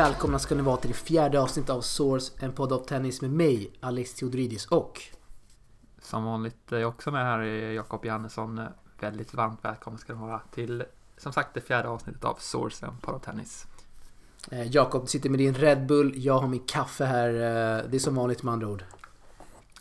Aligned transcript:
Välkomna 0.00 0.38
ska 0.38 0.54
ni 0.54 0.62
vara 0.62 0.76
till 0.76 0.90
det 0.90 0.96
fjärde 0.96 1.40
avsnittet 1.40 1.70
av 1.70 1.80
Source, 1.80 2.32
en 2.38 2.52
podd 2.52 2.72
av 2.72 2.78
tennis 2.78 3.20
med 3.20 3.30
mig, 3.30 3.70
Alex 3.80 4.14
Theodoridis 4.14 4.66
och 4.66 5.02
Som 6.02 6.24
vanligt 6.24 6.72
är 6.72 6.78
jag 6.78 6.88
också 6.88 7.10
med 7.10 7.24
här, 7.24 7.38
är 7.38 7.72
Jakob 7.72 8.04
Johannesson. 8.04 8.60
Väldigt 9.00 9.34
varmt 9.34 9.58
välkommen 9.62 9.98
ska 9.98 10.12
ni 10.12 10.20
vara 10.20 10.40
till, 10.54 10.84
som 11.16 11.32
sagt, 11.32 11.54
det 11.54 11.60
fjärde 11.60 11.88
avsnittet 11.88 12.24
av 12.24 12.36
Source, 12.38 12.86
en 12.86 12.96
podd 12.96 13.14
av 13.14 13.18
tennis. 13.18 13.66
eh, 14.50 14.66
Jakob 14.66 15.08
sitter 15.08 15.30
med 15.30 15.38
din 15.38 15.54
Red 15.54 15.86
Bull, 15.86 16.12
jag 16.16 16.38
har 16.38 16.48
min 16.48 16.64
kaffe 16.66 17.04
här. 17.04 17.28
Eh, 17.28 17.90
det 17.90 17.96
är 17.96 17.98
som 17.98 18.14
vanligt 18.14 18.42
med 18.42 18.52
andra 18.52 18.68
ord. 18.68 18.84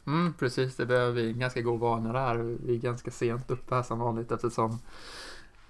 Mm, 0.08 0.34
precis, 0.34 0.76
det 0.76 0.86
börjar 0.86 1.12
bli 1.12 1.32
en 1.32 1.40
ganska 1.40 1.62
god 1.62 1.80
vana 1.80 2.14
där. 2.14 2.36
Vi 2.38 2.76
är 2.76 2.80
ganska 2.80 3.12
sent 3.12 3.52
uppe 3.52 3.76
här 3.76 3.84
som 3.84 4.00
vanligt 4.00 4.32
eftersom 4.32 4.80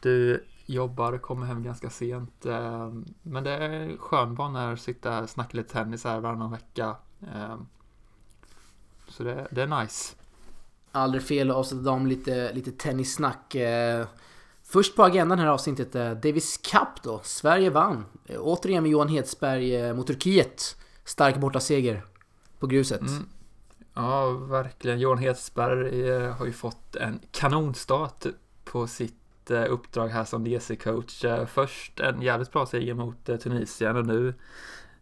du 0.01 0.43
jobbar 0.73 1.17
kommer 1.17 1.45
hem 1.45 1.63
ganska 1.63 1.89
sent. 1.89 2.45
Eh, 2.45 2.91
Men 3.21 3.43
det 3.43 3.51
är 3.51 3.97
skön 3.97 4.55
att 4.55 4.79
sitta 4.79 5.11
här 5.11 5.23
och 5.23 5.29
snacka 5.29 5.57
lite 5.57 5.73
tennis 5.73 6.03
här 6.03 6.19
varannan 6.19 6.51
vecka. 6.51 6.95
Eh, 7.21 7.57
Så 9.07 9.23
det, 9.23 9.47
det 9.51 9.61
är 9.61 9.81
nice. 9.81 10.15
Aldrig 10.91 11.23
fel 11.23 11.51
att 11.51 11.57
avsätta 11.57 11.81
dem 11.81 12.07
lite, 12.07 12.53
lite 12.53 12.71
tennissnack. 12.71 13.55
Eh, 13.55 14.07
Först 14.63 14.95
på 14.95 15.03
agendan 15.03 15.39
här 15.39 15.47
avsnittet, 15.47 15.93
Davis 16.23 16.57
Cup 16.57 17.03
då. 17.03 17.21
Sverige 17.23 17.69
vann. 17.69 18.05
Återigen 18.39 18.83
med 18.83 18.91
Johan 18.91 19.07
Hedsberg 19.07 19.93
mot 19.93 20.07
Turkiet. 20.07 20.75
Stark 21.05 21.37
bortaseger 21.37 22.05
på 22.59 22.67
gruset. 22.67 23.01
Mm. 23.01 23.25
Ja, 23.93 24.29
verkligen. 24.31 24.99
Johan 24.99 25.17
Hedsberg 25.17 26.09
har 26.29 26.45
ju 26.45 26.53
fått 26.53 26.95
en 26.95 27.19
kanonstart 27.31 28.25
på 28.63 28.87
sitt 28.87 29.18
Eh, 29.51 29.65
uppdrag 29.69 30.07
här 30.07 30.23
som 30.23 30.43
DC-coach. 30.43 31.25
Eh, 31.25 31.45
först 31.45 31.99
en 31.99 32.21
jävligt 32.21 32.51
bra 32.51 32.65
seger 32.65 32.93
mot 32.93 33.29
eh, 33.29 33.37
Tunisien 33.37 33.95
och 33.95 34.05
nu 34.05 34.33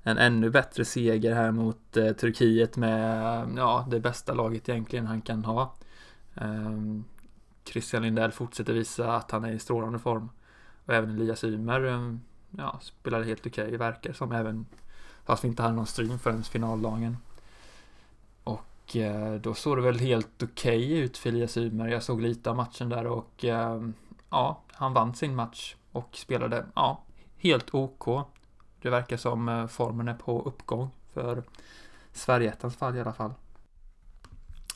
en 0.03 0.17
ännu 0.17 0.49
bättre 0.49 0.85
seger 0.85 1.35
här 1.35 1.51
mot 1.51 1.91
Turkiet 1.91 2.77
med 2.77 3.47
ja, 3.57 3.87
det 3.89 3.99
bästa 3.99 4.33
laget 4.33 4.69
egentligen 4.69 5.07
han 5.07 5.21
kan 5.21 5.45
ha. 5.45 5.75
Ehm, 6.35 7.03
Christian 7.65 8.01
Lindell 8.01 8.31
fortsätter 8.31 8.73
visa 8.73 9.15
att 9.15 9.31
han 9.31 9.43
är 9.43 9.51
i 9.51 9.59
strålande 9.59 9.99
form. 9.99 10.29
Och 10.85 10.93
även 10.93 11.09
Elias 11.09 11.43
Ymer 11.43 12.17
ja, 12.57 12.79
spelade 12.81 13.25
helt 13.25 13.45
okej, 13.45 13.77
verkar 13.77 14.13
som 14.13 14.31
även 14.31 14.65
fast 15.25 15.43
vi 15.43 15.47
inte 15.47 15.61
hade 15.61 15.75
någon 15.75 15.87
stream 15.87 16.19
förrän 16.19 16.43
finaldagen. 16.43 17.17
Och 18.43 18.95
eh, 18.95 19.33
då 19.33 19.53
såg 19.53 19.77
det 19.77 19.81
väl 19.81 19.99
helt 19.99 20.43
okej 20.43 20.99
ut 20.99 21.17
för 21.17 21.29
Elias 21.29 21.57
Ymer. 21.57 21.87
Jag 21.87 22.03
såg 22.03 22.21
lite 22.21 22.49
av 22.49 22.55
matchen 22.55 22.89
där 22.89 23.07
och 23.07 23.45
eh, 23.45 23.81
ja, 24.29 24.61
han 24.71 24.93
vann 24.93 25.15
sin 25.15 25.35
match 25.35 25.75
och 25.91 26.09
spelade, 26.17 26.65
ja, 26.75 27.03
helt 27.37 27.73
OK. 27.73 28.27
Det 28.81 28.89
verkar 28.89 29.17
som 29.17 29.49
eh, 29.49 29.67
formen 29.67 30.07
är 30.07 30.13
på 30.13 30.41
uppgång 30.41 30.89
för 31.13 31.43
Sverigeettans 32.13 32.75
fall 32.75 32.95
i 32.95 33.01
alla 33.01 33.13
fall. 33.13 33.33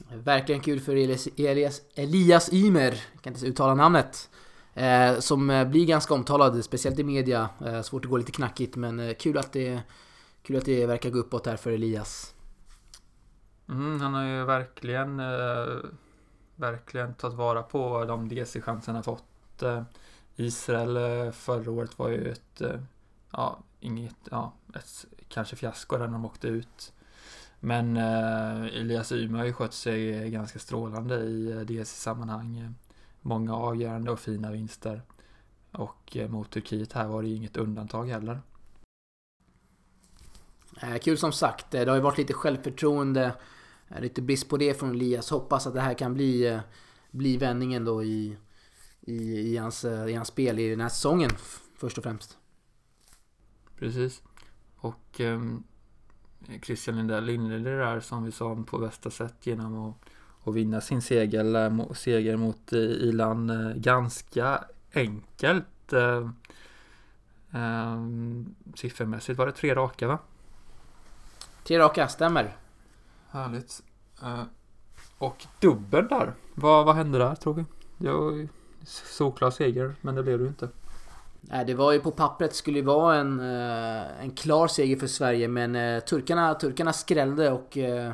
Verkligen 0.10 0.62
kul 0.62 0.80
för 0.80 0.96
Elias, 0.96 1.28
Elias, 1.38 1.82
Elias 1.96 2.54
Ymer, 2.54 2.92
jag 3.14 3.22
kan 3.22 3.34
inte 3.34 3.46
uttala 3.46 3.76
namnet. 3.76 4.30
Eh, 4.74 5.20
som 5.20 5.50
eh, 5.50 5.68
blir 5.68 5.86
ganska 5.86 6.14
omtalad, 6.14 6.64
speciellt 6.64 7.00
i 7.00 7.04
media. 7.04 7.50
Eh, 7.66 7.82
svårt 7.82 8.06
att 8.06 8.12
gå 8.12 8.18
lite 8.18 8.32
knackigt 8.32 8.76
men 8.76 9.00
eh, 9.00 9.14
kul, 9.14 9.38
att 9.38 9.54
det, 9.54 9.82
kul 10.44 10.58
att 10.58 10.66
det 10.66 10.86
verkar 10.86 11.10
gå 11.10 11.20
uppåt 11.20 11.46
här 11.46 11.58
för 11.58 11.72
Elias. 11.72 12.34
Mm, 13.70 14.02
han 14.02 14.14
har 14.14 14.24
ju 14.24 14.46
verkligen, 14.46 15.20
eh, 15.20 15.78
verkligen 16.56 17.14
tagit 17.14 17.38
vara 17.38 17.64
på 17.64 18.06
de 18.06 18.30
DC-chanserna 18.30 18.98
han 18.98 19.04
fått. 19.04 19.24
Eh, 19.62 19.84
Israel 20.36 20.98
eh, 20.98 21.32
förra 21.32 21.72
året 21.72 22.00
var 22.00 22.10
ju 22.10 22.32
ett, 22.32 22.62
eh, 22.62 22.80
ja, 23.32 23.60
inget, 23.80 24.16
ja, 24.32 24.54
ett 24.76 25.06
kanske 25.28 25.56
fiasko 25.56 25.98
där 25.98 26.08
de 26.08 26.26
åkte 26.26 26.48
ut. 26.48 26.94
Men 27.64 27.98
eh, 27.98 28.66
Elias 28.66 29.12
Ymer 29.12 29.40
har 29.40 29.46
ju 29.46 29.54
skött 29.54 29.74
sig 29.74 30.30
ganska 30.30 30.60
strålande 30.60 31.16
i 31.16 31.52
eh, 31.52 31.60
DC-sammanhang. 31.60 32.76
Många 33.22 33.56
avgörande 33.56 34.12
och 34.12 34.20
fina 34.20 34.52
vinster. 34.52 35.02
Och 35.72 36.18
eh, 36.18 36.30
mot 36.30 36.52
Turkiet 36.52 36.94
här 36.94 37.08
var 37.08 37.22
det 37.22 37.28
ju 37.28 37.36
inget 37.36 37.58
undantag 37.58 38.06
heller. 38.06 38.42
Kul 41.02 41.18
som 41.18 41.32
sagt, 41.32 41.72
det 41.72 41.90
har 41.90 41.96
ju 41.96 42.02
varit 42.02 42.18
lite 42.18 42.34
självförtroende, 42.34 43.34
lite 44.00 44.22
brist 44.22 44.50
på 44.50 44.58
det 44.58 44.80
från 44.80 44.92
Elias. 44.92 45.30
Hoppas 45.30 45.68
att 45.68 45.74
det 45.74 45.82
här 45.82 45.94
kan 45.94 46.14
bli, 46.14 46.60
bli 47.12 47.38
vändningen 47.38 47.86
då 47.86 48.04
i, 48.04 48.38
i, 49.02 49.54
i, 49.54 49.58
hans, 49.58 49.86
eh, 49.86 50.08
i 50.08 50.14
hans 50.14 50.28
spel 50.28 50.60
i 50.60 50.70
den 50.70 50.82
här 50.82 50.90
säsongen 50.90 51.32
först 51.76 51.98
och 51.98 52.04
främst. 52.04 52.38
Precis. 53.80 54.22
Och 54.76 55.20
ehm, 55.20 55.64
Christian 56.62 56.98
Lindell 56.98 57.30
inledde 57.30 57.70
det 57.70 57.78
där 57.78 58.00
som 58.00 58.24
vi 58.24 58.32
sa 58.32 58.64
på 58.68 58.78
bästa 58.78 59.10
sätt 59.10 59.36
genom 59.44 59.90
att, 59.90 59.96
att 60.48 60.56
vinna 60.56 60.82
sin 60.82 61.02
seger, 61.02 61.56
eh, 61.56 61.92
seger 61.92 62.38
mot 62.38 62.74
eh, 62.74 62.80
Ilan 62.80 63.50
eh, 63.50 63.76
ganska 63.76 64.64
enkelt. 64.94 65.94
Eh, 65.94 66.30
ehm, 67.52 68.56
siffermässigt 68.76 69.40
var 69.40 69.46
det 69.46 69.52
tre 69.52 69.76
raka 69.76 70.08
va? 70.08 70.20
Tre 71.64 71.80
raka, 71.80 72.08
stämmer. 72.08 72.56
Härligt. 73.30 73.84
Eh, 74.24 74.44
och 75.18 75.46
dubbel 75.60 76.08
där. 76.08 76.34
Vad, 76.56 76.86
vad 76.86 76.96
hände 76.96 77.18
där 77.18 77.36
tror 77.36 77.54
vi? 77.54 77.66
Ju 77.98 78.48
solklar 78.86 79.50
seger 79.50 79.96
men 80.02 80.16
det 80.16 80.24
blev 80.24 80.38
det 80.38 80.44
ju 80.44 80.50
inte. 80.50 80.70
Nej, 81.42 81.66
det 81.66 81.74
var 81.74 81.92
ju 81.92 82.00
på 82.00 82.12
pappret 82.12 82.56
skulle 82.56 82.80
ju 82.80 82.86
vara 82.86 83.16
en, 83.16 83.40
eh, 83.40 84.22
en 84.22 84.32
klar 84.32 84.68
seger 84.68 84.96
för 84.96 85.08
Sverige 85.08 85.48
men 85.48 85.76
eh, 85.76 86.00
turkarna, 86.00 86.54
turkarna 86.54 86.94
skrällde 86.94 87.52
och 87.52 87.78
eh, 87.78 88.12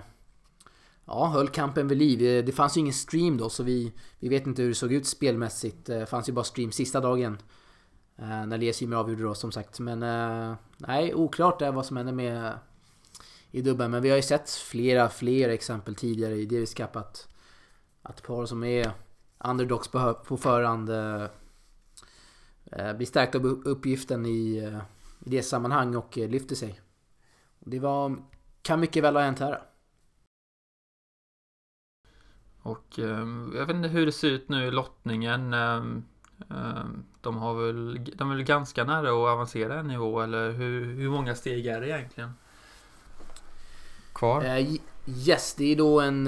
ja, 1.06 1.26
höll 1.26 1.50
kampen 1.50 1.88
vid 1.88 1.98
liv. 1.98 2.46
Det, 2.46 2.52
fanns 2.52 2.78
ju 2.78 2.82
ingen 2.82 2.94
stream 2.94 3.38
då 3.38 3.50
så 3.50 3.64
vi, 3.64 3.94
vi 4.20 4.30
vet 4.30 4.48
inte 4.48 4.62
hur 4.62 4.70
det 4.70 4.76
såg 4.76 4.94
ut 4.94 5.08
spelmässigt. 5.08 5.86
Det 5.86 6.06
fanns 6.06 6.30
ju 6.30 6.34
bara 6.34 6.46
stream 6.46 6.72
sista 6.72 7.00
dagen. 7.00 7.38
När 8.20 8.54
Elias 8.54 8.82
Ymer 8.82 8.98
avgjorde 8.98 9.24
då 9.24 9.36
som 9.36 9.52
sagt. 9.52 9.80
Men 9.80 10.00
nej, 10.78 11.14
oklart 11.14 11.62
är 11.62 11.72
vad 11.72 11.86
som 11.86 11.98
hände 11.98 12.12
med 12.12 12.54
i 13.52 13.62
dubbeln. 13.62 13.92
Men 13.92 14.02
vi 14.02 14.10
har 14.10 14.16
ju 14.16 14.22
sett 14.22 14.50
flera, 14.50 15.10
flera 15.10 15.54
exempel 15.54 15.96
tidigare 15.96 16.36
i 16.36 16.46
Davis 16.46 16.74
Cup 16.74 16.96
att, 16.96 17.28
att 18.02 18.24
par 18.24 18.46
som 18.46 18.64
är 18.64 18.92
underdogs 19.40 19.88
på, 19.88 20.14
på 20.14 20.38
förhand 20.38 20.90
eh, 20.90 21.24
eh, 22.72 22.94
blir 22.94 23.06
stärkta 23.06 23.38
av 23.38 23.46
uppgiften 23.46 24.26
i, 24.26 24.58
eh, 24.58 24.80
i 25.26 25.30
det 25.30 25.44
sammanhang 25.44 25.96
och 25.96 26.18
lyfter 26.18 26.56
sig. 26.56 26.82
Det 27.60 27.80
var, 27.80 28.18
kan 28.62 28.80
mycket 28.80 29.04
väl 29.04 29.16
ha 29.16 29.24
hänt 29.24 29.40
här. 29.40 29.62
Och 32.62 33.00
ehm, 33.00 33.54
jag 33.56 33.66
vet 33.66 33.76
inte 33.76 33.90
hur 33.90 34.06
det 34.06 34.12
ser 34.12 34.28
ut 34.28 34.50
nu 34.50 34.68
i 34.68 34.72
lottningen. 34.72 35.54
ehm, 35.54 36.04
ehm, 36.50 37.06
de, 37.22 37.38
har 37.38 37.54
väl, 37.54 38.06
de 38.16 38.32
är 38.32 38.36
väl 38.36 38.44
ganska 38.44 38.84
nära 38.84 39.10
att 39.10 39.34
avancera 39.34 39.80
en 39.80 39.88
nivå 39.88 40.22
eller 40.22 40.52
hur, 40.52 40.94
hur 40.96 41.10
många 41.10 41.36
steg 41.36 41.66
är 41.66 41.82
det 41.82 41.88
egentligen? 41.88 42.34
Kvar? 44.14 44.44
Eh, 44.44 44.68
yes, 45.08 45.56
det 45.58 45.72
är 45.72 45.76
då 45.76 46.02
en... 46.02 46.28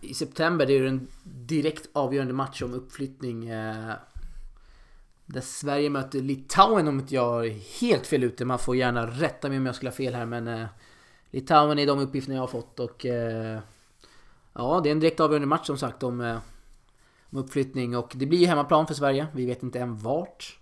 I 0.00 0.14
september 0.14 0.66
det 0.66 0.72
är 0.72 0.82
det 0.82 0.88
en 0.88 1.08
direkt 1.24 1.88
avgörande 1.92 2.34
match 2.34 2.62
om 2.62 2.74
uppflyttning. 2.74 3.48
Eh, 3.48 3.92
där 5.26 5.40
Sverige 5.40 5.90
möter 5.90 6.20
Litauen 6.20 6.88
om 6.88 7.00
inte 7.00 7.14
jag 7.14 7.46
är 7.46 7.80
helt 7.80 8.06
fel 8.06 8.24
ute. 8.24 8.44
Man 8.44 8.58
får 8.58 8.76
gärna 8.76 9.06
rätta 9.06 9.48
mig 9.48 9.58
om 9.58 9.66
jag 9.66 9.74
skulle 9.74 9.90
ha 9.90 9.96
fel 9.96 10.14
här 10.14 10.26
men... 10.26 10.48
Eh, 10.48 10.66
Litauen 11.30 11.78
är 11.78 11.86
de 11.86 11.98
uppgifterna 11.98 12.34
jag 12.34 12.42
har 12.42 12.48
fått 12.48 12.80
och... 12.80 13.06
Eh, 13.06 13.58
ja, 14.52 14.80
det 14.82 14.88
är 14.88 14.92
en 14.92 15.00
direkt 15.00 15.20
avgörande 15.20 15.46
match 15.46 15.66
som 15.66 15.78
sagt 15.78 16.02
om, 16.02 16.20
eh, 16.20 16.38
om 17.30 17.38
uppflyttning 17.38 17.96
och 17.96 18.12
det 18.14 18.26
blir 18.26 18.38
ju 18.38 18.46
hemmaplan 18.46 18.86
för 18.86 18.94
Sverige. 18.94 19.26
Vi 19.34 19.46
vet 19.46 19.62
inte 19.62 19.80
än 19.80 19.96
vart. 19.96 20.58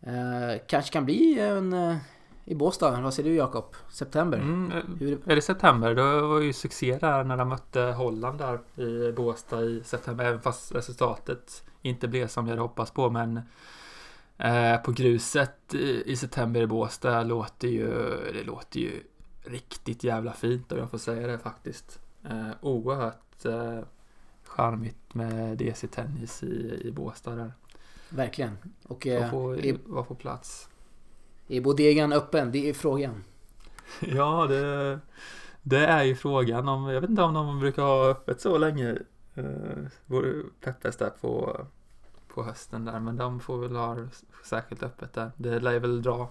Eh, 0.00 0.60
kanske 0.68 0.92
kan 0.92 1.04
bli 1.04 1.38
en... 1.38 1.72
Eh, 1.72 1.96
i 2.44 2.54
Båstad. 2.54 3.00
Vad 3.00 3.14
säger 3.14 3.30
du 3.30 3.36
Jakob? 3.36 3.74
September? 3.90 4.38
Mm, 4.38 4.72
Hur, 4.98 5.30
är 5.30 5.36
det 5.36 5.42
september? 5.42 5.94
Det 5.94 6.20
var 6.20 6.40
ju 6.40 6.52
succé 6.52 6.98
där 7.00 7.24
när 7.24 7.36
de 7.36 7.48
mötte 7.48 7.80
Holland 7.80 8.38
där 8.38 8.82
i 8.84 9.12
Båstad 9.12 9.62
i 9.62 9.82
september. 9.84 10.24
Även 10.24 10.40
fast 10.40 10.74
resultatet 10.74 11.64
inte 11.82 12.08
blev 12.08 12.26
som 12.28 12.44
vi 12.44 12.50
hade 12.50 12.62
hoppats 12.62 12.90
på. 12.90 13.10
Men 13.10 13.40
eh, 14.38 14.76
på 14.76 14.92
gruset 14.92 15.74
i, 15.74 16.12
i 16.12 16.16
september 16.16 16.60
i 16.60 16.66
Båstad 16.66 17.22
låter 17.22 17.68
ju, 17.68 17.86
det 18.32 18.44
låter 18.44 18.80
ju 18.80 19.02
riktigt 19.44 20.04
jävla 20.04 20.32
fint 20.32 20.72
om 20.72 20.78
jag 20.78 20.90
får 20.90 20.98
säga 20.98 21.26
det 21.26 21.38
faktiskt. 21.38 22.00
Eh, 22.24 22.50
oerhört 22.60 23.44
eh, 23.44 23.78
charmigt 24.44 25.14
med 25.14 25.58
DC-tennis 25.58 26.42
i, 26.42 26.80
i 26.84 26.92
Båstad 26.92 27.34
där. 27.34 27.52
Verkligen. 28.08 28.58
Och 28.82 29.06
Vad 29.06 29.22
eh, 29.22 29.30
får, 29.30 29.64
är, 29.64 29.76
vad 29.84 30.06
får 30.06 30.14
plats? 30.14 30.68
Är 31.56 31.60
bodegan 31.60 32.12
öppen? 32.12 32.52
Det 32.52 32.68
är 32.68 32.72
frågan. 32.72 33.24
Ja, 34.00 34.46
det, 34.46 34.98
det 35.62 35.86
är 35.86 36.02
ju 36.02 36.14
frågan 36.14 36.68
om, 36.68 36.88
jag 36.88 37.00
vet 37.00 37.10
inte 37.10 37.22
om 37.22 37.34
de 37.34 37.60
brukar 37.60 37.82
ha 37.82 38.08
öppet 38.08 38.40
så 38.40 38.58
länge. 38.58 38.98
Uh, 39.38 39.86
vore 40.06 40.42
Peppes 40.60 40.96
där 40.96 41.10
på, 41.20 41.60
på 42.34 42.44
hösten 42.44 42.84
där, 42.84 43.00
men 43.00 43.16
de 43.16 43.40
får 43.40 43.58
väl 43.58 43.76
ha 43.76 43.96
särskilt 44.44 44.82
öppet 44.82 45.12
där. 45.12 45.30
Det 45.36 45.60
lär 45.60 45.78
väl 45.78 46.02
dra 46.02 46.28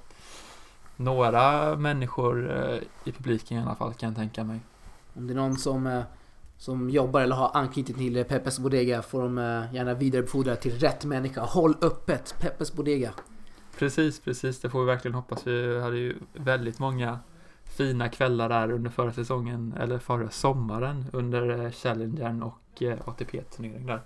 några 0.96 1.76
människor 1.76 2.58
eh, 2.58 2.80
i 3.04 3.12
publiken 3.12 3.58
i 3.58 3.62
alla 3.62 3.76
fall 3.76 3.94
kan 3.94 4.10
jag 4.10 4.18
tänka 4.18 4.44
mig. 4.44 4.60
Om 5.14 5.28
det 5.28 5.34
är 5.34 5.36
någon 5.36 5.58
som, 5.58 5.88
eh, 5.88 6.04
som 6.58 6.90
jobbar 6.90 7.22
eller 7.22 7.36
har 7.36 7.52
anknytning 7.54 7.98
till 7.98 8.26
Peppes 8.26 8.60
Bodega 8.60 9.02
får 9.02 9.22
de 9.22 9.38
eh, 9.38 9.76
gärna 9.76 9.94
vidarebefordra 9.94 10.56
till 10.56 10.80
rätt 10.80 11.06
människa. 11.06 11.42
Håll 11.42 11.76
öppet! 11.82 12.36
Peppes 12.40 12.74
Bodega. 12.74 13.14
Precis, 13.78 14.20
precis. 14.20 14.60
Det 14.60 14.70
får 14.70 14.80
vi 14.80 14.86
verkligen 14.86 15.16
hoppas. 15.16 15.48
Vi 15.48 15.82
hade 15.82 15.98
ju 15.98 16.16
väldigt 16.34 16.80
många 16.80 17.20
fina 17.64 18.10
kvällar 18.10 18.50
där 18.50 18.72
under 18.72 18.90
förra 18.90 19.14
säsongen, 19.14 19.74
eller 19.80 20.00
förra 20.00 20.30
sommaren 20.30 21.06
under 21.14 21.66
eh, 21.66 21.72
Challengern 21.72 22.44
och 22.44 22.84
eh, 22.84 22.98
ATP-turneringen 23.06 23.86
där. 23.86 24.02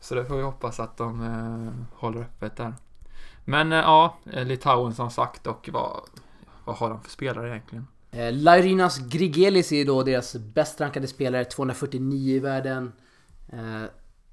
Så 0.00 0.14
det 0.14 0.24
får 0.24 0.36
vi 0.36 0.42
hoppas 0.42 0.80
att 0.80 0.96
de 0.96 1.20
eh, 1.22 1.98
håller 2.00 2.20
öppet 2.20 2.56
där. 2.56 2.74
Men 3.44 3.72
eh, 3.72 3.78
ja, 3.78 4.18
eh, 4.32 4.44
Litauen 4.44 4.94
som 4.94 5.10
sagt 5.10 5.46
och 5.46 5.68
vad, 5.72 6.00
vad 6.64 6.76
har 6.76 6.90
de 6.90 7.02
för 7.02 7.10
spelare 7.10 7.48
egentligen? 7.48 7.86
Eh, 8.10 8.32
Laurinas 8.32 8.98
Grigelis 8.98 9.72
är 9.72 9.84
då 9.84 10.02
deras 10.02 10.36
bäst 10.36 10.80
rankade 10.80 11.06
spelare, 11.06 11.44
249 11.44 12.36
i 12.36 12.38
världen. 12.38 12.92
Eh, 13.52 13.82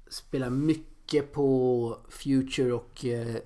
spelar 0.08 0.50
mycket 0.50 1.32
på 1.32 1.98
Future 2.08 2.72
och 2.72 3.04
eh, 3.04 3.36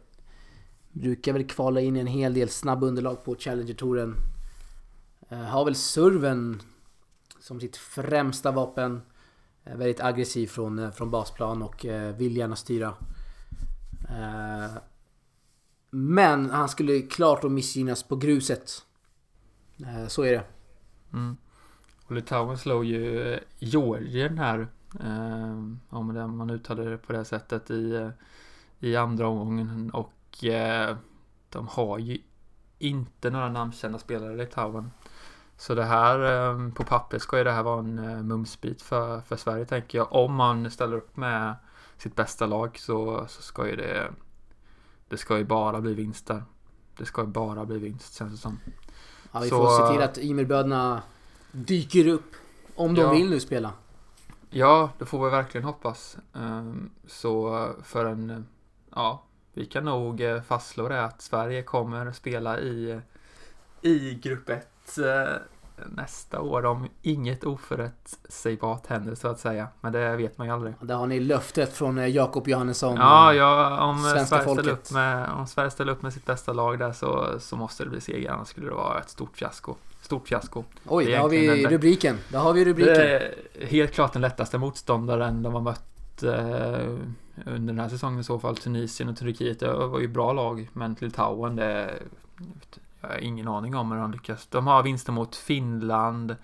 brukar 1.00 1.32
väl 1.32 1.46
kvala 1.46 1.80
in 1.80 1.96
i 1.96 2.00
en 2.00 2.06
hel 2.06 2.34
del 2.34 2.48
snabba 2.48 2.86
underlag 2.86 3.24
på 3.24 3.34
Challenger-touren. 3.34 4.16
Eh, 5.28 5.38
har 5.38 5.64
väl 5.64 5.74
serven 5.74 6.62
som 7.40 7.60
sitt 7.60 7.76
främsta 7.76 8.50
vapen. 8.50 9.02
Eh, 9.64 9.76
väldigt 9.76 10.00
aggressiv 10.00 10.46
från, 10.46 10.78
eh, 10.78 10.90
från 10.90 11.10
basplan 11.10 11.62
och 11.62 11.86
vill 12.16 12.36
gärna 12.36 12.56
styra. 12.56 12.94
Men 15.90 16.50
han 16.50 16.68
skulle 16.68 17.00
klart 17.00 17.44
att 17.44 17.52
missgynnas 17.52 18.02
på 18.02 18.16
gruset. 18.16 18.70
Så 20.08 20.22
är 20.22 20.32
det. 20.32 20.44
Mm. 21.12 21.36
Och 22.06 22.12
Litauen 22.12 22.58
slog 22.58 22.84
ju 22.84 23.38
Georgien 23.58 24.38
här. 24.38 24.68
om 25.88 26.36
man 26.36 26.50
uttalar 26.50 26.90
det 26.90 26.98
på 26.98 27.12
det 27.12 27.24
sättet 27.24 27.70
i, 27.70 28.10
i 28.80 28.96
andra 28.96 29.28
omgången. 29.28 29.90
Och 29.90 30.12
de 31.50 31.68
har 31.68 31.98
ju 31.98 32.18
inte 32.78 33.30
några 33.30 33.48
namnkända 33.48 33.98
spelare 33.98 34.32
i 34.32 34.36
Litauen. 34.36 34.90
Så 35.56 35.74
det 35.74 35.84
här, 35.84 36.20
ehm, 36.20 36.72
på 36.72 36.84
papper 36.84 37.18
ska 37.18 37.38
ju 37.38 37.44
det 37.44 37.52
här 37.52 37.62
vara 37.62 37.78
en 37.78 37.98
eh, 37.98 38.22
mumsbit 38.22 38.82
för, 38.82 39.20
för 39.20 39.36
Sverige 39.36 39.64
tänker 39.64 39.98
jag. 39.98 40.12
Om 40.12 40.34
man 40.34 40.70
ställer 40.70 40.96
upp 40.96 41.16
med 41.16 41.54
sitt 41.96 42.16
bästa 42.16 42.46
lag 42.46 42.78
så, 42.78 43.26
så 43.28 43.42
ska 43.42 43.68
ju 43.68 43.76
det, 43.76 44.10
det 45.08 45.16
ska 45.16 45.38
ju 45.38 45.44
bara 45.44 45.80
bli 45.80 45.94
vinst 45.94 46.26
där. 46.26 46.42
Det 46.98 47.04
ska 47.04 47.20
ju 47.20 47.26
bara 47.26 47.64
bli 47.64 47.78
vinst 47.78 48.18
känns 48.18 48.32
det 48.32 48.38
som. 48.38 48.58
Ja, 49.32 49.40
vi 49.40 49.48
så, 49.48 49.56
får 49.56 49.86
se 49.86 49.92
till 49.92 50.02
att 50.02 50.18
Ymerbröderna 50.18 51.02
dyker 51.52 52.08
upp. 52.08 52.34
Om 52.74 52.94
de 52.94 53.00
ja, 53.00 53.10
vill 53.10 53.30
nu 53.30 53.40
spela. 53.40 53.72
Ja, 54.50 54.90
det 54.98 55.04
får 55.04 55.24
vi 55.24 55.30
verkligen 55.30 55.64
hoppas. 55.64 56.16
Ehm, 56.34 56.90
så 57.06 57.66
för 57.82 58.04
en, 58.04 58.46
ja, 58.94 59.25
vi 59.56 59.66
kan 59.66 59.84
nog 59.84 60.20
eh, 60.20 60.42
fastslå 60.42 60.88
det 60.88 61.04
att 61.04 61.22
Sverige 61.22 61.62
kommer 61.62 62.12
spela 62.12 62.60
i, 62.60 63.00
i 63.82 64.14
grupp 64.14 64.48
1 64.48 64.68
Eh, 64.98 65.86
nästa 65.96 66.40
år 66.40 66.64
om 66.64 66.88
inget 67.02 67.44
oförutsägbart 67.44 68.86
händer 68.86 69.14
så 69.14 69.28
att 69.28 69.40
säga. 69.40 69.68
Men 69.80 69.92
det 69.92 70.16
vet 70.16 70.38
man 70.38 70.46
ju 70.46 70.52
aldrig. 70.52 70.74
Där 70.80 70.94
har 70.94 71.06
ni 71.06 71.20
löftet 71.20 71.72
från 71.72 71.98
eh, 71.98 72.06
Jakob 72.06 72.48
Johannesson. 72.48 72.96
Ja, 72.96 73.34
ja 73.34 73.80
om, 73.80 73.98
Sverige 73.98 74.26
ställer 74.26 74.68
upp 74.68 74.90
med, 74.90 75.30
om 75.30 75.46
Sverige 75.46 75.70
ställer 75.70 75.92
upp 75.92 76.02
med 76.02 76.12
sitt 76.12 76.26
bästa 76.26 76.52
lag 76.52 76.78
där 76.78 76.92
så, 76.92 77.26
så 77.38 77.56
måste 77.56 77.84
det 77.84 77.90
bli 77.90 78.00
seger. 78.00 78.30
Annars 78.30 78.48
skulle 78.48 78.66
det 78.66 78.74
vara 78.74 79.00
ett 79.00 79.10
stort 79.10 79.36
fiasko. 79.36 79.74
Stort 80.00 80.28
fiasko. 80.28 80.64
Oj, 80.84 81.04
där 81.04 81.18
har 81.18 81.28
vi 81.28 81.62
den, 81.62 81.70
rubriken. 81.70 82.18
Där 82.28 82.38
har 82.38 82.52
vi 82.52 82.64
rubriken. 82.64 82.94
Det 82.94 83.34
är 83.54 83.66
helt 83.66 83.92
klart 83.92 84.12
den 84.12 84.22
lättaste 84.22 84.58
motståndaren 84.58 85.42
de 85.42 85.54
har 85.54 85.60
mött 85.60 86.22
eh, 86.22 86.96
under 87.46 87.74
den 87.74 87.78
här 87.78 87.88
säsongen 87.88 88.20
i 88.20 88.24
så 88.24 88.38
fall. 88.38 88.56
Tunisien 88.56 89.08
och 89.08 89.16
Turkiet, 89.16 89.60
det 89.60 89.72
var 89.72 90.00
ju 90.00 90.08
bra 90.08 90.32
lag. 90.32 90.70
Men 90.72 90.96
Litauen, 91.00 91.56
det 91.56 91.98
jag 93.00 93.08
har 93.08 93.18
ingen 93.18 93.48
aning 93.48 93.74
om 93.74 93.92
hur 93.92 93.98
de 93.98 94.12
lyckas. 94.12 94.46
De 94.46 94.66
har 94.66 94.82
vinster 94.82 95.12
mot 95.12 95.36
Finland. 95.36 96.36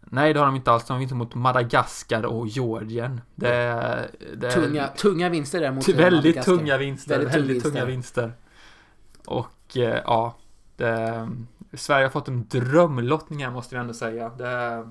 Nej, 0.00 0.32
det 0.32 0.38
har 0.38 0.46
de 0.46 0.56
inte 0.56 0.72
alls. 0.72 0.84
De 0.84 0.92
har 0.92 0.98
vinster 0.98 1.16
mot 1.16 1.34
Madagaskar 1.34 2.26
och 2.26 2.46
Georgien. 2.46 3.20
Det, 3.34 4.10
det 4.36 4.50
tunga, 4.50 4.86
tunga 4.88 5.28
vinster 5.28 5.60
där 5.60 5.72
mot 5.72 5.88
Väldigt 5.88 6.42
tunga 6.42 6.76
vinster. 6.76 7.18
Väldigt, 7.18 7.34
väldigt 7.34 7.62
tunga 7.62 7.84
vinster. 7.84 8.32
Och 9.26 9.76
eh, 9.76 10.02
ja, 10.04 10.36
det, 10.76 11.28
Sverige 11.72 12.04
har 12.04 12.10
fått 12.10 12.28
en 12.28 12.48
drömlottning 12.48 13.44
här 13.44 13.50
måste 13.50 13.74
jag 13.74 13.82
ändå 13.82 13.94
säga. 13.94 14.28
Det 14.28 14.48
är 14.48 14.88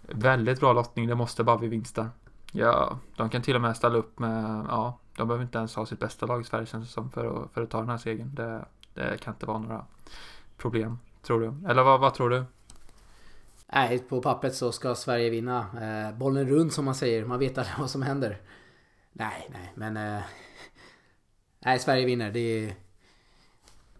väldigt 0.00 0.60
bra 0.60 0.72
lottning. 0.72 1.06
Det 1.06 1.14
måste 1.14 1.44
bara 1.44 1.58
bli 1.58 1.68
vinster. 1.68 2.08
Ja, 2.56 2.98
de 3.16 3.30
kan 3.30 3.42
till 3.42 3.54
och 3.54 3.60
med 3.60 3.76
ställa 3.76 3.98
upp 3.98 4.18
med, 4.18 4.66
ja, 4.68 4.98
de 5.16 5.28
behöver 5.28 5.44
inte 5.44 5.58
ens 5.58 5.74
ha 5.74 5.86
sitt 5.86 5.98
bästa 5.98 6.26
lag 6.26 6.40
i 6.40 6.44
Sverige 6.44 6.66
känns 6.66 6.86
det 6.86 6.92
som 6.92 7.10
för 7.10 7.44
att, 7.44 7.52
för 7.52 7.62
att 7.62 7.70
ta 7.70 7.80
den 7.80 7.88
här 7.88 7.98
segern. 7.98 8.34
Det, 8.34 8.64
det 8.94 9.20
kan 9.20 9.34
inte 9.34 9.46
vara 9.46 9.58
några 9.58 9.84
problem, 10.56 10.98
tror 11.22 11.40
du? 11.40 11.70
Eller 11.70 11.82
vad, 11.82 12.00
vad 12.00 12.14
tror 12.14 12.30
du? 12.30 12.44
Nej, 13.66 13.98
på 13.98 14.22
pappret 14.22 14.54
så 14.54 14.72
ska 14.72 14.94
Sverige 14.94 15.30
vinna. 15.30 15.66
Eh, 15.82 16.18
bollen 16.18 16.48
runt 16.48 16.72
som 16.72 16.84
man 16.84 16.94
säger, 16.94 17.24
man 17.24 17.38
vet 17.38 17.58
aldrig 17.58 17.78
vad 17.78 17.90
som 17.90 18.02
händer. 18.02 18.40
Nej, 19.12 19.50
nej, 19.52 19.72
men... 19.74 19.96
Eh, 19.96 20.22
nej, 21.58 21.78
Sverige 21.78 22.06
vinner. 22.06 22.30
Det 22.30 22.40
är... 22.40 22.74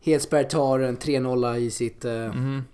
Hedsberg 0.00 0.48
tar 0.48 0.80
en 0.80 0.98
3-0 0.98 1.56
i 1.56 1.70
sitt... 1.70 2.04
Eh, 2.04 2.12
mm. 2.12 2.64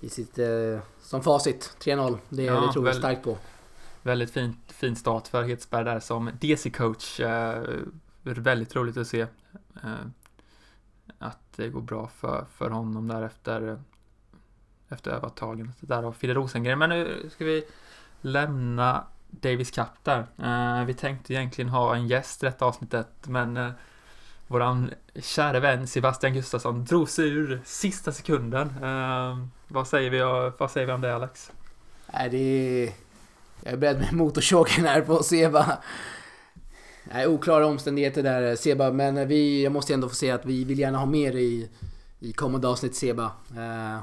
I 0.00 0.08
sitt... 0.08 0.38
Eh, 0.38 0.78
som 1.00 1.22
facit. 1.22 1.76
3-0. 1.80 2.18
Det, 2.28 2.42
ja, 2.42 2.60
det 2.60 2.72
tror 2.72 2.86
jag 2.86 2.96
starkt 2.96 3.24
på. 3.24 3.38
Väldigt 4.04 4.30
fin, 4.30 4.56
fin 4.66 4.96
start 4.96 5.28
för 5.28 5.42
Hedsberg 5.42 5.84
där 5.84 6.00
som 6.00 6.30
DC-coach. 6.40 7.20
Eh, 7.20 7.62
väldigt 8.22 8.76
roligt 8.76 8.96
att 8.96 9.06
se. 9.06 9.20
Eh, 9.82 10.06
att 11.18 11.52
det 11.56 11.68
går 11.68 11.80
bra 11.80 12.08
för, 12.08 12.44
för 12.56 12.70
honom 12.70 13.08
där 13.08 13.22
efter, 13.22 13.82
efter 14.88 15.10
övertagandet 15.10 15.76
där 15.80 16.02
av 16.02 16.12
Fidde 16.12 16.34
Rosengren. 16.34 16.78
Men 16.78 16.90
nu 16.90 17.30
ska 17.32 17.44
vi 17.44 17.64
lämna 18.20 19.04
Davis 19.30 19.70
Cup 19.70 19.86
där. 20.02 20.26
Eh, 20.38 20.84
vi 20.84 20.94
tänkte 20.94 21.32
egentligen 21.32 21.68
ha 21.68 21.94
en 21.94 22.06
gäst 22.06 22.42
i 22.42 22.46
detta 22.46 22.64
avsnittet, 22.64 23.08
men 23.22 23.56
uh, 23.56 23.70
våran 24.46 24.90
kära 25.14 25.60
vän 25.60 25.86
Sebastian 25.86 26.34
Gustafsson 26.34 26.84
drog 26.84 27.08
sig 27.08 27.28
ur 27.28 27.60
sista 27.64 28.12
sekunden. 28.12 28.74
Vad, 29.68 29.88
säger 29.88 30.10
vi, 30.10 30.50
vad 30.58 30.70
säger 30.70 30.86
vi 30.86 30.92
om 30.92 31.00
det 31.00 31.14
Alex? 31.14 31.52
Nej, 32.12 32.30
det 32.30 32.38
är... 32.38 33.03
Jag 33.64 33.72
är 33.72 33.76
beredd 33.76 33.98
med 33.98 34.12
motorsågen 34.12 34.84
här 34.84 35.00
på 35.00 35.22
Seba. 35.22 35.78
Nej, 37.04 37.26
oklara 37.26 37.66
omständigheter 37.66 38.22
där 38.22 38.56
Seba, 38.56 38.90
men 38.92 39.28
vi, 39.28 39.64
jag 39.64 39.72
måste 39.72 39.94
ändå 39.94 40.08
få 40.08 40.14
säga 40.14 40.34
att 40.34 40.46
vi 40.46 40.64
vill 40.64 40.78
gärna 40.78 40.98
ha 40.98 41.06
mer 41.06 41.36
i, 41.36 41.68
i 42.18 42.32
kommande 42.32 42.68
avsnitt 42.68 42.94
Seba. 42.94 43.24
Uh, 43.56 44.00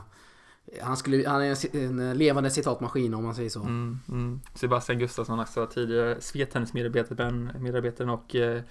han, 0.81 0.97
skulle, 0.97 1.29
han 1.29 1.41
är 1.41 1.75
en, 1.75 1.99
en, 1.99 2.17
levande 2.17 2.49
citatmaskin 2.49 3.13
om 3.13 3.23
man 3.23 3.35
säger 3.35 3.49
så. 3.49 3.59
Mm, 3.59 3.99
mm. 4.09 4.41
Sebastian 4.53 4.99
Gustafsson 4.99 5.39
också, 5.39 5.65
tidigare 5.65 6.21
Svetennis-medarbetaren 6.21 8.09
och 8.09 8.35
eh, 8.35 8.61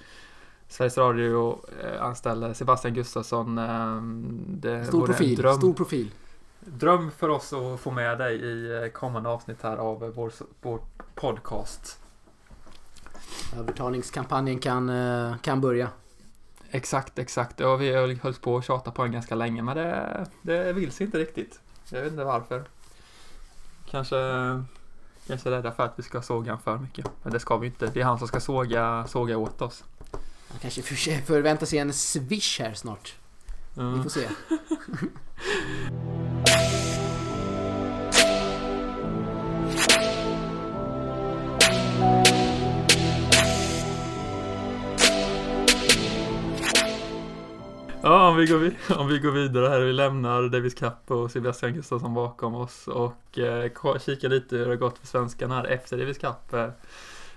Sveriges 0.68 0.98
Radio 0.98 1.60
eh, 1.82 2.02
anställde 2.02 2.54
Sebastian 2.54 2.94
Gustafsson. 2.94 3.58
Eh, 3.58 4.02
det 4.48 4.84
stor 4.84 5.06
profil, 5.06 5.36
dröm, 5.36 5.56
stor 5.56 5.74
profil. 5.74 6.10
Dröm 6.60 7.10
för 7.10 7.28
oss 7.28 7.52
att 7.52 7.80
få 7.80 7.90
med 7.90 8.18
dig 8.18 8.36
i 8.36 8.82
eh, 8.82 8.88
kommande 8.88 9.28
avsnitt 9.28 9.62
här 9.62 9.76
av 9.76 10.12
vår, 10.14 10.32
vår 10.60 10.80
podcast. 11.14 11.98
Övertalningskampanjen 13.56 14.58
kan, 14.58 14.88
eh, 14.88 15.36
kan 15.36 15.60
börja. 15.60 15.88
Exakt, 16.70 17.18
exakt. 17.18 17.60
Och 17.60 17.80
vi 17.80 17.94
har 17.94 18.22
hållit 18.22 18.40
på 18.40 18.56
att 18.56 18.64
tjata 18.64 18.90
på 18.90 19.02
den 19.02 19.12
ganska 19.12 19.34
länge 19.34 19.62
men 19.62 19.76
det, 19.76 20.26
det 20.42 20.72
vill 20.72 20.92
sig 20.92 21.06
inte 21.06 21.18
riktigt. 21.18 21.60
Jag 21.90 22.02
vet 22.02 22.12
inte 22.12 22.24
varför. 22.24 22.64
Kanske, 23.90 24.16
kanske 25.26 25.50
rädda 25.50 25.72
för 25.72 25.82
att 25.82 25.94
vi 25.96 26.02
ska 26.02 26.22
såga 26.22 26.58
för 26.58 26.78
mycket. 26.78 27.06
Men 27.22 27.32
det 27.32 27.40
ska 27.40 27.56
vi 27.56 27.66
inte. 27.66 27.86
Det 27.86 28.00
är 28.00 28.04
han 28.04 28.18
som 28.18 28.28
ska 28.28 28.40
såga, 28.40 29.06
såga 29.06 29.38
åt 29.38 29.62
oss. 29.62 29.84
Han 30.48 30.58
kanske 30.60 30.82
förväntar 31.22 31.66
sig 31.66 31.78
en 31.78 31.92
swish 31.92 32.60
här 32.60 32.74
snart. 32.74 33.14
Mm. 33.76 33.96
Vi 33.96 34.02
får 34.02 34.10
se. 34.10 34.28
Ja, 48.02 48.28
om 48.28 48.36
vi, 48.36 48.46
går, 48.46 48.70
om 48.98 49.08
vi 49.08 49.18
går 49.18 49.30
vidare 49.30 49.68
här. 49.68 49.80
Vi 49.80 49.92
lämnar 49.92 50.48
Davis 50.48 50.74
Cup 50.74 51.10
och 51.10 51.30
Sebastian 51.30 51.74
Gustafsson 51.74 52.14
bakom 52.14 52.54
oss 52.54 52.88
och 52.88 53.38
eh, 53.38 53.98
kikar 53.98 54.28
lite 54.28 54.56
hur 54.56 54.64
det 54.64 54.70
har 54.70 54.76
gått 54.76 54.98
för 54.98 55.06
svenskarna 55.06 55.54
här 55.54 55.64
efter 55.64 55.98
Davis 55.98 56.18
Cup. 56.18 56.52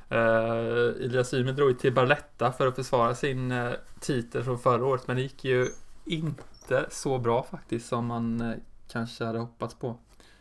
Eh, 0.10 1.06
Elias 1.06 1.34
Ymer 1.34 1.52
drog 1.52 1.80
till 1.80 1.94
Barletta 1.94 2.52
för 2.52 2.68
att 2.68 2.76
försvara 2.76 3.16
sin 3.16 3.52
eh, 3.52 3.72
titel 4.00 4.44
från 4.44 4.60
förra 4.60 4.86
året, 4.86 5.08
men 5.08 5.16
det 5.16 5.22
gick 5.22 5.46
ju 5.46 5.70
inte 6.06 6.88
så 6.92 7.18
bra 7.18 7.44
faktiskt 7.44 7.88
som 7.88 8.06
man 8.06 8.42
eh, 8.42 8.56
kanske 8.88 9.26
hade 9.26 9.40
hoppats 9.40 9.76
på. 9.76 9.98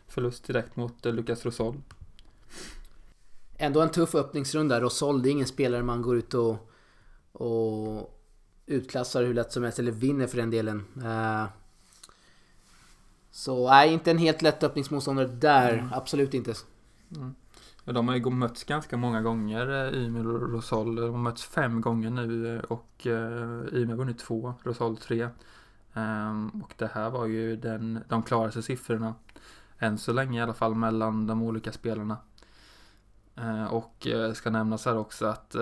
Förlust 0.07 0.47
direkt 0.47 0.75
mot 0.75 1.05
eh, 1.05 1.13
Lucas 1.13 1.45
Rosol. 1.45 1.75
Ändå 3.57 3.81
en 3.81 3.91
tuff 3.91 4.15
öppningsrunda. 4.15 4.81
Rosol, 4.81 5.21
det 5.21 5.29
är 5.29 5.31
ingen 5.31 5.47
spelare 5.47 5.83
man 5.83 6.01
går 6.01 6.17
ut 6.17 6.33
och, 6.33 6.69
och 7.31 8.19
utklassar 8.65 9.23
hur 9.23 9.33
lätt 9.33 9.51
som 9.51 9.63
helst, 9.63 9.79
eller 9.79 9.91
vinner 9.91 10.27
för 10.27 10.37
den 10.37 10.49
delen. 10.49 10.85
Uh, 10.97 11.45
så 13.31 13.69
nej, 13.69 13.93
inte 13.93 14.11
en 14.11 14.17
helt 14.17 14.41
lätt 14.41 14.63
öppningsmotståndare 14.63 15.27
där. 15.27 15.73
Mm. 15.73 15.93
Absolut 15.93 16.33
inte. 16.33 16.53
Mm. 17.15 17.35
De 17.85 18.07
har 18.07 18.15
ju 18.15 18.29
mötts 18.29 18.63
ganska 18.63 18.97
många 18.97 19.21
gånger, 19.21 19.69
eh, 19.69 20.03
Ymer 20.03 20.27
och 20.27 20.51
Rosol. 20.51 20.95
De 20.95 21.11
har 21.11 21.17
mötts 21.17 21.43
fem 21.43 21.81
gånger 21.81 22.09
nu 22.09 22.55
eh, 22.55 22.63
och 22.63 23.07
eh, 23.07 23.73
Ymer 23.73 23.87
har 23.87 23.95
vunnit 23.95 24.19
två, 24.19 24.53
Rosol 24.63 24.97
tre. 24.97 25.29
Ehm, 25.93 26.49
och 26.49 26.73
det 26.77 26.91
här 26.93 27.09
var 27.09 27.25
ju 27.25 27.55
den, 27.55 28.03
de 28.07 28.23
klaraste 28.23 28.61
siffrorna 28.61 29.15
än 29.79 29.97
så 29.97 30.13
länge 30.13 30.39
i 30.39 30.43
alla 30.43 30.53
fall 30.53 30.75
mellan 30.75 31.27
de 31.27 31.41
olika 31.43 31.71
spelarna. 31.71 32.17
Ehm, 33.35 33.67
och 33.67 34.07
ska 34.33 34.49
nämnas 34.49 34.85
här 34.85 34.97
också 34.97 35.25
att 35.25 35.55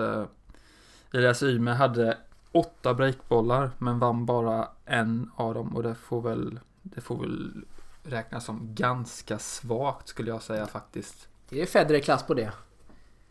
Elias 1.12 1.42
Ymer 1.42 1.74
hade 1.74 2.18
åtta 2.52 2.94
breakbollar 2.94 3.70
men 3.78 3.98
vann 3.98 4.26
bara 4.26 4.68
en 4.84 5.30
av 5.36 5.54
dem 5.54 5.76
och 5.76 5.82
det 5.82 5.94
får 5.94 6.22
väl, 6.22 6.60
det 6.82 7.00
får 7.00 7.20
väl 7.20 7.64
räknas 8.02 8.44
som 8.44 8.74
ganska 8.74 9.38
svagt 9.38 10.08
skulle 10.08 10.30
jag 10.30 10.42
säga 10.42 10.66
faktiskt. 10.66 11.28
Det 11.52 11.62
är 11.62 11.66
Federer-klass 11.66 12.22
på 12.22 12.34
det. 12.34 12.52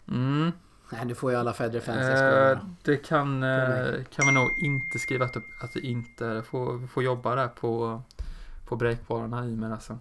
Mm. 0.07 0.51
Nej, 0.89 1.05
nu 1.05 1.15
får 1.15 1.31
ju 1.31 1.37
alla 1.37 1.53
Federer-fans 1.53 2.21
eh, 2.21 2.59
Det 2.83 2.97
kan, 2.97 3.43
eh, 3.43 4.03
kan 4.15 4.25
vi 4.27 4.31
nog 4.31 4.49
inte 4.63 4.99
skriva 4.99 5.25
att, 5.25 5.35
att 5.35 5.73
det 5.73 5.79
inte 5.79 6.43
får, 6.43 6.87
får 6.87 7.03
jobba 7.03 7.35
där 7.35 7.47
på, 7.47 8.01
på 8.67 8.75
breakbollarna 8.75 9.45
i 9.45 9.55
men 9.55 9.71
alltså. 9.71 9.97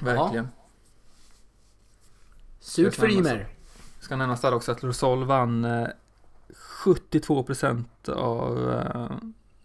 Verkligen. 0.00 0.44
Ja. 0.44 0.64
Surt 2.60 2.94
för 2.94 3.10
Ymer. 3.10 3.48
Ska 4.00 4.16
nämnas 4.16 4.40
där 4.40 4.54
också 4.54 4.72
att 4.72 4.84
Rosol 4.84 5.24
vann 5.24 5.64
eh, 5.64 5.88
72 6.54 7.46
av, 8.06 8.72
eh, 8.72 9.16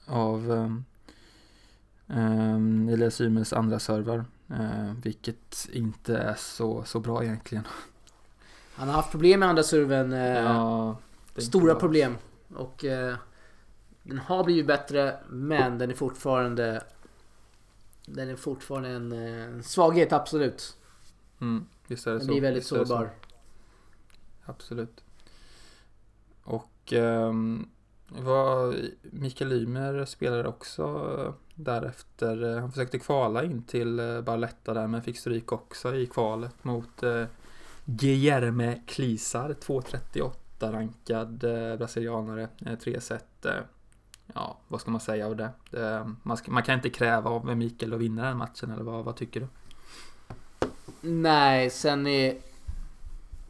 av 0.06 0.52
um, 0.52 0.86
um, 2.08 2.90
Elias 2.90 3.22
Ymers 3.22 3.54
andra 3.54 3.80
server. 3.80 4.26
Uh, 4.54 4.94
vilket 5.04 5.70
inte 5.74 6.18
är 6.18 6.36
så, 6.36 6.84
så 6.84 7.00
bra 7.00 7.24
egentligen. 7.24 7.68
Han 8.76 8.88
har 8.88 8.96
haft 8.96 9.12
problem 9.12 9.40
med 9.40 9.50
andra 9.50 9.64
serven. 9.64 10.14
Uh, 10.14 10.20
ja, 10.20 10.98
stora 11.38 11.76
problem. 11.76 12.18
Och 12.56 12.84
uh, 12.84 13.16
den 14.04 14.18
har 14.18 14.44
blivit 14.44 14.68
bättre 14.68 15.20
men 15.30 15.78
den 15.78 15.90
är 15.90 15.96
fortfarande 15.96 16.84
Den 18.06 18.30
är 18.30 18.36
fortfarande 18.36 18.90
en, 18.90 19.12
en 19.12 19.64
svaghet 19.64 20.14
absolut. 20.14 20.78
Mm, 21.42 21.66
visst 21.88 22.08
är 22.08 22.12
det 22.12 22.18
den 22.18 22.26
så. 22.26 22.32
blir 22.32 22.42
väldigt 22.42 22.66
sårbar. 22.66 23.10
Absolut. 24.46 25.04
Och 26.44 26.94
um, 26.94 27.70
var 28.22 28.76
Mikael 29.02 29.52
Ymer 29.52 30.06
spelade 30.06 30.48
också 30.48 30.84
eh, 31.20 31.34
därefter. 31.56 32.44
Eh, 32.44 32.60
han 32.62 32.72
försökte 32.72 33.00
kvala 33.00 33.44
in 33.44 33.64
till 33.64 34.00
eh, 34.00 34.22
Barletta 34.22 34.74
där 34.74 34.88
men 34.88 35.02
fick 35.02 35.18
stryk 35.18 35.52
också 35.52 35.96
i 35.96 36.06
kvalet 36.06 36.64
mot 36.64 37.04
eh, 37.04 37.26
Guillerme 37.86 38.82
Klisar, 38.88 39.54
238 39.54 40.72
rankad 40.72 41.44
eh, 41.44 41.78
brasilianare, 41.78 42.48
eh, 42.66 42.76
tre 42.76 43.02
set. 43.02 43.46
Eh, 43.46 43.52
ja, 44.34 44.58
vad 44.68 44.82
ska 44.82 44.92
man 44.92 45.02
säga 45.02 45.28
av 45.28 45.36
det? 45.36 45.50
Man, 46.24 46.38
ska, 46.38 46.52
man, 46.52 46.64
kan 46.64 46.76
inte 46.76 46.90
kräva 46.90 47.30
av 47.30 47.58
Mikael 47.58 47.94
att 47.94 48.00
vinna 48.00 48.24
den 48.24 48.38
matchen 48.38 48.72
eller 48.72 48.84
vad, 48.84 49.06
vad 49.06 49.16
tycker 49.16 49.40
du? 49.40 49.48
Nej, 51.02 51.70
sen 51.70 52.08
är 52.08 52.38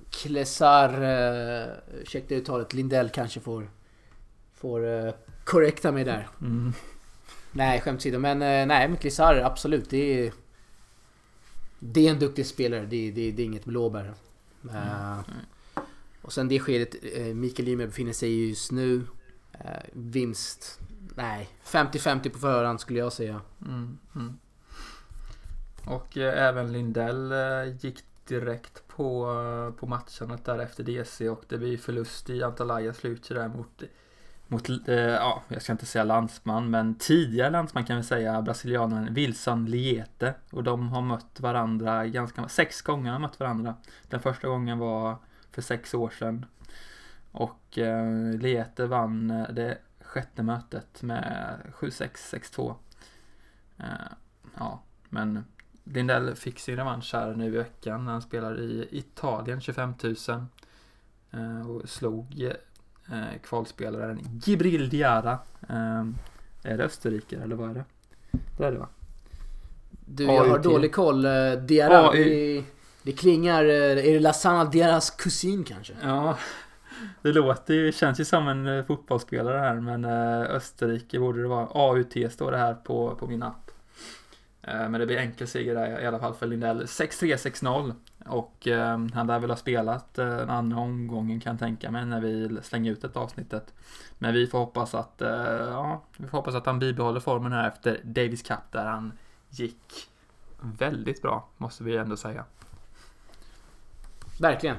Klesar, 0.10 0.90
ursäkta 2.02 2.36
uttalet, 2.36 2.74
Lindell 2.74 3.10
kanske 3.10 3.40
får, 3.40 3.70
får 4.64 4.86
uh, 4.86 5.14
korrekta 5.44 5.92
mig 5.92 6.04
där. 6.04 6.28
Mm. 6.42 6.74
Nej, 7.52 7.82
skämt 7.82 8.00
åsido. 8.00 8.20
Men 8.20 8.42
uh, 8.42 8.68
nej, 8.68 8.88
men 8.88 8.98
Klesar 8.98 9.36
absolut. 9.36 9.90
Det 9.90 10.26
är, 10.26 10.34
det 11.80 12.08
är 12.08 12.12
en 12.12 12.20
duktig 12.20 12.46
spelare. 12.46 12.86
Det, 12.86 13.12
det, 13.12 13.32
det 13.32 13.42
är 13.42 13.46
inget 13.46 13.66
blåbär. 13.66 14.14
Uh, 14.66 15.14
mm. 15.14 15.24
Och 16.22 16.34
sen 16.34 16.48
det 16.48 16.60
skedet 16.60 16.96
uh, 17.18 17.34
Mikael 17.34 17.68
Ymer 17.68 17.86
befinner 17.86 18.14
sig 18.14 18.30
i 18.30 18.50
just 18.50 18.72
nu. 18.72 18.96
Uh, 18.96 19.84
vinst. 19.94 20.80
Nej, 21.16 21.50
50-50 21.66 22.30
på 22.30 22.40
förhand 22.40 22.80
skulle 22.80 23.00
jag 23.00 23.14
säga. 23.14 23.42
Mm, 23.62 23.98
mm. 24.16 24.38
Och 25.86 26.18
även 26.18 26.74
Lindell 26.74 27.34
gick 27.82 28.04
direkt 28.28 28.88
på, 28.88 29.28
på 29.80 29.88
matchandet 29.88 30.46
där 30.46 30.60
efter 30.60 30.84
DC 30.84 31.30
och 31.30 31.44
det 31.50 31.58
blir 31.58 31.78
förlust 31.78 32.30
i 32.30 32.44
Antalya 32.44 32.94
slutet 32.94 33.38
där 33.38 33.48
mot 33.48 33.84
mot, 34.48 34.70
eh, 34.70 34.96
ja, 34.96 35.44
jag 35.48 35.62
ska 35.62 35.72
inte 35.72 35.86
säga 35.86 36.04
landsman, 36.04 36.70
men 36.70 36.96
tidigare 36.96 37.50
landsman 37.50 37.86
kan 37.86 37.98
vi 37.98 38.04
säga, 38.04 38.42
brasilianaren 38.42 39.14
Wilson 39.14 39.66
Liete. 39.66 40.34
Och 40.52 40.64
de 40.64 40.90
har 40.90 41.02
mött 41.02 41.40
varandra 41.40 42.08
ganska, 42.08 42.48
sex 42.48 42.82
gånger 42.82 43.12
har 43.12 43.20
mött 43.20 43.40
varandra. 43.40 43.76
Den 44.10 44.20
första 44.20 44.48
gången 44.48 44.80
var 44.80 45.18
för 45.52 45.62
sex 45.62 45.94
år 45.94 46.10
sedan. 46.10 46.46
Och 47.32 47.78
eh, 47.78 48.34
Liete 48.34 48.88
vann 48.88 49.32
eh, 49.32 49.50
det 49.50 49.78
sjätte 50.02 50.44
mötet 50.44 51.02
med 51.02 51.60
7-6, 51.74 52.10
6-2. 52.56 52.76
Eh, 53.78 53.86
ja, 54.58 54.82
men 55.10 55.46
Lindell 55.84 56.36
fick 56.36 56.60
sin 56.60 56.76
revansch 56.76 57.14
här 57.14 57.36
nu 57.36 57.46
i 57.46 57.50
veckan 57.50 58.06
när 58.06 58.12
han 58.12 58.22
spelar 58.22 58.60
i 58.60 58.88
Italien, 58.92 59.62
25 59.62 59.94
000. 60.04 60.16
Eh, 61.32 61.70
och 61.70 61.90
slog 61.90 62.42
eh, 62.42 62.54
eh, 63.12 63.42
kvalspelaren 63.44 64.20
Gibril 64.44 64.90
Diarra. 64.90 65.40
Eh, 65.70 66.04
är 66.64 66.78
det 66.78 66.84
Österrike 66.84 67.38
eller 67.38 67.56
vad 67.56 67.70
är 67.70 67.74
det? 67.74 67.86
Det 68.58 68.66
är 68.66 68.72
det 68.72 68.78
va? 68.78 68.88
Du, 70.06 70.24
jag 70.24 70.46
har 70.46 70.60
dålig 70.60 70.94
koll. 70.94 71.26
Eh, 71.26 71.52
Diarra, 71.52 72.12
det, 72.12 72.64
det 73.04 73.12
klingar... 73.12 73.66
Eh, 73.66 73.72
är 73.72 74.14
det 74.14 74.20
Lasana 74.20 74.66
Diarras 74.66 75.10
kusin 75.10 75.64
kanske? 75.64 75.94
Ja, 76.04 76.38
det 77.22 77.32
låter 77.32 77.74
ju, 77.74 77.92
känns 77.92 78.20
ju 78.20 78.26
som 78.26 78.48
en 78.48 78.68
eh, 78.68 78.86
fotbollsspelare 78.86 79.60
här 79.60 79.76
men 79.76 80.06
Österrike 80.46 81.20
borde 81.20 81.42
det 81.42 81.48
vara. 81.48 81.68
AUT 81.72 82.32
står 82.32 82.52
det 82.52 82.58
här 82.58 82.74
på, 82.74 83.16
på 83.16 83.28
min 83.28 83.44
app. 83.44 83.72
Men 84.66 84.92
det 84.92 85.06
blir 85.06 85.18
enkel 85.18 85.48
seger 85.48 85.76
där 85.76 86.02
i 86.02 86.06
alla 86.06 86.20
fall 86.20 86.34
för 86.34 86.48
Lindell. 86.48 86.82
6-3, 86.82 87.36
6-0. 87.36 87.94
Och 88.26 88.68
eh, 88.68 88.98
han 89.14 89.28
lär 89.28 89.40
väl 89.40 89.50
ha 89.50 89.58
spelat 89.58 90.20
eh, 90.20 90.28
den 90.28 90.50
andra 90.50 90.78
omgången 90.78 91.40
kan 91.40 91.54
jag 91.54 91.60
tänka 91.60 91.92
mig 91.92 92.06
när 92.06 92.22
vi 92.22 92.60
slänger 92.64 92.92
ut 92.92 93.04
ett 93.04 93.18
avsnittet. 93.18 93.74
Men 94.18 94.34
vi 94.34 94.48
får 94.48 94.60
hoppas 94.60 94.96
att, 94.96 95.22
eh, 95.22 95.30
ja, 95.70 96.04
vi 96.18 96.28
får 96.28 96.38
hoppas 96.38 96.56
att 96.56 96.66
han 96.66 96.80
bibehåller 96.80 97.20
formen 97.20 97.52
här 97.52 97.68
efter 97.68 98.02
Davis 98.04 98.42
Cup 98.42 98.72
där 98.72 98.86
han 98.86 99.14
gick 99.50 100.10
väldigt 100.62 101.22
bra, 101.22 101.48
måste 101.58 101.84
vi 101.84 101.98
ändå 101.98 102.18
säga. 102.18 102.46
Verkligen. 104.40 104.78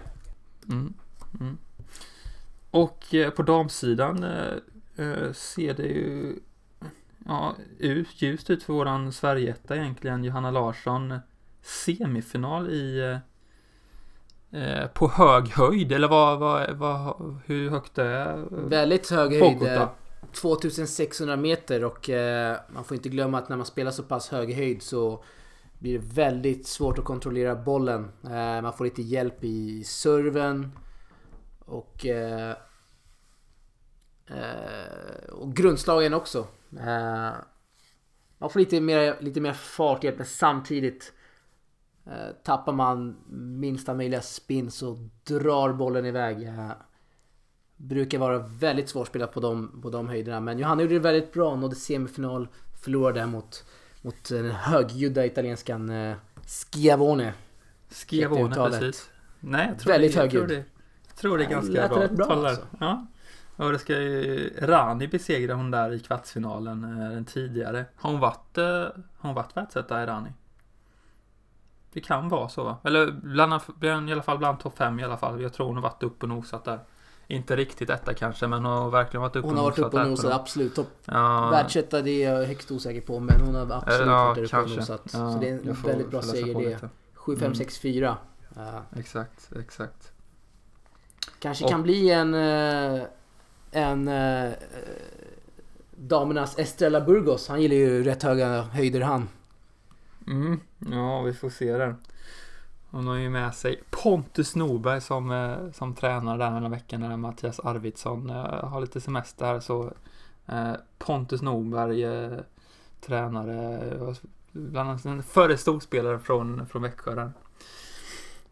Mm, 0.69 0.95
mm. 1.41 1.59
Och 2.71 3.15
eh, 3.15 3.31
på 3.31 3.43
damsidan 3.43 4.25
eh, 4.25 4.55
eh, 4.97 5.33
ser 5.33 5.75
det 5.75 5.87
ju 5.87 6.39
ja, 7.27 7.57
ljust 8.19 8.51
ut 8.51 8.63
för 8.63 8.73
våran 8.73 9.13
Sverigeetta 9.13 9.77
egentligen. 9.77 10.25
Johanna 10.25 10.51
Larsson 10.51 11.19
semifinal 11.63 12.71
i 12.71 13.19
Eh, 14.55 14.87
på 14.87 15.09
hög 15.09 15.49
höjd 15.49 15.93
eller 15.93 16.09
vad, 16.09 16.39
vad, 16.39 16.71
vad, 16.71 17.37
hur 17.47 17.71
högt 17.71 17.95
det 17.95 18.05
är? 18.05 18.47
Väldigt 18.51 19.11
hög 19.11 19.33
höjd. 19.33 19.89
2600 20.33 21.37
meter 21.37 21.85
och 21.85 22.11
eh, 22.11 22.57
man 22.69 22.85
får 22.85 22.97
inte 22.97 23.09
glömma 23.09 23.39
att 23.39 23.49
när 23.49 23.57
man 23.57 23.67
spelar 23.67 23.91
så 23.91 24.03
pass 24.03 24.29
hög 24.29 24.55
höjd 24.55 24.83
så 24.83 25.25
blir 25.79 25.99
det 25.99 26.05
väldigt 26.15 26.67
svårt 26.67 26.99
att 26.99 27.05
kontrollera 27.05 27.55
bollen. 27.55 28.13
Eh, 28.25 28.63
man 28.63 28.73
får 28.73 28.85
lite 28.85 29.03
hjälp 29.03 29.45
i 29.45 29.85
serven 29.85 30.73
och, 31.65 32.07
eh, 32.07 32.51
eh 34.27 35.33
och 35.33 35.55
grundslagen 35.55 36.15
också. 36.15 36.47
Eh, 36.81 37.33
man 38.39 38.51
får 38.51 38.59
lite 38.59 38.81
mer, 38.81 39.17
lite 39.21 39.41
mer 39.41 39.53
fart 39.53 40.05
hjälp 40.05 40.17
men 40.19 40.27
samtidigt 40.27 41.13
Eh, 41.13 41.24
tappar 42.43 42.73
man 42.73 43.17
minsta 43.61 43.95
möjliga 43.95 44.21
spin 44.23 44.71
så 44.71 45.09
drar 45.25 45.73
bollen 45.73 46.07
iväg. 46.07 46.43
Eh, 46.43 46.71
brukar 47.77 48.19
vara 48.19 48.39
väldigt 48.39 48.89
svårspelat 48.89 49.33
på 49.33 49.41
de, 49.41 49.81
på 49.83 49.91
de 49.91 50.09
höjderna. 50.09 50.41
Men 50.41 50.59
Johanna 50.59 50.83
gjorde 50.83 50.95
det 50.95 51.01
väldigt 51.01 51.33
bra. 51.33 51.57
Nådde 51.57 51.77
semifinal. 51.77 52.49
Förlorade 52.83 53.27
mot, 53.27 53.65
mot 54.03 54.29
den 54.29 54.51
högljudda 54.51 55.27
italienskan 55.27 55.91
eh, 55.91 56.17
Schiavone. 56.47 57.35
Schiavone, 57.91 58.55
precis. 58.55 59.11
Nej, 59.41 59.69
jag 59.69 59.79
tror 59.79 59.93
väldigt 59.93 60.15
det, 60.15 60.21
högljudd. 60.21 60.51
Jag 60.51 60.51
tror 60.51 60.59
det, 60.59 60.65
jag 61.09 61.17
tror 61.17 61.39
det 61.39 61.45
är 61.45 61.51
ganska 61.51 61.89
bra. 61.89 62.03
Rätt 62.03 62.11
bra 62.11 62.27
alltså. 62.27 62.67
ja. 62.81 63.07
Ja, 63.57 63.65
det 63.65 63.79
ska 63.79 63.93
ju... 63.93 64.51
Rani 64.61 65.09
besegra 65.09 65.55
hon 65.55 65.71
där 65.71 65.93
i 65.93 66.01
kvartsfinalen 66.01 66.85
eh, 66.85 67.11
den 67.11 67.25
tidigare. 67.25 67.85
Har 67.97 68.11
hon 68.11 68.21
varit, 68.21 68.59
eh, 68.59 68.65
har 68.65 68.93
hon 69.19 69.35
varit 69.35 69.57
världsetta 69.57 70.03
i 70.03 70.07
Rani? 70.07 70.33
Det 71.95 72.01
kan 72.01 72.29
vara 72.29 72.49
så 72.49 72.65
va? 72.65 72.77
Eller 72.85 73.11
bland, 73.11 74.09
i 74.09 74.13
alla 74.13 74.23
fall 74.23 74.39
bland 74.39 74.61
topp 74.61 74.79
5 74.79 75.01
i 75.01 75.05
alla 75.05 75.17
fall. 75.17 75.43
Jag 75.43 75.53
tror 75.53 75.67
hon 75.67 75.75
har 75.77 75.83
varit 75.83 76.03
upp 76.03 76.23
och 76.23 76.29
nosat 76.29 76.65
där. 76.65 76.79
Inte 77.27 77.57
riktigt 77.57 77.89
detta 77.89 78.15
kanske, 78.15 78.47
men 78.47 78.65
hon 78.65 78.73
har 78.79 78.91
verkligen 78.91 79.23
varit 79.23 79.37
uppe 79.37 79.49
Hon 79.49 79.57
har 79.57 79.65
varit 79.65 79.79
uppe 79.79 80.01
och 80.03 80.09
nosat, 80.11 80.33
absolut. 80.33 80.75
Topp 80.75 80.89
Ja, 81.05 81.49
Världsetta 81.51 82.03
det 82.03 82.11
är 82.25 82.33
jag 82.35 82.47
högst 82.47 82.71
osäker 82.71 83.01
på, 83.01 83.21
men 83.21 83.41
hon 83.41 83.55
har 83.55 83.63
absolut 83.77 84.07
Ja, 84.07 84.25
varit 84.25 84.39
uppe 84.39 84.57
och 84.63 84.71
nosat. 84.71 85.03
Ja, 85.13 85.33
så 85.33 85.39
det 85.41 85.49
är 85.49 85.53
en 85.69 85.77
väldigt 85.83 86.11
bra 86.11 86.23
seger 86.23 86.55
det. 86.55 86.69
lite. 86.69 86.89
7, 87.15 87.37
5, 87.37 87.45
Mm. 87.47 87.55
6, 87.55 87.79
4. 87.79 88.17
Ja. 88.57 88.83
Exakt, 88.99 89.51
exakt. 89.61 90.13
Kanske 91.39 91.65
Och- 91.65 91.71
kan 91.71 91.83
bli 91.83 92.11
en... 92.11 92.35
eh, 92.35 93.03
En... 93.71 94.09
eh, 94.09 94.53
damernas 95.97 96.59
Estrella 96.59 97.01
Burgos. 97.01 97.49
Han 97.49 97.63
gillar 97.63 97.77
ju 97.77 98.03
rätt 98.05 98.23
höga 98.23 98.63
höjder 98.63 99.01
han. 99.01 99.29
Mm, 100.27 100.61
ja, 100.79 101.23
vi 101.23 101.33
får 101.33 101.51
se 101.51 101.73
där. 101.73 101.97
Hon 102.91 103.07
har 103.07 103.17
ju 103.17 103.31
med 103.31 103.55
sig 103.55 103.83
Pontus 103.91 104.57
Norberg 104.57 105.01
som, 105.01 105.31
eh, 105.31 105.71
som 105.73 105.95
tränare 105.95 106.39
där 106.39 106.55
hela 106.55 106.69
veckan, 106.69 107.01
när 107.01 107.17
Mattias 107.17 107.61
Arvidsson 107.61 108.31
eh, 108.31 108.65
har 108.65 108.81
lite 108.81 109.01
semester 109.01 109.47
här 109.47 109.61
så 109.61 109.93
eh, 110.47 110.73
Pontus 110.99 111.43
Norberg 111.43 112.05
tränare, 113.01 114.15
bland 114.53 114.91
annat 114.91 115.05
en 115.05 115.23
före 115.23 115.57
storspelare 115.57 116.19
från, 116.19 116.67
från 116.67 116.83
Växjö 116.83 117.15
där. 117.15 117.33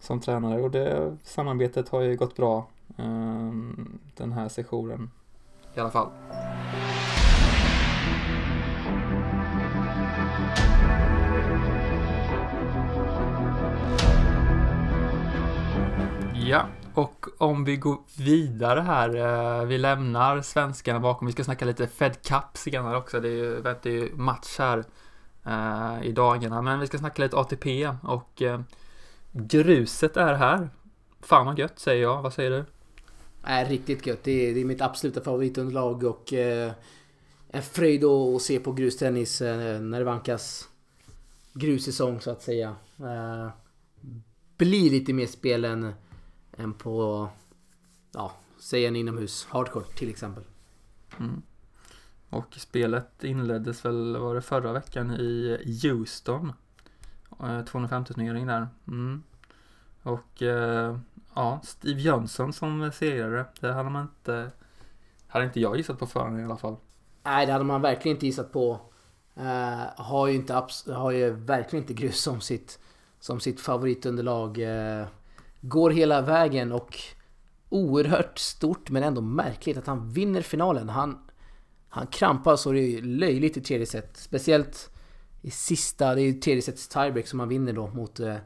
Som 0.00 0.20
tränare 0.20 0.62
och 0.62 0.70
det 0.70 1.16
samarbetet 1.24 1.88
har 1.88 2.00
ju 2.00 2.16
gått 2.16 2.36
bra 2.36 2.68
ehm, 2.96 3.98
den 4.16 4.32
här 4.32 4.48
sessionen 4.48 5.10
i 5.74 5.80
alla 5.80 5.90
fall. 5.90 6.08
Ja, 16.46 16.68
och 16.94 17.26
om 17.38 17.64
vi 17.64 17.76
går 17.76 17.98
vidare 18.18 18.80
här. 18.80 19.16
Eh, 19.16 19.66
vi 19.66 19.78
lämnar 19.78 20.42
svenskarna 20.42 21.00
bakom. 21.00 21.26
Vi 21.26 21.32
ska 21.32 21.44
snacka 21.44 21.64
lite 21.64 21.86
Fed 21.86 22.22
Cup 22.22 22.44
senare 22.54 22.96
också. 22.96 23.20
Det 23.20 23.28
är 23.28 23.32
ju, 23.32 23.60
ju 23.84 24.14
match 24.14 24.58
här 24.58 24.84
eh, 25.46 26.06
i 26.06 26.12
dagarna. 26.12 26.62
Men 26.62 26.80
vi 26.80 26.86
ska 26.86 26.98
snacka 26.98 27.22
lite 27.22 27.36
ATP 27.36 27.88
och 28.02 28.42
eh, 28.42 28.60
gruset 29.32 30.16
är 30.16 30.34
här. 30.34 30.70
Fan 31.20 31.46
vad 31.46 31.58
gött 31.58 31.78
säger 31.78 32.02
jag. 32.02 32.22
Vad 32.22 32.32
säger 32.32 32.50
du? 32.50 32.64
Är 33.42 33.64
riktigt 33.64 34.06
gött. 34.06 34.24
Det 34.24 34.48
är, 34.48 34.54
det 34.54 34.60
är 34.60 34.64
mitt 34.64 34.82
absoluta 34.82 35.20
favoritunderlag 35.20 36.04
och 36.04 36.32
eh, 36.32 36.72
en 37.48 37.62
fröjd 37.62 38.04
att 38.04 38.34
att 38.36 38.42
se 38.42 38.58
på 38.58 38.72
grustennis 38.72 39.40
eh, 39.40 39.80
när 39.80 39.98
det 39.98 40.04
vankas 40.04 40.68
grussäsong 41.52 42.20
så 42.20 42.30
att 42.30 42.42
säga. 42.42 42.76
Eh, 42.98 43.48
blir 44.56 44.90
lite 44.90 45.12
mer 45.12 45.26
spel 45.26 45.64
än, 45.64 45.92
än 46.56 46.74
på, 46.74 47.28
ja, 48.12 48.32
säg 48.58 48.86
en 48.86 48.96
inomhus 48.96 49.46
hardcore 49.50 49.84
till 49.84 50.10
exempel. 50.10 50.44
Mm. 51.18 51.42
Och 52.30 52.54
spelet 52.56 53.24
inleddes 53.24 53.84
väl, 53.84 54.16
var 54.16 54.34
det 54.34 54.42
förra 54.42 54.72
veckan 54.72 55.10
i 55.10 55.58
Houston? 55.82 56.52
Eh, 57.40 57.64
250 57.64 58.14
turnering 58.14 58.46
där. 58.46 58.68
Mm. 58.88 59.22
Och 60.02 60.42
eh, 60.42 60.96
ja, 61.34 61.60
Steve 61.62 62.00
Jönsson 62.00 62.52
som 62.52 62.92
segrare. 62.92 63.44
Det 63.60 63.72
hade 63.72 63.90
man 63.90 64.02
inte, 64.02 64.50
hade 65.26 65.44
inte 65.44 65.60
jag 65.60 65.76
gissat 65.76 65.98
på 65.98 66.06
förhand 66.06 66.40
i 66.40 66.44
alla 66.44 66.56
fall. 66.56 66.76
Nej, 67.22 67.46
det 67.46 67.52
hade 67.52 67.64
man 67.64 67.82
verkligen 67.82 68.16
inte 68.16 68.26
gissat 68.26 68.52
på. 68.52 68.80
Eh, 69.34 69.82
har 69.96 70.28
ju 70.28 70.34
inte 70.34 70.66
har 70.86 71.10
ju 71.10 71.30
verkligen 71.30 71.82
inte 71.82 71.94
grus 71.94 72.20
som 72.20 72.40
sitt, 72.40 72.78
som 73.20 73.40
sitt 73.40 73.60
favoritunderlag. 73.60 74.58
Eh, 74.58 75.06
går 75.62 75.90
hela 75.90 76.22
vägen 76.22 76.72
och 76.72 76.98
oerhört 77.68 78.38
stort 78.38 78.90
men 78.90 79.02
ändå 79.02 79.20
märkligt 79.20 79.76
att 79.76 79.86
han 79.86 80.12
vinner 80.12 80.42
finalen. 80.42 80.88
Han, 80.88 81.18
han 81.88 82.06
krampar 82.06 82.56
så 82.56 82.72
det 82.72 82.80
är 82.80 83.02
löjligt 83.02 83.56
i 83.56 83.60
tredje 83.60 83.86
set. 83.86 84.16
Speciellt 84.16 84.90
i 85.42 85.50
sista, 85.50 86.14
det 86.14 86.20
är 86.20 86.24
ju 86.24 86.32
tredje 86.32 86.62
sets 86.62 86.88
tiebreak 86.88 87.26
som 87.26 87.40
han 87.40 87.48
vinner 87.48 87.72
då 87.72 87.86
mot, 87.86 88.20
eh, 88.20 88.36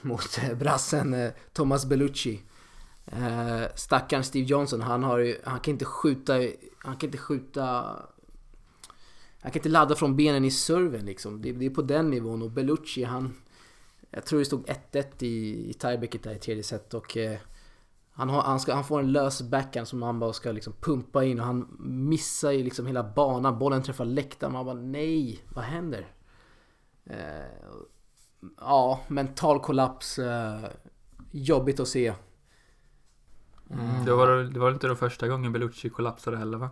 mot 0.00 0.38
eh, 0.42 0.58
brassen 0.58 1.14
eh, 1.14 1.30
Thomas 1.52 1.86
Bellucci. 1.86 2.42
Eh, 3.06 3.62
stackaren 3.74 4.24
Steve 4.24 4.46
Johnson, 4.46 4.80
han 4.80 5.02
har 5.04 5.18
ju, 5.18 5.36
han 5.44 5.60
kan 5.60 5.72
inte 5.72 5.84
skjuta, 5.84 6.32
han 6.78 6.96
kan 6.96 7.08
inte 7.08 7.18
skjuta 7.18 7.96
han 9.40 9.52
kan 9.52 9.60
inte 9.60 9.68
ladda 9.68 9.94
från 9.94 10.16
benen 10.16 10.44
i 10.44 10.50
serven 10.50 11.06
liksom. 11.06 11.42
Det, 11.42 11.52
det 11.52 11.66
är 11.66 11.70
på 11.70 11.82
den 11.82 12.10
nivån 12.10 12.42
och 12.42 12.50
Bellucci 12.50 13.04
han... 13.04 13.34
Jag 14.10 14.26
tror 14.26 14.38
det 14.38 14.44
stod 14.44 14.66
1-1 14.92 15.24
i, 15.24 15.70
i 15.70 15.74
tiebreaket 15.74 16.22
där 16.22 16.32
i 16.32 16.38
tredje 16.38 16.62
set 16.62 16.94
och... 16.94 17.16
Eh, 17.16 17.38
han, 18.18 18.28
har, 18.28 18.42
han, 18.42 18.60
ska, 18.60 18.74
han 18.74 18.84
får 18.84 19.00
en 19.00 19.12
lös 19.12 19.42
backhand 19.42 19.88
som 19.88 20.02
han 20.02 20.18
bara 20.18 20.32
ska 20.32 20.52
liksom 20.52 20.72
pumpa 20.80 21.24
in 21.24 21.40
och 21.40 21.46
han 21.46 21.76
missar 21.80 22.50
ju 22.50 22.64
liksom 22.64 22.86
hela 22.86 23.02
banan. 23.02 23.58
Bollen 23.58 23.82
träffar 23.82 24.04
läktaren. 24.04 24.52
Man 24.52 24.64
bara 24.64 24.74
nej, 24.74 25.40
vad 25.48 25.64
händer? 25.64 26.06
Eh, 27.04 27.16
ja, 28.60 29.00
mental 29.08 29.60
kollaps. 29.60 30.18
Eh, 30.18 30.64
jobbigt 31.30 31.80
att 31.80 31.88
se. 31.88 32.14
Mm, 33.70 34.04
det, 34.04 34.12
var, 34.12 34.36
det 34.36 34.60
var 34.60 34.70
inte 34.70 34.86
den 34.86 34.96
första 34.96 35.28
gången 35.28 35.52
Bellucci 35.52 35.88
kollapsade 35.88 36.36
heller 36.36 36.58
va? 36.58 36.70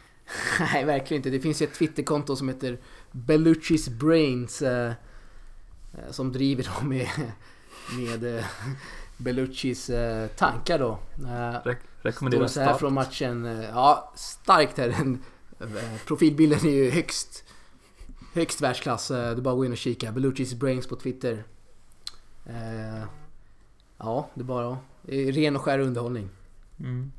Nej, 0.60 0.84
verkligen 0.84 1.18
inte. 1.18 1.30
Det 1.30 1.40
finns 1.40 1.62
ju 1.62 1.66
ett 1.66 1.74
Twitterkonto 1.74 2.36
som 2.36 2.48
heter 2.48 2.80
Bellucci's 3.12 3.98
Brains. 3.98 4.62
Eh, 4.62 4.92
som 6.10 6.32
driver 6.32 6.70
då 6.80 6.86
med, 6.86 7.08
med 7.98 8.38
eh, 8.38 8.44
Belluccis 9.16 9.90
eh, 9.90 10.28
tankar 10.28 10.78
då. 10.78 10.98
Eh, 11.18 11.56
Re 11.64 11.76
rekommenderar 12.02 12.46
så 12.46 12.60
här 12.60 12.74
från 12.74 12.94
matchen. 12.94 13.44
Eh, 13.44 13.64
ja, 13.64 14.12
starkt 14.16 14.78
här. 14.78 14.88
Den, 14.88 15.22
eh, 15.60 16.00
profilbilden 16.06 16.58
är 16.66 16.70
ju 16.70 16.90
högst, 16.90 17.44
högst 18.34 18.60
världsklass. 18.60 19.10
Eh, 19.10 19.34
Du 19.36 19.42
bara 19.42 19.54
gå 19.54 19.64
in 19.64 19.72
och 19.72 19.78
kika. 19.78 20.12
Bellucci's 20.12 20.56
Brains 20.56 20.86
på 20.86 20.96
Twitter. 20.96 21.44
Eh, 22.46 23.04
ja, 23.98 24.28
det 24.34 24.40
är 24.40 24.44
bara 24.44 24.78
ren 25.06 25.56
och 25.56 25.62
skär 25.62 25.78
underhållning. 25.78 26.28
Mm. 26.80 27.12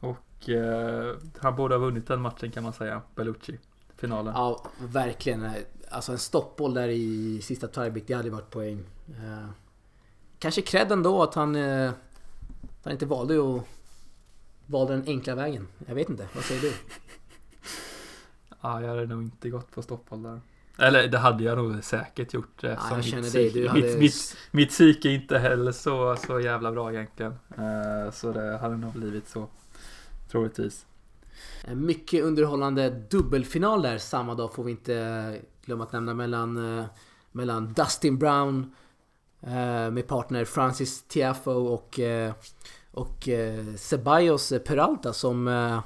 Och 0.00 0.48
eh, 0.48 1.16
han 1.38 1.56
borde 1.56 1.74
ha 1.74 1.80
vunnit 1.80 2.06
den 2.06 2.20
matchen 2.20 2.50
kan 2.50 2.62
man 2.62 2.72
säga, 2.72 3.02
Bellucci. 3.14 3.58
Finalen. 3.96 4.32
Ja, 4.36 4.64
verkligen. 4.78 5.50
Alltså 5.94 6.12
en 6.12 6.18
stoppboll 6.18 6.74
där 6.74 6.88
i 6.88 7.40
sista 7.42 7.68
tiebreak, 7.68 8.04
det 8.06 8.14
hade 8.14 8.30
varit 8.30 8.50
poäng. 8.50 8.78
Eh, 9.08 9.46
kanske 10.38 10.62
cred 10.62 10.92
ändå 10.92 11.22
att 11.22 11.34
han, 11.34 11.56
eh, 11.56 11.92
han 12.84 12.92
inte 12.92 13.06
valde 13.06 13.34
att 13.56 13.62
valde 14.66 14.92
den 14.96 15.04
enkla 15.06 15.34
vägen. 15.34 15.68
Jag 15.86 15.94
vet 15.94 16.08
inte, 16.10 16.28
vad 16.34 16.44
säger 16.44 16.60
du? 16.60 16.72
Ja, 18.60 18.80
jag 18.82 18.88
hade 18.88 19.06
nog 19.06 19.22
inte 19.22 19.50
gått 19.50 19.70
på 19.70 19.82
stoppboll 19.82 20.22
där. 20.22 20.40
Eller 20.78 21.08
det 21.08 21.18
hade 21.18 21.44
jag 21.44 21.58
nog 21.58 21.84
säkert 21.84 22.34
gjort. 22.34 22.64
eftersom 22.64 22.88
jag 22.90 22.96
mitt 22.96 23.06
känner 23.06 23.22
psyke- 23.28 23.52
du 23.54 23.60
mitt, 23.60 23.70
hade- 23.70 23.98
mitt, 23.98 24.36
mitt 24.50 24.68
psyke 24.68 25.08
är 25.08 25.12
inte 25.14 25.38
heller 25.38 25.72
så, 25.72 26.16
så 26.26 26.40
jävla 26.40 26.72
bra 26.72 26.92
egentligen. 26.92 27.32
Eh, 27.58 28.12
så 28.12 28.32
det 28.32 28.58
hade 28.58 28.76
nog 28.76 28.92
blivit 28.92 29.28
så. 29.28 29.48
Troligtvis. 30.30 30.86
En 31.64 31.86
mycket 31.86 32.24
underhållande 32.24 32.90
dubbelfinal 33.10 33.82
där 33.82 33.98
samma 33.98 34.34
dag 34.34 34.54
får 34.54 34.64
vi 34.64 34.70
inte 34.70 35.40
glömma 35.64 35.84
att 35.84 35.92
nämna 35.92 36.14
mellan, 36.14 36.78
eh, 36.78 36.84
mellan 37.32 37.72
Dustin 37.72 38.18
Brown 38.18 38.74
eh, 39.40 39.90
med 39.90 40.06
partner 40.06 40.44
Francis 40.44 41.02
Tiafo 41.02 41.50
och, 41.50 42.00
eh, 42.00 42.32
och 42.90 43.28
eh, 43.28 43.74
Ceballos 43.74 44.52
Peralta 44.64 45.12
som, 45.12 45.48
eh, 45.48 45.80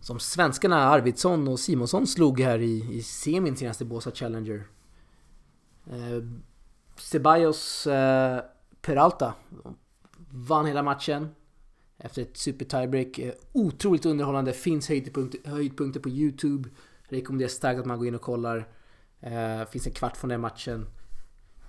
som 0.00 0.20
svenskarna 0.20 0.76
Arvidsson 0.76 1.48
och 1.48 1.60
Simonsson 1.60 2.06
slog 2.06 2.40
här 2.40 2.58
i, 2.58 2.96
i 2.96 3.02
semin 3.02 3.56
senaste 3.56 3.84
Båstad 3.84 4.14
Challenger. 4.14 4.66
Eh, 5.86 6.22
Ceballos 6.96 7.86
eh, 7.86 8.40
Peralta 8.80 9.34
vann 10.30 10.66
hela 10.66 10.82
matchen 10.82 11.28
efter 11.98 12.22
ett 12.22 12.36
super 12.36 12.64
tiebreak. 12.64 13.18
Eh, 13.18 13.32
otroligt 13.52 14.06
underhållande, 14.06 14.52
finns 14.52 14.88
höjdpunkter, 14.88 15.50
höjdpunkter 15.50 16.00
på 16.00 16.08
Youtube. 16.08 16.68
Rekommenderas 17.02 17.52
starkt 17.52 17.80
att 17.80 17.86
man 17.86 17.98
går 17.98 18.06
in 18.06 18.14
och 18.14 18.20
kollar. 18.20 18.68
Eh, 19.20 19.64
finns 19.64 19.86
en 19.86 19.92
kvart 19.92 20.16
från 20.16 20.30
den 20.30 20.40
matchen. 20.40 20.86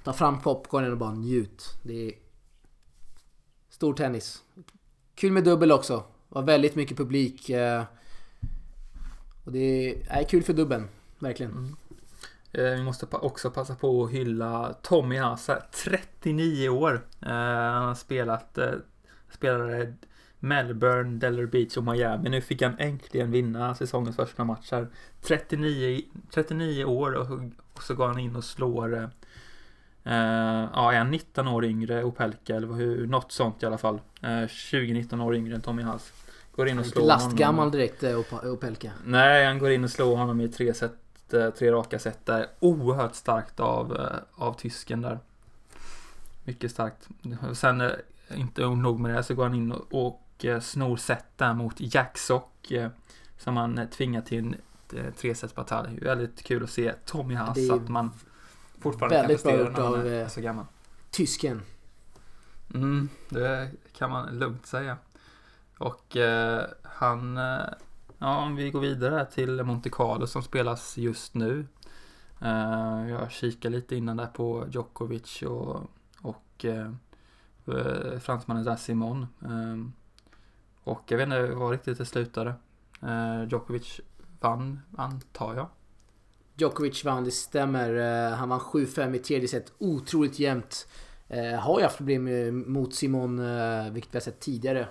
Ta 0.04 0.14
fram 0.14 0.42
popcornen 0.42 0.92
och 0.92 0.98
bara 0.98 1.14
njut. 1.14 1.78
Det 1.84 2.08
är 2.08 2.14
stor 3.70 3.94
tennis. 3.94 4.44
Kul 5.16 5.32
med 5.32 5.44
dubbel 5.44 5.72
också. 5.72 5.98
Det 5.98 6.36
Var 6.36 6.44
väldigt 6.44 6.76
mycket 6.76 6.98
publik. 6.98 7.50
Eh, 7.50 7.84
och 9.44 9.52
det 9.52 10.02
är 10.08 10.24
kul 10.24 10.44
för 10.44 10.54
dubben. 10.54 10.90
Verkligen. 11.20 11.52
Mm. 11.52 11.76
Eh, 12.52 12.78
vi 12.78 12.84
måste 12.84 13.06
också 13.12 13.52
passa 13.52 13.76
på 13.76 14.04
att 14.04 14.12
hylla 14.12 14.74
Tommy 14.82 15.18
Haasa, 15.18 15.64
39 15.84 16.70
år. 16.70 17.08
Eh, 17.22 17.30
han 17.30 17.88
har 17.88 17.96
spelat, 17.96 18.58
eh, 18.58 18.72
spelade 19.32 19.94
Melbourne, 20.40 21.18
Delaware 21.20 21.48
Beach 21.48 21.78
och 21.78 21.84
Miami. 21.84 22.30
Nu 22.30 22.42
fick 22.42 22.62
han 22.62 22.76
äntligen 22.78 23.32
vinna 23.32 23.76
säsongens 23.76 24.16
första 24.16 24.44
match 24.44 24.72
här. 24.72 24.88
39, 25.22 26.02
39 26.32 26.86
år 26.86 27.12
och, 27.14 27.28
så 27.82 27.96
går 27.96 28.08
han 28.08 28.20
in 28.20 28.36
och 28.36 28.44
slår 28.44 29.04
eh, 30.04 30.14
ja, 30.74 30.94
är 30.94 31.04
19 31.04 31.48
år 31.48 31.66
yngre 31.66 32.04
Opelka 32.04 32.56
eller 32.56 32.68
hur, 32.74 33.08
något 33.08 33.32
sånt 33.32 33.64
i 33.64 33.66
alla 33.66 33.78
fall. 33.78 34.02
Eh, 34.22 34.28
20-19 34.28 35.22
år 35.24 35.36
yngre 35.36 35.56
än 35.56 35.62
Tommy 35.62 35.82
Haas. 35.82 36.14
Går 36.56 36.68
in 36.68 36.80
och 36.80 36.86
slår 36.86 37.06
lastgammal 37.06 37.72
direkt 37.72 38.04
eh, 38.04 38.20
Op- 38.20 38.44
Opelka. 38.46 38.92
Nej, 39.06 39.46
han 39.46 39.60
går 39.60 39.72
in 39.72 39.84
och 39.84 39.90
slår 39.90 40.16
honom 40.16 40.42
i 40.42 40.48
tre, 40.50 40.74
set, 40.74 40.94
eh, 41.34 41.50
tre 41.50 41.72
raka 41.72 42.00
set 42.00 42.26
där. 42.26 42.48
Oerhört 42.60 43.16
starkt 43.16 43.60
av, 43.60 43.96
eh, 43.96 44.44
av 44.46 44.54
tysken 44.54 45.02
där. 45.02 45.20
Mycket 46.44 46.72
starkt. 46.72 47.08
Sen, 47.54 47.82
eh, 47.82 47.90
inte 48.36 48.62
nog 48.68 49.00
med 49.00 49.16
det, 49.16 49.24
så 49.24 49.36
går 49.36 49.44
han 49.44 49.56
in 49.56 49.72
och, 49.72 50.06
och 50.06 50.22
eh, 50.46 50.60
snor 50.60 50.98
set 50.98 51.26
där 51.38 51.54
mot 51.54 51.76
Jacksock. 51.78 52.72
eh, 52.72 52.90
Som 53.38 53.58
han 53.58 53.78
eh, 53.78 53.90
tvingar 53.90 54.22
till 54.22 54.40
en 54.40 54.56
tresetsbatalj. 55.18 56.00
Väldigt 56.00 56.44
kul 56.44 56.64
att 56.64 56.70
se 56.70 56.94
Tommy 57.06 57.36
Haas, 57.36 57.68
så 57.68 57.76
att 57.76 57.90
man 57.90 58.12
fortfarande 58.80 59.18
kan 59.18 59.28
prestera 59.28 59.70
när 59.70 59.82
av, 59.82 60.08
är 60.08 60.28
så 60.28 60.42
gammal. 60.42 60.66
Tysken. 61.12 61.62
Mm, 62.74 63.10
det 63.30 63.72
kan 63.94 64.12
man 64.12 64.40
lugnt 64.40 64.66
säga. 64.66 64.98
Och 65.78 66.18
eh, 66.18 66.66
han, 66.84 67.38
ja 68.18 68.38
om 68.38 68.56
vi 68.56 68.72
går 68.72 68.80
vidare 68.80 69.26
till 69.26 69.64
Monte 69.64 69.90
Carlo 69.90 70.28
som 70.28 70.44
spelas 70.44 70.98
just 70.98 71.34
nu. 71.36 71.68
Eh, 72.42 73.10
jag 73.10 73.32
kikar 73.32 73.70
lite 73.70 73.96
innan 73.96 74.18
där 74.18 74.26
på 74.26 74.66
Djokovic 74.72 75.42
och, 75.42 75.82
och 76.22 76.66
eh, 76.66 76.92
eh, 77.66 78.20
fransmannen 78.20 78.64
där 78.64 78.76
Simon. 78.76 79.28
Och 80.90 81.04
jag 81.08 81.18
vet 81.18 81.26
inte 81.26 81.46
vad 81.46 81.72
riktigt 81.72 81.98
det 81.98 82.06
slutade. 82.06 82.54
Eh, 83.02 83.44
Djokovic 83.50 84.02
vann, 84.40 84.80
antar 84.98 85.56
jag. 85.56 85.68
Djokovic 86.56 87.06
vann, 87.06 87.24
det 87.24 87.32
stämmer. 87.32 87.96
Eh, 87.96 88.36
han 88.36 88.50
vann 88.50 88.60
7-5 88.60 89.16
i 89.16 89.20
tredje 89.20 89.48
set. 89.48 89.74
Otroligt 89.78 90.40
jämnt. 90.40 90.88
Eh, 91.28 91.60
har 91.60 91.80
ju 91.80 91.84
haft 91.84 91.98
problem 91.98 92.64
mot 92.74 92.96
Simon, 92.96 93.40
eh, 93.40 93.92
vilket 93.92 94.14
vi 94.14 94.16
har 94.16 94.22
sett 94.22 94.40
tidigare. 94.40 94.88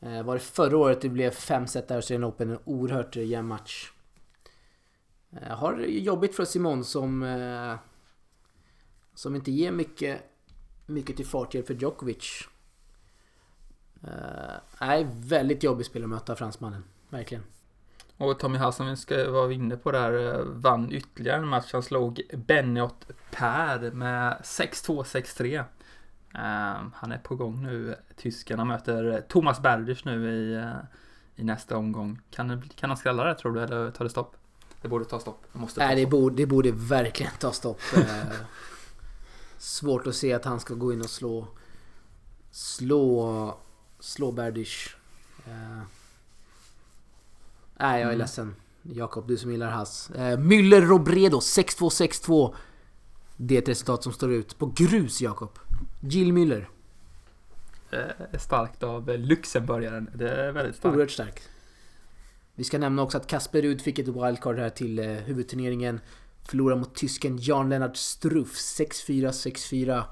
Eh, 0.00 0.22
var 0.22 0.34
det 0.34 0.40
förra 0.40 0.76
året 0.76 1.00
det 1.00 1.08
blev 1.08 1.30
5 1.30 1.66
set 1.66 1.88
där 1.88 1.94
i 1.94 1.96
Australian 1.96 2.30
Open, 2.30 2.50
en 2.50 2.58
oerhört 2.64 3.16
eh, 3.16 3.24
jämn 3.24 3.48
match. 3.48 3.92
Eh, 5.32 5.56
har 5.56 5.72
det 5.72 5.86
jobbigt 5.86 6.36
för 6.36 6.44
Simon 6.44 6.84
som... 6.84 7.22
Eh, 7.22 7.74
som 9.14 9.36
inte 9.36 9.52
ger 9.52 9.72
mycket, 9.72 10.20
mycket 10.86 11.16
till 11.16 11.26
farthjälp 11.26 11.66
för 11.66 11.74
Djokovic. 11.74 12.48
Eh, 14.04 14.54
nej, 14.80 15.06
väldigt 15.12 15.62
jobbig 15.62 15.86
spel 15.86 16.02
att 16.02 16.08
möta 16.08 16.36
fransmannen. 16.36 16.84
Verkligen. 17.08 17.44
Och 18.16 18.38
Tommy 18.38 18.58
Haas, 18.58 18.76
som 18.76 18.86
vi 18.86 18.96
ska 18.96 19.30
vara 19.30 19.52
inne 19.52 19.76
på 19.76 19.92
där, 19.92 20.34
eh, 20.34 20.44
vann 20.44 20.92
ytterligare 20.92 21.38
en 21.38 21.48
match. 21.48 21.72
Han 21.72 21.82
slog 21.82 22.22
Benniot 22.32 23.06
Per 23.30 23.90
med 23.90 24.40
6-2, 24.42 25.04
6-3. 25.04 25.56
Eh, 26.34 26.82
han 26.94 27.12
är 27.12 27.18
på 27.18 27.36
gång 27.36 27.62
nu, 27.62 27.96
tysken. 28.16 28.58
Han 28.58 28.68
möter 28.68 29.24
Thomas 29.28 29.60
Berdych 29.60 30.04
nu 30.04 30.30
i, 30.30 30.54
eh, 30.54 30.72
i 31.36 31.44
nästa 31.44 31.76
omgång. 31.76 32.20
Kan, 32.30 32.62
kan 32.76 32.90
han 32.90 32.96
skrälla 32.96 33.24
det 33.24 33.34
tror 33.34 33.52
du, 33.52 33.62
eller 33.62 33.90
tar 33.90 34.04
det 34.04 34.10
stopp? 34.10 34.36
Det 34.82 34.88
borde 34.88 35.04
ta 35.04 35.20
stopp. 35.20 35.44
Det 35.52 35.58
måste 35.58 35.80
ta 35.80 35.86
Nej, 35.86 35.96
det 35.96 36.02
stopp. 36.02 36.10
borde, 36.10 36.36
det 36.36 36.46
borde 36.46 36.72
verkligen 36.72 37.32
ta 37.38 37.52
stopp. 37.52 37.80
Svårt 39.58 40.06
att 40.06 40.14
se 40.14 40.32
att 40.32 40.44
han 40.44 40.60
ska 40.60 40.74
gå 40.74 40.92
in 40.92 41.00
och 41.00 41.10
slå... 41.10 41.48
Slå... 42.50 43.58
Slå 44.04 44.32
Berdych. 44.32 44.88
Eh, 45.46 45.82
Nej, 47.76 48.00
jag 48.00 48.00
är 48.00 48.04
Mm. 48.04 48.18
ledsen. 48.18 48.54
Jakob, 48.82 49.28
du 49.28 49.36
som 49.36 49.50
gillar 49.50 49.70
Hass. 49.70 50.10
Eh, 50.10 50.38
Müller 50.38 50.80
Robredo 50.80 51.40
6-2, 51.40 51.90
6-2. 51.90 52.54
Det 53.36 53.54
är 53.54 53.62
ett 53.62 53.68
resultat 53.68 54.02
som 54.02 54.12
står 54.12 54.32
ut. 54.32 54.58
På 54.58 54.66
grus, 54.66 55.20
Jakob. 55.20 55.58
Jill 56.00 56.32
Müller. 56.32 56.66
Eh, 57.90 58.38
starkt 58.38 58.82
av 58.82 59.08
Luxemburgaren. 59.18 60.10
Det 60.14 60.30
är 60.30 60.52
väldigt 60.52 60.76
starkt. 60.76 60.94
Oerhört 60.94 61.10
stark. 61.10 61.40
Vi 62.54 62.64
ska 62.64 62.78
nämna 62.78 63.02
också 63.02 63.18
att 63.18 63.26
Kasper 63.26 63.62
Rud 63.62 63.80
fick 63.80 63.98
ett 63.98 64.08
wildcard 64.08 64.58
här 64.58 64.70
till 64.70 64.98
eh, 64.98 65.06
huvudturneringen. 65.06 66.00
Förlorar 66.42 66.76
mot 66.76 66.94
tysken 66.94 67.38
Jan-Lennart 67.40 67.96
Struff 67.96 68.54
6-4, 68.54 69.30
6-4. 69.30 70.04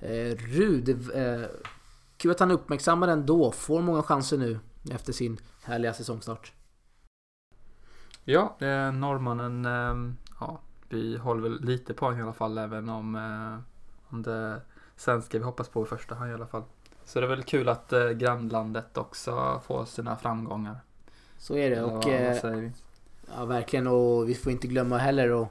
Eh, 0.00 0.36
Rud, 0.36 0.88
eh, 1.14 1.42
kul 2.18 2.30
att 2.30 2.40
han 2.40 2.50
uppmärksammar 2.50 3.06
den 3.06 3.26
då. 3.26 3.52
Får 3.52 3.82
många 3.82 4.02
chanser 4.02 4.38
nu 4.38 4.58
efter 4.90 5.12
sin 5.12 5.40
härliga 5.62 5.94
säsongstart. 5.94 6.52
Ja, 8.24 8.56
eh, 8.60 8.92
norrmannen, 8.92 9.64
eh, 9.64 10.14
ja, 10.40 10.60
vi 10.88 11.16
håller 11.16 11.42
väl 11.42 11.60
lite 11.60 11.94
på 11.94 12.04
honom 12.04 12.20
i 12.20 12.22
alla 12.22 12.32
fall 12.32 12.58
även 12.58 12.88
om, 12.88 13.14
eh, 13.14 13.58
om 14.08 14.22
det 14.22 14.60
svenska 14.96 15.38
vi 15.38 15.44
hoppas 15.44 15.68
på 15.68 15.82
i 15.82 15.86
första 15.86 16.14
hand 16.14 16.30
i 16.30 16.34
alla 16.34 16.46
fall. 16.46 16.62
Så 17.04 17.20
det 17.20 17.26
är 17.26 17.30
väl 17.30 17.42
kul 17.42 17.68
att 17.68 17.92
eh, 17.92 18.08
grannlandet 18.08 18.96
också 18.96 19.62
får 19.66 19.84
sina 19.84 20.16
framgångar. 20.16 20.76
Så 21.38 21.56
är 21.56 21.70
det. 21.70 21.82
Och, 21.82 21.92
vad 21.92 22.06
eh, 22.06 22.40
säger 22.40 22.56
vi? 22.56 22.72
ja, 23.36 23.44
verkligen. 23.44 23.86
Och 23.86 24.28
vi 24.28 24.34
får 24.34 24.52
inte 24.52 24.66
glömma 24.66 24.98
heller 24.98 25.42
att 25.42 25.48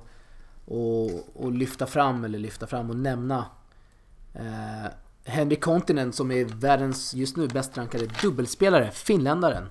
och, 0.68 1.46
och 1.46 1.52
lyfta 1.52 1.86
fram, 1.86 2.24
eller 2.24 2.40
lyfta 2.40 2.68
fram 2.68 2.90
och 2.90 2.96
nämna 2.96 3.46
eh, 4.34 4.86
Henry 5.28 5.56
Kontinen 5.56 6.14
som 6.14 6.32
är 6.32 6.46
världens 6.46 7.14
just 7.14 7.38
nu 7.38 7.48
bäst 7.48 7.78
rankade 7.78 8.06
dubbelspelare, 8.22 8.92
finländaren. 8.92 9.66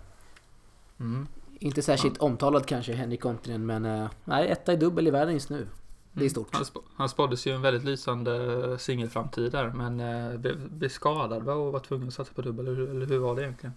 Mm. 1.01 1.27
Inte 1.59 1.83
särskilt 1.83 2.19
omtalad 2.19 2.67
kanske, 2.67 2.93
Henrik 2.93 3.21
Kontinen, 3.21 3.67
men 3.67 3.85
eh, 3.85 4.07
nej, 4.25 4.49
etta 4.49 4.73
i 4.73 4.77
dubbel 4.77 5.07
i 5.07 5.11
världen 5.11 5.35
just 5.35 5.51
nu. 5.51 5.67
Det 6.13 6.25
är 6.25 6.29
stort. 6.29 6.49
Han, 6.53 6.63
sp- 6.63 6.83
han 6.97 7.09
spåddes 7.09 7.47
ju 7.47 7.53
en 7.55 7.63
väldigt 7.63 7.85
lysande 7.85 8.79
singelframtid 8.79 9.53
där 9.53 9.71
men 9.71 10.01
eh, 10.01 10.39
blev, 10.39 10.71
blev 10.71 10.89
skadad 10.89 11.49
och 11.49 11.73
var 11.73 11.81
tvungen 11.81 12.09
att 12.09 12.15
satsa 12.15 12.33
på 12.35 12.43
dubbel. 12.43 12.69
Eller, 12.69 12.87
eller 12.91 13.07
hur 13.07 13.19
var 13.19 13.37
det 13.37 13.43
egentligen? 13.43 13.75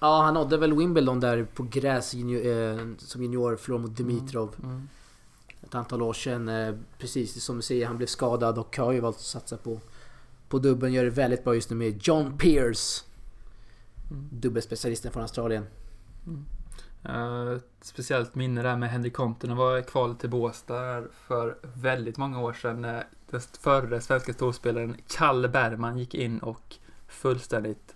Ja, 0.00 0.22
han 0.22 0.34
nådde 0.34 0.56
väl 0.56 0.72
Wimbledon 0.74 1.20
där 1.20 1.46
på 1.54 1.62
gräs 1.62 2.14
junior, 2.14 2.46
eh, 2.46 2.86
som 2.98 3.22
junior, 3.22 3.56
förlorade 3.56 3.88
mot 3.88 3.96
Dimitrov 3.96 4.54
Mm. 4.62 4.88
ett 5.62 5.74
antal 5.74 6.02
år 6.02 6.12
sedan. 6.12 6.48
Eh, 6.48 6.74
precis 6.98 7.44
som 7.44 7.56
du 7.56 7.62
säger, 7.62 7.86
han 7.86 7.96
blev 7.96 8.06
skadad 8.06 8.58
och 8.58 8.76
har 8.76 8.92
ju 8.92 9.00
valt 9.00 9.16
att 9.16 9.22
satsa 9.22 9.56
på, 9.56 9.80
på 10.50 10.58
dubbeln. 10.58 10.92
Gör 10.92 11.04
det 11.04 11.10
väldigt 11.10 11.44
bra 11.44 11.54
just 11.54 11.70
nu 11.70 11.76
med 11.76 12.06
John 12.06 12.38
Pearce. 12.38 13.04
Mm. 14.10 14.28
Dubbelspecialisten 14.32 15.12
från 15.12 15.22
Australien. 15.22 15.66
Eh, 17.04 17.50
ett 17.56 17.64
speciellt 17.80 18.34
minne 18.34 18.62
där 18.62 18.76
med 18.76 18.90
Henrik 18.90 19.14
Kontinen 19.14 19.56
var 19.56 19.80
kvalet 19.80 20.18
till 20.18 20.30
Båstad 20.30 21.02
för 21.12 21.58
väldigt 21.62 22.16
många 22.16 22.40
år 22.40 22.52
sedan. 22.52 22.80
när 22.80 23.06
Den 23.30 23.40
förre 23.40 24.00
svenska 24.00 24.32
storspelaren 24.32 24.96
Kalle 25.06 25.48
Bergman 25.48 25.98
gick 25.98 26.14
in 26.14 26.38
och 26.38 26.76
fullständigt 27.08 27.94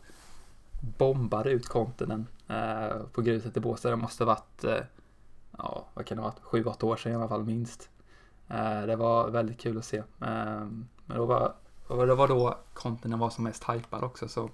bombade 0.80 1.50
ut 1.50 1.68
Kontinen 1.68 2.26
eh, 2.48 2.98
på 3.12 3.22
gruset 3.22 3.56
i 3.56 3.60
Båstad. 3.60 3.90
Det 3.90 3.96
måste 3.96 4.24
ha 4.24 4.26
varit, 4.26 4.64
eh, 4.64 4.84
ja 5.58 5.86
vad 5.94 6.06
kan 6.06 6.16
det 6.16 6.22
ha 6.22 6.30
varit, 6.30 6.42
sju, 6.42 6.64
åtta 6.64 6.86
år 6.86 6.96
sedan 6.96 7.12
i 7.12 7.14
alla 7.14 7.28
fall 7.28 7.44
minst. 7.44 7.88
Det 8.86 8.96
var 8.96 9.30
väldigt 9.30 9.60
kul 9.60 9.78
att 9.78 9.84
se. 9.84 10.02
Men 10.18 10.88
då 11.06 11.26
var, 11.26 11.54
och 11.86 12.06
det 12.06 12.14
var 12.14 12.28
då 12.28 12.58
Kontinen 12.74 13.18
var 13.18 13.30
som 13.30 13.44
mest 13.44 13.64
hypad 13.68 14.04
också 14.04 14.28
så 14.28 14.50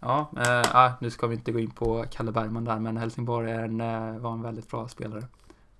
Ja, 0.00 0.30
eh, 0.36 0.76
ah, 0.76 0.92
nu 1.00 1.10
ska 1.10 1.26
vi 1.26 1.34
inte 1.34 1.52
gå 1.52 1.58
in 1.58 1.70
på 1.70 2.04
Kalle 2.10 2.32
Bergman 2.32 2.64
där, 2.64 2.78
men 2.78 2.96
Helsingborg 2.96 3.50
är 3.50 3.64
en, 3.64 3.80
eh, 3.80 4.18
var 4.18 4.32
en 4.32 4.42
väldigt 4.42 4.70
bra 4.70 4.88
spelare. 4.88 5.24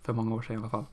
För 0.03 0.12
många 0.12 0.35
år 0.35 0.43
sedan 0.43 0.57
i 0.57 0.59
alla 0.59 0.69
fall. 0.69 0.85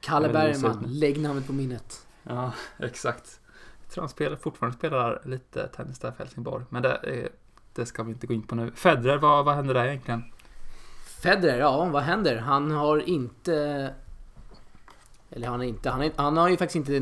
Kalle 0.00 0.28
Bergman, 0.28 0.84
lägg 0.86 1.20
namnet 1.20 1.46
på 1.46 1.52
minnet. 1.52 2.06
Ja, 2.22 2.52
exakt. 2.78 3.40
Jag 3.84 3.92
tror 3.92 4.02
han 4.02 4.08
spelar, 4.08 4.36
fortfarande 4.36 4.78
spelar 4.78 5.22
lite 5.24 5.68
tennis 5.68 5.98
där 5.98 6.10
för 6.10 6.24
Helsingborg, 6.24 6.64
men 6.68 6.82
det, 6.82 6.94
eh, 6.94 7.28
det 7.74 7.86
ska 7.86 8.02
vi 8.02 8.12
inte 8.12 8.26
gå 8.26 8.34
in 8.34 8.42
på 8.42 8.54
nu. 8.54 8.72
Federer, 8.74 9.18
vad, 9.18 9.44
vad 9.44 9.54
händer 9.54 9.74
där 9.74 9.84
egentligen? 9.84 10.24
Federer, 11.22 11.58
ja 11.58 11.84
vad 11.84 12.02
händer? 12.02 12.36
Han 12.36 12.70
har 12.70 12.98
inte... 12.98 13.54
Eller 15.30 15.48
han 15.48 15.60
har 15.60 15.66
inte... 15.66 15.90
Han, 15.90 16.02
är, 16.02 16.12
han 16.16 16.36
har 16.36 16.48
ju 16.48 16.56
faktiskt 16.56 16.76
inte 16.76 16.92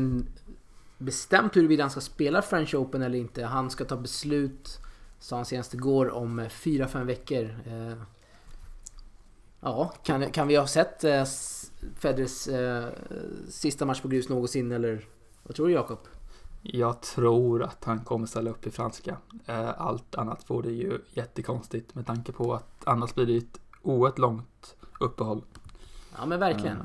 bestämt 0.99 1.55
huruvida 1.55 1.83
han 1.83 1.91
ska 1.91 2.01
spela 2.01 2.41
French 2.41 2.75
Open 2.75 3.01
eller 3.01 3.19
inte. 3.19 3.45
Han 3.45 3.69
ska 3.69 3.85
ta 3.85 3.97
beslut, 3.97 4.79
sa 5.19 5.35
han 5.35 5.45
senast 5.45 5.73
igår, 5.73 6.09
om 6.11 6.39
4-5 6.39 7.03
veckor. 7.05 7.43
Eh, 7.65 7.93
Ja, 9.61 9.93
kan, 10.03 10.31
kan 10.31 10.47
vi 10.47 10.55
ha 10.55 10.67
sett 10.67 11.03
eh, 11.03 11.23
Federers 11.95 12.47
eh, 12.47 12.89
sista 13.49 13.85
match 13.85 14.01
på 14.01 14.07
grus 14.07 14.29
någonsin 14.29 14.71
eller? 14.71 15.05
Vad 15.43 15.55
tror 15.55 15.67
du 15.67 15.73
Jakob? 15.73 15.99
Jag 16.61 17.01
tror 17.01 17.63
att 17.63 17.83
han 17.83 17.99
kommer 17.99 18.27
ställa 18.27 18.49
upp 18.49 18.67
i 18.67 18.71
franska. 18.71 19.17
Eh, 19.45 19.81
Allt 19.81 20.15
annat 20.15 20.49
vore 20.49 20.71
ju 20.71 20.99
jättekonstigt 21.13 21.95
med 21.95 22.05
tanke 22.07 22.31
på 22.31 22.53
att 22.53 22.83
annars 22.83 23.15
blir 23.15 23.25
det 23.25 23.37
ett 23.37 23.59
oerhört 23.81 24.17
långt 24.17 24.75
uppehåll. 24.99 25.43
Ja 26.17 26.25
men 26.25 26.39
verkligen. 26.39 26.77
Eh, 26.77 26.83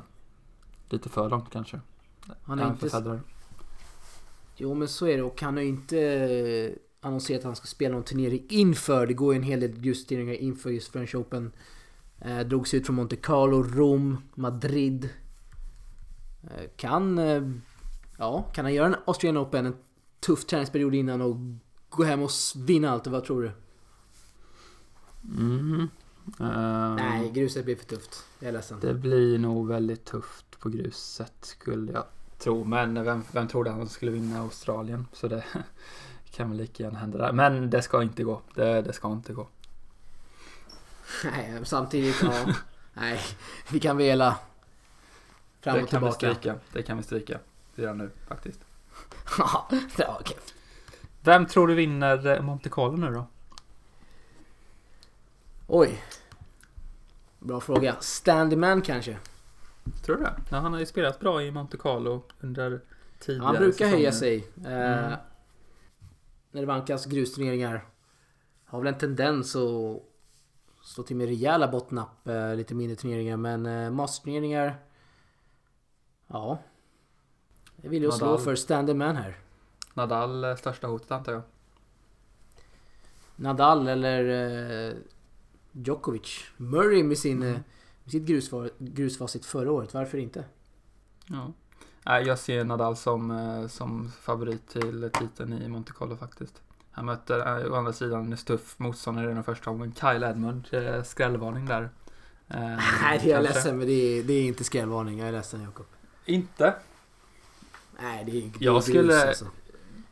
Lite 0.88 1.08
för 1.08 1.30
långt 1.30 1.50
kanske. 1.50 1.80
Han 2.44 2.58
är 2.58 2.62
Även 2.64 2.76
för 2.76 2.86
inte... 2.86 3.20
Jo 4.56 4.74
men 4.74 4.88
så 4.88 5.06
är 5.06 5.16
det 5.16 5.22
och 5.22 5.42
han 5.42 5.54
har 5.54 5.62
ju 5.62 5.68
inte... 5.68 6.74
annonserat 7.00 7.38
att 7.38 7.44
han 7.44 7.56
ska 7.56 7.66
spela 7.66 7.94
någon 7.94 8.04
turnering 8.04 8.46
inför. 8.48 9.06
Det 9.06 9.14
går 9.14 9.34
ju 9.34 9.36
en 9.36 9.42
hel 9.42 9.60
del 9.60 9.80
grusturneringar 9.80 10.34
inför 10.34 10.70
just 10.70 10.88
French 10.88 11.14
Open. 11.14 11.52
Eh, 12.20 12.40
drogs 12.40 12.74
ut 12.74 12.86
från 12.86 12.96
Monte 12.96 13.16
Carlo, 13.16 13.62
Rom, 13.62 14.16
Madrid. 14.34 15.08
Eh, 16.42 16.70
kan... 16.76 17.18
Eh, 17.18 17.42
ja, 18.18 18.42
kan 18.42 18.64
han 18.64 18.74
göra 18.74 18.86
en 18.86 18.96
Australian 19.06 19.44
Open, 19.44 19.66
en 19.66 19.76
tuff 20.20 20.44
träningsperiod 20.44 20.94
innan 20.94 21.20
och 21.20 21.36
gå 21.88 22.04
hem 22.04 22.22
och 22.22 22.30
vinna 22.56 22.90
allt? 22.90 23.06
Vad 23.06 23.24
tror 23.24 23.42
du? 23.42 23.52
Mm. 25.38 25.88
Uh, 26.40 26.94
Nej, 26.94 27.30
gruset 27.34 27.64
blir 27.64 27.76
för 27.76 27.84
tufft. 27.84 28.24
Jag 28.40 28.48
är 28.48 28.52
ledsen. 28.52 28.78
Det 28.80 28.94
blir 28.94 29.38
nog 29.38 29.68
väldigt 29.68 30.04
tufft 30.04 30.60
på 30.60 30.68
gruset 30.68 31.34
skulle 31.40 31.92
jag 31.92 32.04
tro. 32.38 32.64
Men 32.64 33.04
vem, 33.04 33.24
vem 33.32 33.48
trodde 33.48 33.70
han 33.70 33.88
skulle 33.88 34.12
vinna 34.12 34.40
Australien? 34.40 35.06
Så 35.12 35.28
det 35.28 35.44
kan 36.30 36.48
väl 36.48 36.58
lika 36.58 36.82
gärna 36.82 36.98
hända 36.98 37.18
där. 37.18 37.32
Men 37.32 37.70
det 37.70 37.82
ska 37.82 38.02
inte 38.02 38.24
gå. 38.24 38.40
Det, 38.54 38.82
det 38.82 38.92
ska 38.92 39.12
inte 39.12 39.32
gå. 39.32 39.48
Nej, 41.24 41.60
samtidigt, 41.64 42.22
ja. 42.22 42.54
Nej, 42.94 43.20
vi 43.70 43.80
kan 43.80 43.96
vela 43.96 44.38
fram 45.60 45.74
och 45.74 45.80
det 45.80 45.86
kan 45.86 46.00
tillbaka. 46.00 46.28
Vi 46.28 46.34
stryka. 46.34 46.58
Det 46.72 46.82
kan 46.82 46.96
vi 46.96 47.02
stryka 47.02 47.38
redan 47.74 47.98
nu 47.98 48.10
faktiskt. 48.28 48.60
ja, 49.96 50.16
okej. 50.20 50.36
Vem 51.20 51.46
tror 51.46 51.68
du 51.68 51.74
vinner 51.74 52.40
Monte 52.40 52.68
Carlo 52.68 52.96
nu 52.96 53.10
då? 53.10 53.26
Oj. 55.66 56.02
Bra 57.38 57.60
fråga. 57.60 57.96
Standyman 58.00 58.82
kanske? 58.82 59.18
Tror 60.04 60.16
du 60.16 60.22
det? 60.22 60.34
Ja, 60.50 60.56
han 60.56 60.72
har 60.72 60.80
ju 60.80 60.86
spelat 60.86 61.20
bra 61.20 61.42
i 61.42 61.50
Monte 61.50 61.76
Carlo 61.76 62.22
under 62.40 62.80
tidigare 63.18 63.46
Han 63.46 63.56
brukar 63.56 63.72
säsonger. 63.72 63.92
höja 63.92 64.12
sig. 64.12 64.48
Eh, 64.64 65.04
mm. 65.04 65.18
När 66.50 66.60
det 66.60 66.66
vankas 66.66 67.06
grusturneringar. 67.06 67.84
Har 68.64 68.78
väl 68.78 68.92
en 68.94 68.98
tendens 68.98 69.56
att 69.56 70.02
slå 70.82 71.04
till 71.04 71.16
med 71.16 71.26
rejäla 71.26 71.68
bottennapp 71.68 72.28
eh, 72.28 72.54
lite 72.54 72.74
mindre 72.74 72.96
turneringar. 72.96 73.36
Men 73.36 73.66
eh, 73.66 73.90
masterturneringar... 73.90 74.76
Ja. 76.26 76.58
Jag 77.76 77.90
vill 77.90 78.02
ju 78.02 78.12
slå 78.12 78.38
för 78.38 78.54
Standyman 78.54 79.16
här. 79.16 79.38
Nadal 79.94 80.44
eh, 80.44 80.56
största 80.56 80.86
hotet 80.86 81.10
antar 81.10 81.32
jag? 81.32 81.42
Nadal 83.36 83.88
eller 83.88 84.24
eh, 84.88 84.94
Djokovic. 85.72 86.44
Murray 86.56 87.02
med, 87.02 87.18
sin, 87.18 87.42
mm. 87.42 87.60
Sitt 88.06 88.22
grusfar, 88.22 88.70
grusfacit 88.78 89.46
förra 89.46 89.72
året. 89.72 89.94
Varför 89.94 90.18
inte? 90.18 90.44
Ja. 91.26 91.52
Jag 92.04 92.38
ser 92.38 92.64
Nadal 92.64 92.96
som, 92.96 93.30
eh, 93.30 93.68
som 93.68 94.12
favorit 94.20 94.68
till 94.68 95.10
titeln 95.12 95.52
i 95.52 95.68
Monte 95.68 95.92
Carlo 95.92 96.16
faktiskt. 96.16 96.62
Han 96.90 97.06
möter 97.06 97.64
eh, 97.64 97.72
å 97.72 97.74
andra 97.74 97.92
sidan 97.92 98.32
en 98.32 98.38
tuff 98.38 98.78
motståndare 98.78 99.30
i 99.30 99.34
den 99.34 99.44
första 99.44 99.70
omgången. 99.70 99.94
Kyle 99.94 100.22
Edmund, 100.22 100.66
eh, 100.70 101.02
skrällvarning 101.02 101.66
där. 101.66 101.90
Nej, 102.46 103.20
det 103.22 103.30
är 103.30 103.34
jag 103.34 103.42
ledsen 103.42 103.78
men 103.78 103.86
det 103.86 103.92
är, 103.92 104.22
det 104.22 104.32
är 104.32 104.42
inte 104.42 104.64
skrällvarning. 104.64 105.18
Jag 105.18 105.28
är 105.28 105.32
ledsen 105.32 105.62
Jakob. 105.62 105.86
Inte? 106.24 106.74
Nej, 108.00 108.24
det 108.24 108.30
är, 108.30 108.50
det 108.58 108.64
jag 108.64 108.74
grus 108.74 108.84
skulle... 108.84 109.28
alltså. 109.28 109.46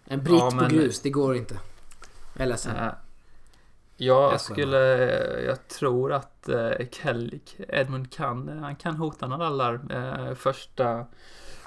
En 0.05 0.25
britt 0.25 0.39
ja, 0.39 0.51
men... 0.51 0.69
på 0.69 0.75
grus, 0.75 1.01
det 1.01 1.11
går 1.11 1.37
inte. 1.37 1.59
Jag 2.35 2.43
är 2.43 2.47
ledsen. 2.47 2.77
Jag 3.97 4.41
skulle, 4.41 4.79
jag 5.47 5.69
tror 5.69 6.13
att 6.13 6.49
eh, 6.49 6.87
Kelly, 6.91 7.41
Edmund 7.69 8.13
kan, 8.13 8.59
han 8.59 8.77
kan 8.77 8.97
hota 8.97 9.27
Nadal 9.27 9.59
där. 9.59 9.81
Eh, 9.91 10.35
första, 10.35 11.07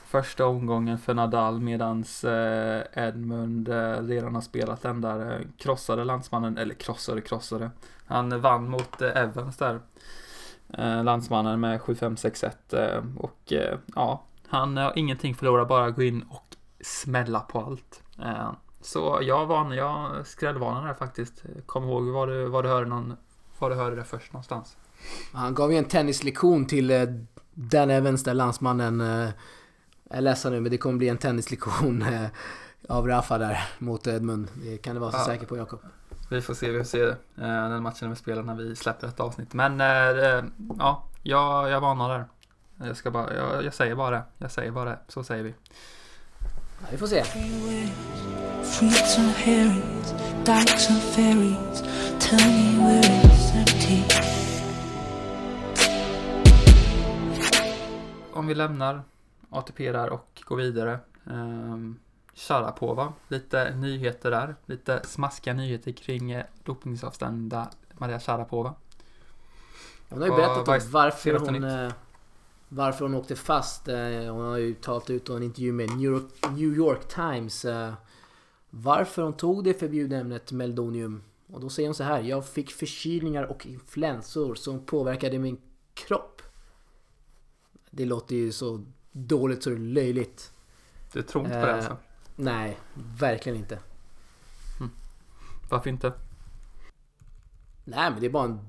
första 0.07 0.45
omgången 0.45 0.97
för 0.97 1.13
Nadal 1.13 1.61
medans 1.61 2.23
eh, 2.23 2.83
Edmund 2.93 3.69
redan 4.09 4.35
har 4.35 4.41
spelat 4.41 4.81
den 4.81 5.01
där. 5.01 5.47
Krossade 5.57 6.03
landsmannen, 6.03 6.57
eller 6.57 6.73
krossade, 6.73 7.21
krossade. 7.21 7.71
Han 8.07 8.41
vann 8.41 8.69
mot 8.69 9.01
Evans 9.01 9.57
där. 9.57 9.79
Landsmannen 11.03 11.59
med 11.59 11.79
7-5-6-1 11.79 13.17
och 13.17 13.53
ja, 13.95 14.23
han 14.47 14.77
har 14.77 14.93
ingenting 14.95 15.35
förlorat, 15.35 15.67
bara 15.67 15.89
gå 15.89 16.03
in 16.03 16.25
och 16.29 16.55
smälla 16.81 17.39
på 17.39 17.59
allt. 17.61 18.03
Så 18.85 19.19
jag 19.21 19.45
varnar, 19.45 19.75
jag 19.75 20.27
skrällvarnar 20.27 20.87
där 20.87 20.93
faktiskt. 20.93 21.43
Kom 21.65 21.83
ihåg 21.83 22.03
var 22.03 22.27
du, 22.27 22.45
var 22.45 22.63
du 22.63 22.69
hörde 22.69 22.89
någon, 22.89 23.17
var 23.59 23.69
du 23.69 23.75
hörde 23.75 23.95
det 23.95 24.03
först 24.03 24.33
någonstans. 24.33 24.77
Han 25.33 25.53
gav 25.53 25.71
ju 25.71 25.77
en 25.77 25.85
tennislektion 25.85 26.65
till 26.65 26.91
eh, 26.91 27.03
Dan 27.53 27.89
Evans, 27.89 28.23
där 28.23 28.33
landsmannen. 28.33 29.01
Eh, 29.01 29.29
jag 30.09 30.17
är 30.17 30.21
ledsen 30.21 30.53
nu 30.53 30.59
men 30.59 30.71
det 30.71 30.77
kommer 30.77 30.97
bli 30.97 31.09
en 31.09 31.17
tennislektion 31.17 32.01
eh, 32.01 32.27
av 32.89 33.07
Rafa 33.07 33.37
där 33.37 33.69
mot 33.77 34.07
Edmund. 34.07 34.47
Det 34.63 34.77
kan 34.77 34.95
du 34.95 34.99
vara 34.99 35.11
så 35.11 35.17
ja. 35.17 35.25
säker 35.25 35.45
på 35.45 35.57
Jakob. 35.57 35.79
Vi 36.29 36.41
får 36.41 36.53
se, 36.53 36.71
vi 36.71 36.77
får 36.77 36.85
se 36.85 37.15
den 37.35 37.83
matchen 37.83 38.09
vi 38.09 38.15
spelar 38.15 38.43
när 38.43 38.55
vi 38.55 38.75
släpper 38.75 39.07
ett 39.07 39.19
avsnitt. 39.19 39.53
Men 39.53 39.79
ja, 40.79 41.03
jag, 41.23 41.69
jag 41.69 41.81
varnar 41.81 42.09
där. 42.09 42.25
Jag, 42.87 42.97
ska 42.97 43.11
bara, 43.11 43.33
jag, 43.33 43.65
jag 43.65 43.73
säger 43.73 43.95
bara 43.95 44.11
det. 44.11 44.23
Jag 44.37 44.51
säger 44.51 44.71
bara 44.71 44.89
det. 44.89 44.99
Så 45.07 45.23
säger 45.23 45.43
vi. 45.43 45.53
Ja, 46.79 46.87
vi 46.91 46.97
får 46.97 47.07
se. 47.07 47.23
Fruits 48.65 49.17
and 49.17 49.31
herrings, 49.31 50.13
dykes 50.43 50.89
and 50.89 51.01
ferries. 51.01 51.81
Tell 52.19 52.51
me 52.51 52.77
where 52.83 52.99
it's 52.99 53.55
empty. 53.55 54.03
Om 58.33 58.47
vi 58.47 58.55
lämnar 58.55 59.03
ATP 59.49 59.91
där 59.91 60.09
och 60.09 60.43
går 60.45 60.55
vidare. 60.55 60.99
Um, 61.23 61.99
Sharapova, 62.35 63.13
lite 63.27 63.75
nyheter 63.75 64.31
där. 64.31 64.55
Lite 64.65 65.01
smaskiga 65.03 65.53
nyheter 65.53 65.91
kring 65.91 66.31
eh, 66.31 66.45
dopningsavstängda 66.63 67.69
Maria 67.93 68.19
Sharapova. 68.19 68.73
Hon 70.09 70.21
har 70.21 70.27
ju 70.27 70.35
berättat 70.35 70.67
om 70.67 70.91
varför 70.91 71.39
hon, 71.39 71.63
eh, 71.63 71.91
varför 72.69 73.05
hon 73.05 73.15
åkte 73.15 73.35
fast. 73.35 73.87
Eh, 73.87 73.95
hon 74.33 74.45
har 74.45 74.57
ju 74.57 74.73
talat 74.73 75.09
ut 75.09 75.29
en 75.29 75.43
intervju 75.43 75.73
med 75.73 75.89
New 75.89 76.11
York, 76.11 76.23
New 76.51 76.73
York 76.73 77.07
Times 77.07 77.65
varför 78.77 79.21
hon 79.21 79.33
tog 79.33 79.63
det 79.63 79.73
förbjudna 79.73 80.17
ämnet 80.17 80.51
meldonium. 80.51 81.23
Och 81.47 81.59
då 81.59 81.69
säger 81.69 81.89
hon 81.89 81.95
så 81.95 82.03
här. 82.03 82.21
Jag 82.21 82.45
fick 82.45 82.71
förkylningar 82.71 83.43
och 83.43 83.65
influensor 83.65 84.55
som 84.55 84.85
påverkade 84.85 85.39
min 85.39 85.61
kropp. 85.93 86.41
Det 87.89 88.05
låter 88.05 88.35
ju 88.35 88.51
så 88.51 88.85
dåligt 89.11 89.63
så 89.63 89.69
det 89.69 89.75
är 89.75 89.79
löjligt. 89.79 90.53
Du 91.13 91.21
tror 91.21 91.45
inte 91.45 91.59
på 91.59 91.65
det 91.65 91.75
alltså? 91.75 91.97
Nej, 92.35 92.77
verkligen 93.19 93.57
inte. 93.57 93.79
Mm. 94.79 94.91
Varför 95.69 95.89
inte? 95.89 96.13
Nej 97.83 98.11
men 98.11 98.19
det 98.19 98.25
är 98.25 98.29
bara 98.31 98.45
en 98.45 98.59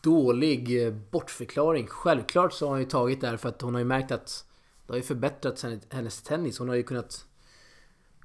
dålig 0.00 0.86
eh, 0.86 0.94
bortförklaring. 1.10 1.86
Självklart 1.86 2.52
så 2.52 2.66
har 2.66 2.70
hon 2.70 2.80
ju 2.80 2.86
tagit 2.86 3.20
det 3.20 3.28
här 3.28 3.36
för 3.36 3.48
att 3.48 3.60
hon 3.60 3.74
har 3.74 3.78
ju 3.78 3.84
märkt 3.84 4.12
att 4.12 4.46
det 4.86 4.92
har 4.92 4.96
ju 4.96 5.02
förbättrat 5.02 5.64
hennes 5.90 6.22
tennis. 6.22 6.58
Hon 6.58 6.68
har 6.68 6.76
ju 6.76 6.82
kunnat 6.82 7.26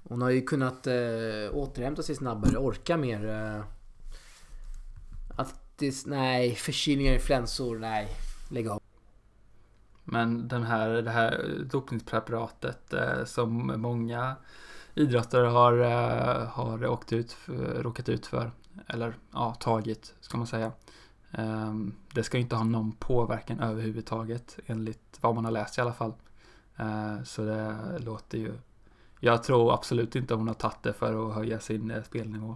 hon 0.03 0.21
har 0.21 0.29
ju 0.29 0.41
kunnat 0.41 0.87
eh, 0.87 0.93
återhämta 1.53 2.03
sig 2.03 2.15
snabbare, 2.15 2.57
orka 2.57 2.97
mer. 2.97 3.29
Eh, 3.29 3.63
att 5.35 5.55
det, 5.75 6.05
nej, 6.05 6.55
förkylningar, 6.55 7.13
influensor, 7.13 7.79
nej. 7.79 8.07
Lägg 8.49 8.67
av. 8.67 8.81
Men 10.03 10.47
den 10.47 10.63
här, 10.63 10.89
det 10.89 11.11
här 11.11 11.57
dopningspreparatet 11.71 12.93
eh, 12.93 13.25
som 13.25 13.73
många 13.81 14.35
idrottare 14.95 15.47
har, 15.47 15.79
eh, 15.79 16.47
har 16.47 16.87
åkt 16.87 17.13
ut, 17.13 17.37
råkat 17.75 18.09
ut 18.09 18.25
för. 18.25 18.51
Eller 18.87 19.13
ja, 19.33 19.53
tagit 19.59 20.15
ska 20.19 20.37
man 20.37 20.47
säga. 20.47 20.71
Um, 21.37 21.95
det 22.13 22.23
ska 22.23 22.37
inte 22.37 22.55
ha 22.55 22.63
någon 22.63 22.91
påverkan 22.91 23.59
överhuvudtaget 23.59 24.59
enligt 24.65 25.17
vad 25.21 25.35
man 25.35 25.45
har 25.45 25.51
läst 25.51 25.77
i 25.77 25.81
alla 25.81 25.93
fall. 25.93 26.13
Uh, 26.79 27.23
så 27.23 27.41
det 27.41 27.75
låter 27.99 28.37
ju 28.37 28.53
jag 29.19 29.43
tror 29.43 29.73
absolut 29.73 30.15
inte 30.15 30.33
hon 30.33 30.47
har 30.47 30.55
tagit 30.55 30.83
det 30.83 30.93
för 30.93 31.29
att 31.29 31.35
höja 31.35 31.59
sin 31.59 31.91
eh, 31.91 32.03
spelnivå. 32.03 32.55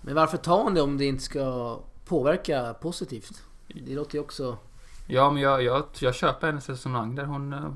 Men 0.00 0.14
varför 0.14 0.36
tar 0.36 0.62
hon 0.62 0.74
det 0.74 0.80
om 0.80 0.98
det 0.98 1.04
inte 1.04 1.22
ska 1.22 1.78
påverka 2.04 2.74
positivt? 2.74 3.42
Det 3.66 3.94
låter 3.94 4.14
ju 4.14 4.20
också... 4.20 4.58
Ja, 5.06 5.30
men 5.30 5.42
jag, 5.42 5.62
jag, 5.62 5.84
jag 5.98 6.14
köper 6.14 6.46
hennes 6.46 6.68
resonemang 6.68 7.14
där. 7.14 7.24
Hon, 7.24 7.52
eh, 7.52 7.72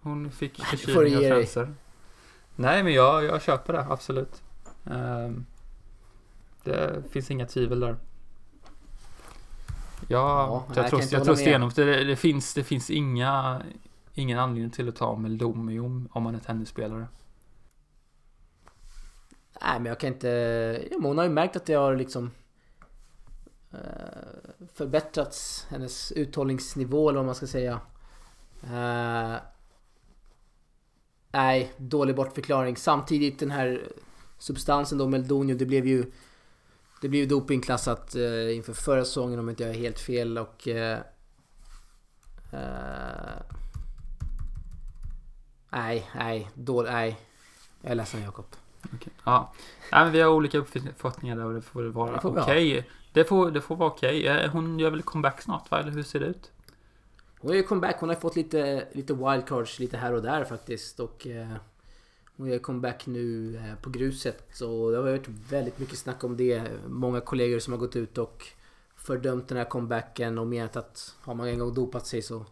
hon 0.00 0.30
fick 0.30 0.64
förkylning 0.64 1.16
och 1.16 1.22
cancer. 1.22 1.74
Nej, 2.56 2.82
men 2.82 2.92
jag, 2.92 3.24
jag 3.24 3.42
köper 3.42 3.72
det, 3.72 3.86
absolut. 3.90 4.42
Um, 4.84 5.46
det 6.64 7.02
finns 7.10 7.30
inga 7.30 7.46
tvivel 7.46 7.80
där. 7.80 7.96
Ja, 10.08 10.64
ja 10.68 10.74
jag, 10.74 10.88
tror, 10.90 11.00
jag, 11.00 11.12
jag 11.12 11.24
tror 11.24 11.34
stenhårt. 11.34 11.74
Det, 11.74 12.04
det, 12.04 12.16
finns, 12.16 12.54
det 12.54 12.64
finns 12.64 12.90
inga, 12.90 13.62
ingen 14.14 14.38
anledning 14.38 14.70
till 14.70 14.88
att 14.88 14.96
ta 14.96 15.16
Meldomium 15.16 16.08
om 16.12 16.22
man 16.22 16.34
är 16.34 16.38
tennisspelare. 16.38 17.06
Nej 19.62 19.80
men 19.80 19.86
jag 19.86 20.00
kan 20.00 20.12
inte... 20.12 20.28
Ja, 20.90 20.96
hon 21.02 21.18
har 21.18 21.24
ju 21.24 21.30
märkt 21.30 21.56
att 21.56 21.66
det 21.66 21.74
har 21.74 21.96
liksom 21.96 22.30
eh, 23.70 23.78
förbättrats 24.74 25.66
hennes 25.70 26.12
uthållningsnivå 26.12 27.08
eller 27.08 27.18
vad 27.18 27.26
man 27.26 27.34
ska 27.34 27.46
säga. 27.46 27.80
Uh, 28.64 29.36
nej, 31.30 31.72
dålig 31.76 32.16
bortförklaring. 32.16 32.76
Samtidigt 32.76 33.38
den 33.38 33.50
här 33.50 33.82
substansen 34.38 34.98
då, 34.98 35.08
Meldonio, 35.08 35.56
det 35.56 35.66
blev 35.66 35.86
ju... 35.86 36.12
Det 37.00 37.08
blev 37.08 37.20
ju 37.20 37.28
dopingklassat 37.28 38.16
uh, 38.16 38.56
inför 38.56 38.72
förra 38.72 39.04
säsongen 39.04 39.38
om 39.38 39.48
inte 39.48 39.62
jag 39.62 39.70
är 39.70 39.78
helt 39.78 39.98
fel 39.98 40.38
och... 40.38 40.68
Uh, 40.68 40.98
nej, 45.72 46.10
nej, 46.14 46.50
då, 46.54 46.82
nej. 46.82 47.18
Jag 47.80 47.90
är 47.90 47.94
ledsen 47.94 48.22
Jakob. 48.22 48.46
Okay. 48.84 49.12
Ja. 49.24 49.52
Nej, 49.92 50.04
men 50.04 50.12
vi 50.12 50.20
har 50.20 50.30
olika 50.30 50.58
uppfattningar 50.58 51.36
där 51.36 51.44
och 51.44 51.54
det 51.54 51.62
får 51.62 51.82
vara 51.82 52.20
okej. 52.22 52.42
Okay. 52.42 52.84
Det, 53.12 53.24
får, 53.24 53.50
det 53.50 53.60
får 53.60 53.76
vara 53.76 53.90
okej. 53.90 54.20
Okay. 54.20 54.48
Hon 54.48 54.78
gör 54.78 54.90
väl 54.90 55.02
comeback 55.02 55.42
snart 55.42 55.70
va? 55.70 55.80
Eller 55.80 55.90
hur 55.90 56.02
ser 56.02 56.20
det 56.20 56.26
ut? 56.26 56.50
Hon 57.40 57.56
ju 57.56 57.62
comeback. 57.62 57.96
Hon 58.00 58.08
har 58.08 58.16
fått 58.16 58.36
lite, 58.36 58.88
lite 58.92 59.14
wildcards 59.14 59.78
lite 59.78 59.96
här 59.96 60.12
och 60.12 60.22
där 60.22 60.44
faktiskt. 60.44 61.00
Och 61.00 61.26
eh, 61.26 61.56
hon 62.36 62.48
gör 62.48 62.58
comeback 62.58 63.06
nu 63.06 63.56
eh, 63.56 63.82
på 63.82 63.90
gruset. 63.90 64.60
Och 64.60 64.90
det 64.90 64.96
har 64.96 65.02
varit 65.02 65.28
väldigt 65.28 65.78
mycket 65.78 65.98
snack 65.98 66.24
om 66.24 66.36
det. 66.36 66.62
Många 66.86 67.20
kollegor 67.20 67.58
som 67.58 67.72
har 67.72 67.80
gått 67.80 67.96
ut 67.96 68.18
och 68.18 68.46
fördömt 68.96 69.48
den 69.48 69.58
här 69.58 69.64
comebacken 69.64 70.38
och 70.38 70.46
menat 70.46 70.76
att 70.76 71.14
har 71.20 71.34
man 71.34 71.48
en 71.48 71.58
gång 71.58 71.74
dopat 71.74 72.06
sig 72.06 72.22
så, 72.22 72.46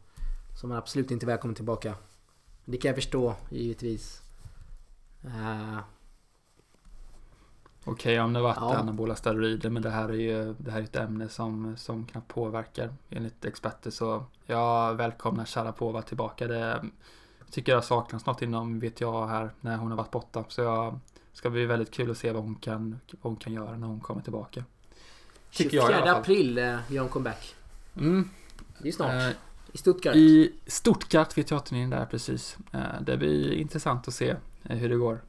så 0.61 0.67
är 0.67 0.69
man 0.69 0.79
absolut 0.79 1.11
inte 1.11 1.27
välkommen 1.27 1.55
tillbaka. 1.55 1.95
Det 2.71 2.77
kan 2.77 2.89
jag 2.89 2.97
förstå 2.97 3.35
givetvis. 3.51 4.23
Uh, 5.25 5.79
Okej 7.85 7.93
okay, 7.93 8.19
om 8.19 8.33
det 8.33 8.41
varit 8.41 8.57
ja. 8.61 8.77
anabola 8.77 9.17
steroider 9.17 9.71
men 9.71 9.83
det 9.83 9.91
här 9.91 10.09
är 10.09 10.13
ju 10.13 10.55
det 10.59 10.71
här 10.71 10.79
är 10.79 10.85
ett 10.85 10.97
ämne 10.97 11.29
som, 11.29 11.77
som 11.77 12.07
knappt 12.07 12.29
påverkar 12.29 12.95
enligt 13.11 13.45
experter 13.45 13.91
så 13.91 14.25
jag 14.47 14.95
välkomnar 14.95 15.45
Sharapova 15.45 16.03
tillbaka. 16.03 16.47
Det 16.47 16.85
tycker 17.51 17.73
jag 17.73 17.85
saknas 17.85 18.27
något 18.27 18.43
inom 18.43 18.81
VTA 18.81 19.27
här 19.27 19.51
när 19.61 19.77
hon 19.77 19.91
har 19.91 19.97
varit 19.97 20.11
borta 20.11 20.45
så 20.49 20.63
jag 20.63 20.99
ska 21.33 21.51
bli 21.51 21.67
väldigt 21.67 21.91
kul 21.91 22.11
att 22.11 22.19
se 22.19 22.33
vad 22.33 22.43
hon 22.43 22.55
kan, 22.55 23.01
vad 23.21 23.31
hon 23.31 23.37
kan 23.37 23.53
göra 23.53 23.77
när 23.77 23.87
hon 23.87 24.01
kommer 24.01 24.23
tillbaka. 24.23 24.65
24 25.51 25.91
jag 25.91 26.09
april 26.09 26.59
eh, 26.59 26.79
gör 26.93 27.01
hon 27.01 27.11
comeback. 27.11 27.55
Mm. 27.97 28.31
Det 28.79 28.89
är 28.89 28.93
snart. 28.93 29.13
Eh, 29.13 29.37
I 29.73 29.79
Stuttgart. 29.79 30.17
I 30.17 30.53
Stuttgart 30.67 31.39
vid 31.39 31.47
teatern 31.47 31.91
där 31.91 32.07
precis. 32.07 32.57
Eh, 32.73 33.01
det 33.01 33.17
blir 33.17 33.53
intressant 33.53 34.09
att 34.09 34.15
se 34.15 34.37
eh, 34.65 34.77
hur 34.77 34.89
det 34.89 34.97
går. 34.97 35.21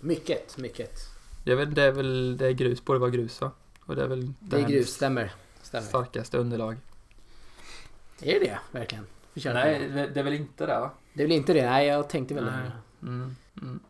Mycket, 0.00 0.58
mycket. 0.58 0.98
Jag 1.44 1.56
vet, 1.56 1.74
det 1.74 1.82
är 1.82 1.92
väl 1.92 2.36
det 2.36 2.46
är 2.46 2.52
grus, 2.52 2.84
borde 2.84 2.98
vara 2.98 3.10
grus 3.10 3.40
va? 3.40 3.50
Och 3.84 3.96
det 3.96 4.02
är 4.02 4.08
väl 4.08 4.32
det 4.40 4.56
är 4.60 4.68
grus, 4.68 4.88
stämmer. 4.88 5.32
stämmer. 5.62 5.86
Starkaste 5.86 6.38
underlag. 6.38 6.76
Är 8.20 8.40
det 8.40 8.58
verkligen? 8.70 9.06
Nej, 9.34 9.88
det 9.88 10.20
är 10.20 10.22
väl 10.22 10.32
inte 10.32 10.66
det 10.66 10.80
va? 10.80 10.90
Det 11.12 11.22
är 11.22 11.26
väl 11.26 11.36
inte 11.36 11.52
det? 11.52 11.70
Nej, 11.70 11.86
jag 11.86 12.08
tänkte 12.08 12.34
väl 12.34 12.44
det. 12.44 12.72
Mm, 13.02 13.36
mm. 13.62 13.80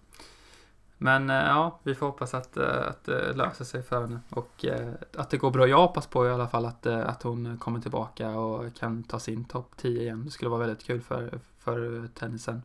Men 1.03 1.31
eh, 1.31 1.37
ja, 1.37 1.79
vi 1.83 1.95
får 1.95 2.07
hoppas 2.07 2.35
att, 2.35 2.57
eh, 2.57 2.89
att 2.89 3.05
det 3.05 3.33
löser 3.33 3.65
sig 3.65 3.83
för 3.83 4.01
henne 4.01 4.21
och 4.31 4.65
eh, 4.65 4.93
att 5.17 5.31
det 5.31 5.37
går 5.37 5.51
bra. 5.51 5.67
Jag 5.67 5.79
hoppas 5.79 6.07
på 6.07 6.27
i 6.27 6.31
alla 6.31 6.49
fall 6.49 6.67
att, 6.67 6.87
att 6.87 7.23
hon 7.23 7.59
kommer 7.59 7.81
tillbaka 7.81 8.31
och 8.31 8.75
kan 8.75 9.03
ta 9.03 9.19
sin 9.19 9.45
topp 9.45 9.71
10 9.77 10.03
igen. 10.03 10.25
Det 10.25 10.31
skulle 10.31 10.49
vara 10.49 10.61
väldigt 10.61 10.87
kul 10.87 11.01
för, 11.01 11.41
för 11.59 12.09
tennisen 12.15 12.63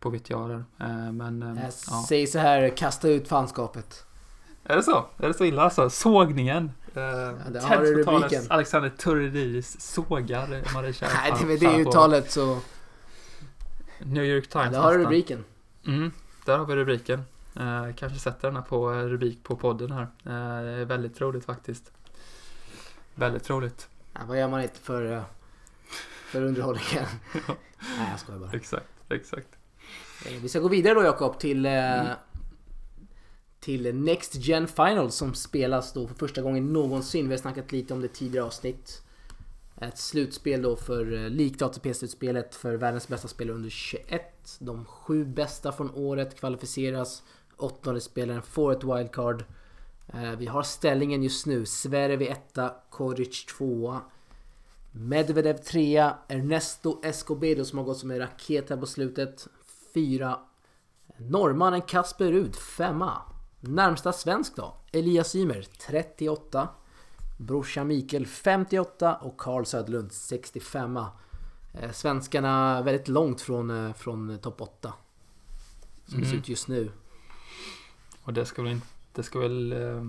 på 0.00 0.10
VTA 0.10 0.64
Men, 1.12 1.56
jag 1.62 1.72
ja. 1.90 2.04
säger 2.08 2.26
så 2.26 2.38
här, 2.38 2.76
kasta 2.76 3.08
ut 3.08 3.28
fanskapet. 3.28 4.06
Är 4.64 4.76
det 4.76 4.82
så? 4.82 5.06
Är 5.16 5.28
det 5.28 5.34
så 5.34 5.44
illa 5.44 5.62
alltså? 5.62 5.90
Sågningen. 5.90 6.72
Ja, 6.94 7.00
det 7.50 7.60
har 7.60 7.76
du 7.76 7.94
rubriken. 7.94 8.42
Alexander 8.48 8.90
Turidis 8.90 9.80
sågar 9.80 10.74
Marie 10.74 10.94
Nej, 11.00 11.34
det, 11.40 11.46
med 11.46 11.60
det 11.60 11.80
uttalet 11.80 12.30
så... 12.30 12.58
New 13.98 14.24
York 14.24 14.48
Times 14.48 14.72
Där 14.72 14.80
har 14.80 14.92
du 14.92 15.04
rubriken. 15.04 15.44
Mm, 15.86 16.12
där 16.44 16.58
har 16.58 16.66
vi 16.66 16.76
rubriken. 16.76 17.24
Eh, 17.58 17.94
kanske 17.96 18.18
sätter 18.18 18.48
den 18.48 18.56
här 18.56 18.62
på 18.62 18.90
rubrik 18.92 19.42
på 19.42 19.56
podden 19.56 19.92
här. 19.92 20.02
Eh, 20.02 20.64
det 20.64 20.70
är 20.70 20.84
väldigt 20.84 21.20
roligt 21.20 21.44
faktiskt. 21.44 21.92
Väldigt 23.14 23.50
roligt. 23.50 23.88
Ja, 24.12 24.20
vad 24.28 24.38
gör 24.38 24.48
man 24.48 24.62
inte 24.62 24.80
för, 24.80 25.12
eh, 25.12 25.22
för 26.26 26.42
underhållningen? 26.42 27.04
Nej, 27.98 28.10
jag 28.10 28.20
skojar 28.20 28.40
bara. 28.40 28.52
Exakt, 28.52 28.88
exakt. 29.08 29.48
Eh, 30.26 30.42
vi 30.42 30.48
ska 30.48 30.58
gå 30.58 30.68
vidare 30.68 30.94
då 30.94 31.02
Jakob 31.02 31.38
till 31.38 31.66
eh, 31.66 32.00
mm. 32.00 32.16
Till 33.60 33.94
Next 33.94 34.34
Gen 34.34 34.68
Final 34.68 35.10
som 35.10 35.34
spelas 35.34 35.92
då 35.92 36.08
för 36.08 36.14
första 36.14 36.42
gången 36.42 36.72
någonsin. 36.72 37.28
Vi 37.28 37.34
har 37.34 37.40
snackat 37.40 37.72
lite 37.72 37.94
om 37.94 38.00
det 38.00 38.08
tidigare 38.08 38.46
avsnitt. 38.46 39.02
Ett 39.80 39.98
slutspel 39.98 40.62
då 40.62 40.76
för 40.76 41.30
likt 41.30 41.62
ATP-slutspelet 41.62 42.54
för 42.54 42.74
världens 42.74 43.08
bästa 43.08 43.28
spelare 43.28 43.56
under 43.56 43.70
21. 43.70 44.56
De 44.58 44.84
sju 44.84 45.24
bästa 45.24 45.72
från 45.72 45.90
året 45.94 46.40
kvalificeras 46.40 47.22
åttonde 47.58 48.00
spelaren 48.00 48.42
får 48.42 48.72
ett 48.72 48.84
wildcard. 48.84 49.44
Eh, 50.08 50.30
vi 50.30 50.46
har 50.46 50.62
ställningen 50.62 51.22
just 51.22 51.46
nu. 51.46 51.66
Zverev 51.66 52.22
etta, 52.22 52.74
Koric 52.90 53.46
tvåa. 53.46 54.00
Medvedev 54.92 55.56
trea, 55.56 56.16
Ernesto 56.28 57.00
Escobedo 57.04 57.64
som 57.64 57.78
har 57.78 57.84
gått 57.84 57.98
som 57.98 58.10
en 58.10 58.18
raket 58.18 58.70
här 58.70 58.76
på 58.76 58.86
slutet. 58.86 59.48
Fyra. 59.94 60.38
Norrmannen 61.16 61.82
Kasper 61.82 62.32
Rud, 62.32 62.56
femma. 62.56 63.22
Närmsta 63.60 64.12
svensk 64.12 64.56
då? 64.56 64.74
Elias 64.92 65.34
Ymer, 65.34 65.62
38. 65.86 66.68
Brorsan 67.38 67.86
Mikael 67.86 68.26
58 68.26 69.16
och 69.16 69.36
Karl 69.36 69.64
Söderlund 69.64 70.12
65. 70.12 70.96
Eh, 71.72 71.90
svenskarna 71.92 72.82
väldigt 72.82 73.08
långt 73.08 73.40
från, 73.40 73.86
eh, 73.86 73.92
från 73.92 74.38
topp 74.38 74.60
8. 74.60 74.92
Som 76.04 76.14
mm. 76.14 76.24
det 76.24 76.30
ser 76.30 76.36
ut 76.36 76.48
just 76.48 76.68
nu. 76.68 76.90
Och 78.28 78.34
det 78.34 78.46
ska 78.46 78.62
väl, 78.62 78.80
det 79.12 79.22
ska 79.22 79.38
väl 79.38 79.72
eh, 79.72 80.08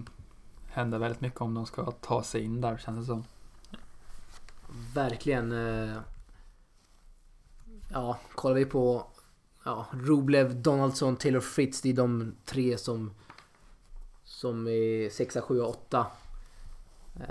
hända 0.68 0.98
väldigt 0.98 1.22
mycket 1.22 1.42
om 1.42 1.54
de 1.54 1.66
ska 1.66 1.92
ta 1.92 2.24
sig 2.24 2.42
in 2.42 2.62
där 2.62 2.78
känns 2.78 3.00
det 3.00 3.06
som. 3.06 3.24
Verkligen. 4.94 5.52
Eh, 5.52 5.98
ja, 7.92 8.20
kollar 8.36 8.56
vi 8.56 8.66
på 8.66 9.08
ja, 9.64 9.86
Rublev, 9.92 10.62
Donaldson, 10.62 11.16
Taylor 11.16 11.40
Fritz. 11.40 11.82
Det 11.82 11.90
är 11.90 11.94
de 11.94 12.36
tre 12.46 12.78
som 12.78 13.14
som 14.24 14.68
är 14.68 15.10
6, 15.10 15.38
7 15.42 15.62
och 15.62 15.70
8. 15.70 16.08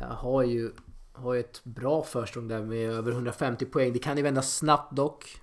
Har 0.08 0.42
ju, 0.42 0.72
har 1.12 1.34
ju 1.34 1.40
ett 1.40 1.64
bra 1.64 2.02
försprång 2.02 2.48
där 2.48 2.62
med 2.62 2.90
över 2.90 3.12
150 3.12 3.66
poäng. 3.66 3.92
Det 3.92 3.98
kan 3.98 4.16
ju 4.16 4.22
vända 4.22 4.42
snabbt 4.42 4.96
dock. 4.96 5.40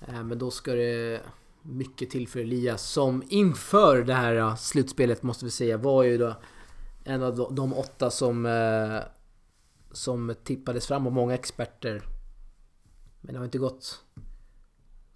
Eh, 0.00 0.22
men 0.22 0.38
då 0.38 0.50
ska 0.50 0.72
det 0.72 1.20
mycket 1.66 2.10
till 2.10 2.28
för 2.28 2.40
Elias 2.40 2.82
som 2.82 3.22
inför 3.28 4.02
det 4.02 4.14
här 4.14 4.56
slutspelet 4.56 5.22
måste 5.22 5.44
vi 5.44 5.50
säga 5.50 5.76
var 5.76 6.02
ju 6.02 6.18
då 6.18 6.34
en 7.04 7.22
av 7.22 7.54
de 7.54 7.74
åtta 7.74 8.10
som 8.10 8.46
eh, 8.46 9.00
som 9.92 10.34
tippades 10.44 10.86
fram 10.86 11.06
av 11.06 11.12
många 11.12 11.34
experter. 11.34 12.02
Men 13.20 13.32
det 13.34 13.38
har 13.38 13.44
inte 13.44 13.58
gått 13.58 14.04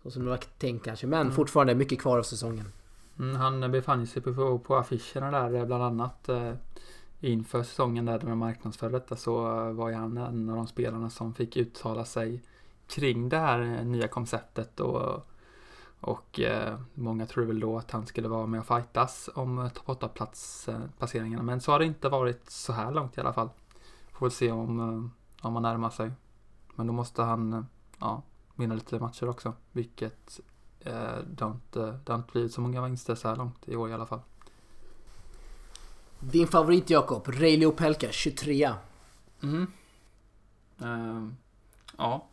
så 0.02 0.10
som 0.10 0.24
det 0.24 0.30
var 0.30 0.36
tänkt 0.36 0.84
kanske. 0.84 1.06
Men 1.06 1.20
mm. 1.20 1.32
fortfarande 1.32 1.74
mycket 1.74 2.00
kvar 2.00 2.18
av 2.18 2.22
säsongen. 2.22 2.72
Mm, 3.18 3.36
han 3.36 3.72
befann 3.72 4.06
sig 4.06 4.22
på, 4.22 4.58
på 4.58 4.76
affischerna 4.76 5.30
där 5.30 5.54
eh, 5.54 5.66
bland 5.66 5.82
annat 5.82 6.28
eh, 6.28 6.52
inför 7.20 7.62
säsongen 7.62 8.04
där 8.04 8.18
de 8.18 8.38
marknadsförde 8.38 8.98
detta 8.98 9.16
så 9.16 9.32
var 9.72 9.88
ju 9.88 9.94
han 9.94 10.16
en 10.16 10.48
av 10.48 10.56
de 10.56 10.66
spelarna 10.66 11.10
som 11.10 11.34
fick 11.34 11.56
uttala 11.56 12.04
sig 12.04 12.42
kring 12.86 13.28
det 13.28 13.38
här 13.38 13.84
nya 13.84 14.08
konceptet 14.08 14.80
och 14.80 15.28
och 16.00 16.40
eh, 16.40 16.78
många 16.94 17.26
tror 17.26 17.44
väl 17.44 17.60
då 17.60 17.78
att 17.78 17.90
han 17.90 18.06
skulle 18.06 18.28
vara 18.28 18.46
med 18.46 18.60
och 18.60 18.66
fightas 18.66 19.30
om 19.34 19.70
topp 19.74 19.88
8 19.88 20.08
placeringarna. 20.98 21.42
Men 21.42 21.60
så 21.60 21.72
har 21.72 21.78
det 21.78 21.84
inte 21.84 22.08
varit 22.08 22.50
så 22.50 22.72
här 22.72 22.92
långt 22.92 23.18
i 23.18 23.20
alla 23.20 23.32
fall. 23.32 23.48
Får 24.12 24.26
väl 24.26 24.32
se 24.32 24.52
om, 24.52 24.80
eh, 24.80 25.46
om 25.46 25.54
han 25.54 25.62
närmar 25.62 25.90
sig. 25.90 26.10
Men 26.74 26.86
då 26.86 26.92
måste 26.92 27.22
han 27.22 27.52
eh, 27.52 27.62
ja, 27.98 28.22
vinna 28.54 28.74
lite 28.74 28.98
matcher 28.98 29.28
också. 29.28 29.52
Vilket 29.72 30.40
eh, 30.80 31.18
det, 31.30 31.44
har 31.44 31.50
inte, 31.50 32.00
det 32.04 32.12
har 32.12 32.18
inte 32.18 32.32
blivit 32.32 32.52
så 32.52 32.60
många 32.60 32.82
vinster 32.82 33.14
så 33.14 33.28
här 33.28 33.36
långt 33.36 33.68
i 33.68 33.76
år 33.76 33.90
i 33.90 33.92
alla 33.92 34.06
fall. 34.06 34.20
Din 36.20 36.46
favorit 36.46 36.90
Jakob, 36.90 37.28
Reilly 37.28 37.70
Pelka, 37.70 38.08
23. 38.10 38.74
Mm. 39.42 39.66
Ja, 41.96 42.26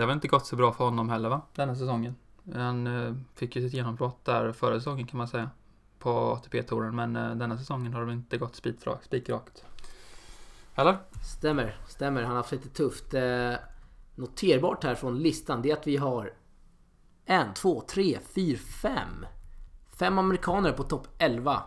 det 0.00 0.04
har 0.04 0.08
väl 0.08 0.16
inte 0.16 0.28
gått 0.28 0.46
så 0.46 0.56
bra 0.56 0.72
för 0.72 0.84
honom 0.84 1.08
heller 1.08 1.28
va? 1.28 1.42
Denna 1.54 1.74
säsongen. 1.74 2.16
Han 2.54 2.86
eh, 2.86 3.14
fick 3.34 3.56
ju 3.56 3.62
sitt 3.62 3.72
genombrott 3.72 4.24
där 4.24 4.52
förra 4.52 4.74
säsongen 4.74 5.06
kan 5.06 5.18
man 5.18 5.28
säga. 5.28 5.50
På 5.98 6.10
ATP-touren 6.10 6.96
men 6.96 7.16
eh, 7.16 7.34
denna 7.34 7.58
säsongen 7.58 7.92
har 7.92 8.00
det 8.00 8.06
väl 8.06 8.14
inte 8.14 8.38
gått 8.38 8.62
spikrakt. 9.02 9.64
Eller? 10.74 10.98
Stämmer, 11.38 11.76
stämmer. 11.88 12.22
Han 12.22 12.30
har 12.30 12.36
haft 12.36 12.52
lite 12.52 12.68
tufft. 12.68 13.14
Eh, 13.14 13.52
noterbart 14.14 14.84
här 14.84 14.94
från 14.94 15.18
listan 15.18 15.62
det 15.62 15.70
är 15.70 15.76
att 15.76 15.86
vi 15.86 15.96
har 15.96 16.32
en, 17.24 17.54
två, 17.54 17.80
tre, 17.80 18.18
fyra, 18.34 18.58
fem. 18.58 19.26
Fem 19.98 20.18
amerikaner 20.18 20.72
på 20.72 20.82
topp 20.82 21.08
11. 21.18 21.62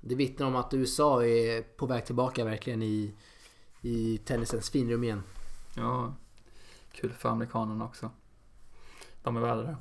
Det 0.00 0.14
vittnar 0.14 0.46
om 0.46 0.56
att 0.56 0.74
USA 0.74 1.24
är 1.24 1.62
på 1.62 1.86
väg 1.86 2.06
tillbaka 2.06 2.44
verkligen 2.44 2.82
i, 2.82 3.14
i 3.80 4.18
tennisens 4.18 4.70
finrum 4.70 5.04
igen. 5.04 5.22
Ja, 5.76 6.14
kul 7.00 7.12
för 7.12 7.28
amerikanerna 7.28 7.84
också. 7.84 8.10
De 9.22 9.36
är 9.36 9.40
värda 9.40 9.62
det. 9.62 9.76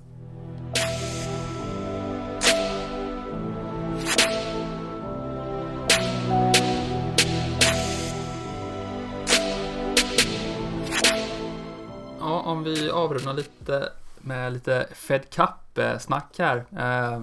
Ja, 12.20 12.42
om 12.42 12.64
vi 12.64 12.90
avrundar 12.90 13.34
lite 13.34 13.90
med 14.22 14.54
lite 14.54 14.88
Fed 14.92 15.30
Cup-snack 15.30 16.36
här. 16.40 16.66
Eh, 16.72 17.14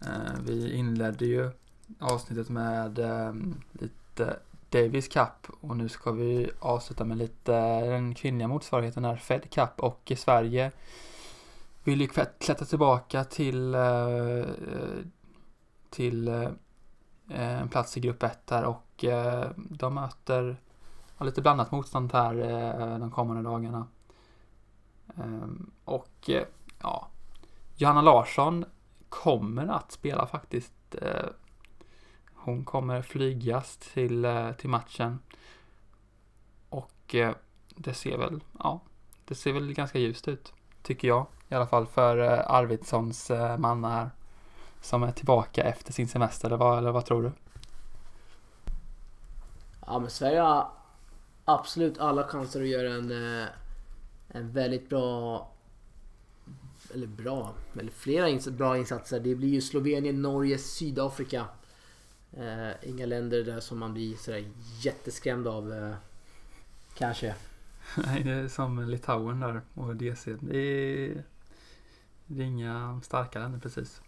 eh, 0.00 0.40
vi 0.44 0.72
inledde 0.72 1.26
ju 1.26 1.50
avsnittet 1.98 2.48
med 2.48 2.98
eh, 2.98 3.34
lite 3.72 4.36
Davis 4.82 5.08
Cup 5.08 5.46
och 5.60 5.76
nu 5.76 5.88
ska 5.88 6.12
vi 6.12 6.50
avsluta 6.60 7.04
med 7.04 7.18
lite 7.18 7.80
den 7.80 8.14
kvinnliga 8.14 8.48
motsvarigheten 8.48 9.04
här, 9.04 9.16
Fed 9.16 9.50
Cup 9.50 9.80
och 9.80 10.10
i 10.10 10.16
Sverige 10.16 10.72
vill 11.84 12.00
ju 12.00 12.06
klättra 12.38 12.66
tillbaka 12.66 13.24
till 13.24 13.74
eh, 13.74 14.44
till 15.90 16.28
eh, 16.28 16.50
en 17.28 17.68
plats 17.68 17.96
i 17.96 18.00
grupp 18.00 18.22
1 18.22 18.50
här 18.50 18.64
och 18.64 19.04
eh, 19.04 19.50
de 19.56 19.94
möter 19.94 20.56
lite 21.20 21.42
blandat 21.42 21.70
motstånd 21.70 22.12
här 22.12 22.34
de 22.98 23.10
kommande 23.10 23.42
dagarna. 23.42 23.86
Ehm, 25.16 25.70
och 25.84 26.30
ja, 26.82 27.08
Johanna 27.76 28.02
Larsson 28.02 28.64
kommer 29.08 29.66
att 29.66 29.92
spela 29.92 30.26
faktiskt. 30.26 30.72
Hon 32.46 32.64
kommer 32.64 33.02
flygas 33.02 33.76
till, 33.76 34.24
eh, 34.24 34.52
till 34.52 34.70
matchen. 34.70 35.18
Och 36.68 37.14
eh, 37.14 37.34
det 37.68 37.94
ser 37.94 38.18
väl, 38.18 38.40
ja, 38.58 38.80
det 39.24 39.34
ser 39.34 39.52
väl 39.52 39.72
ganska 39.72 39.98
ljust 39.98 40.28
ut. 40.28 40.52
Tycker 40.82 41.08
jag. 41.08 41.26
I 41.48 41.54
alla 41.54 41.66
fall 41.66 41.86
för 41.86 42.18
eh, 42.18 42.50
Arvidssons 42.50 43.30
manna 43.58 43.90
här. 43.90 44.10
Som 44.80 45.02
är 45.02 45.12
tillbaka 45.12 45.62
efter 45.62 45.92
sin 45.92 46.08
semester, 46.08 46.48
eller 46.48 46.56
vad, 46.56 46.78
eller 46.78 46.92
vad 46.92 47.04
tror 47.04 47.22
du? 47.22 47.32
Ja 49.86 49.98
men 49.98 50.10
Sverige 50.10 50.40
har 50.40 50.68
absolut 51.44 51.98
alla 51.98 52.24
chanser 52.24 52.60
att 52.60 52.68
göra 52.68 52.94
en 52.94 53.12
en 54.28 54.52
väldigt 54.52 54.88
bra 54.88 55.48
eller 56.94 57.06
bra, 57.06 57.54
eller 57.80 57.90
flera 57.90 58.28
ins 58.28 58.48
bra 58.48 58.78
insatser. 58.78 59.20
Det 59.20 59.34
blir 59.34 59.48
ju 59.48 59.60
Slovenien, 59.60 60.22
Norge, 60.22 60.58
Sydafrika. 60.58 61.46
Eh, 62.32 62.88
inga 62.88 63.06
länder 63.06 63.44
där 63.44 63.60
som 63.60 63.78
man 63.78 63.94
blir 63.94 64.16
sådär 64.16 64.44
jätteskrämd 64.80 65.46
av. 65.46 65.72
Eh, 65.72 65.94
kanske. 66.94 67.34
Nej, 68.06 68.22
det 68.24 68.32
är 68.32 68.48
som 68.48 68.88
Litauen 68.88 69.40
där 69.40 69.60
och 69.74 69.96
DC. 69.96 70.36
Det 70.40 70.58
är, 70.58 71.24
det 72.26 72.42
är 72.42 72.46
inga 72.46 73.00
starka 73.04 73.38
länder 73.38 73.58
precis. 73.58 74.00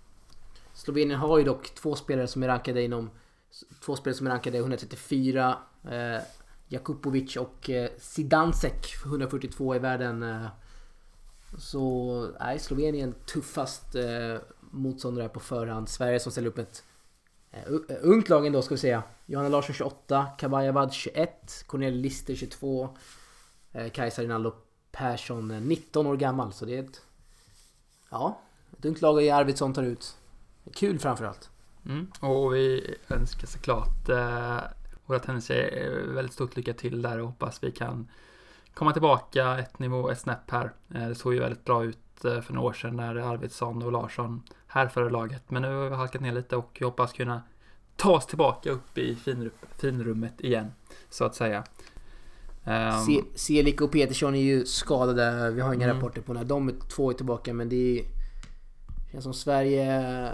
Slovenien 0.74 1.18
har 1.18 1.38
ju 1.38 1.44
dock 1.44 1.74
två 1.74 1.94
spelare 1.94 2.26
som 2.26 2.42
är 2.42 2.48
rankade 2.48 2.82
inom 2.82 3.10
Två 3.80 3.96
spelare 3.96 4.16
som 4.16 4.26
är 4.26 4.30
rankade 4.30 4.58
134 4.58 5.58
eh, 5.84 6.22
Jakupovic 6.68 7.36
och 7.36 7.70
eh, 7.70 7.90
Sidansek 7.98 8.94
142 9.04 9.76
i 9.76 9.78
världen. 9.78 10.22
Eh, 10.22 10.46
så 11.58 12.30
nej, 12.40 12.58
Slovenien 12.58 13.14
tuffast 13.26 13.94
eh, 13.94 14.36
motståndare 14.60 15.28
på 15.28 15.40
förhand. 15.40 15.88
Sverige 15.88 16.20
som 16.20 16.32
ställer 16.32 16.48
upp 16.48 16.58
ett 16.58 16.84
Eh, 17.50 17.62
eh, 17.62 17.96
ungt 18.00 18.28
lag 18.28 18.46
ändå 18.46 18.62
ska 18.62 18.74
vi 18.74 18.78
säga. 18.78 19.02
Johanna 19.26 19.48
Larsson 19.48 19.74
28, 19.74 20.26
Kabayavad 20.38 20.92
21, 20.92 21.64
Cornelia 21.66 22.00
Lister 22.00 22.34
22, 22.34 22.88
eh, 23.72 23.90
Kajsa 23.90 24.22
Rinaldo 24.22 24.54
Persson 24.92 25.48
19 25.48 26.06
år 26.06 26.16
gammal. 26.16 26.52
Så 26.52 26.64
det 26.64 26.78
är 26.78 26.82
ett... 26.82 27.02
Ja, 28.10 28.40
ett 28.78 28.84
ungt 28.84 29.00
lag 29.00 29.22
i 29.22 29.30
Arvidsson 29.30 29.72
tar 29.74 29.82
ut. 29.82 30.16
Kul 30.74 30.98
framförallt. 30.98 31.50
Mm, 31.86 32.06
och 32.20 32.54
vi 32.54 32.94
önskar 33.08 33.46
såklart 33.46 34.08
eh, 34.08 34.58
våra 35.06 35.18
tennistjejer 35.18 36.06
väldigt 36.06 36.34
stort 36.34 36.56
lycka 36.56 36.74
till 36.74 37.02
där 37.02 37.18
och 37.18 37.26
hoppas 37.26 37.64
vi 37.64 37.72
kan 37.72 38.08
komma 38.74 38.92
tillbaka 38.92 39.58
ett 39.58 39.78
nivå, 39.78 40.10
ett 40.10 40.20
snäpp 40.20 40.50
här. 40.50 40.72
Eh, 40.94 41.08
det 41.08 41.14
såg 41.14 41.34
ju 41.34 41.40
väldigt 41.40 41.64
bra 41.64 41.84
ut 41.84 42.24
eh, 42.24 42.40
för 42.40 42.54
några 42.54 42.68
år 42.68 42.72
sedan 42.72 42.96
när 42.96 43.16
Arvidsson 43.16 43.82
och 43.82 43.92
Larsson 43.92 44.42
härförde 44.68 45.10
laget. 45.10 45.50
Men 45.50 45.62
nu 45.62 45.74
har 45.74 45.88
vi 45.88 45.96
halkat 45.96 46.20
ner 46.20 46.32
lite 46.32 46.56
och 46.56 46.70
jag 46.80 46.86
hoppas 46.86 47.12
kunna 47.12 47.42
ta 47.96 48.10
oss 48.10 48.26
tillbaka 48.26 48.70
upp 48.70 48.98
i 48.98 49.16
finrummet 49.78 50.40
igen, 50.40 50.72
så 51.10 51.24
att 51.24 51.34
säga. 51.34 51.64
Um, 52.64 53.24
Selik 53.34 53.80
och 53.80 53.92
Petersson 53.92 54.34
är 54.34 54.42
ju 54.42 54.66
skadade. 54.66 55.50
Vi 55.50 55.60
har 55.60 55.74
inga 55.74 55.84
mm. 55.84 55.96
rapporter 55.96 56.20
på 56.20 56.32
när 56.32 56.44
de 56.44 56.72
två 56.88 57.10
är 57.10 57.14
tillbaka 57.14 57.54
men 57.54 57.68
det 57.68 57.98
är, 57.98 58.04
känns 59.12 59.24
som 59.24 59.34
Sverige 59.34 60.30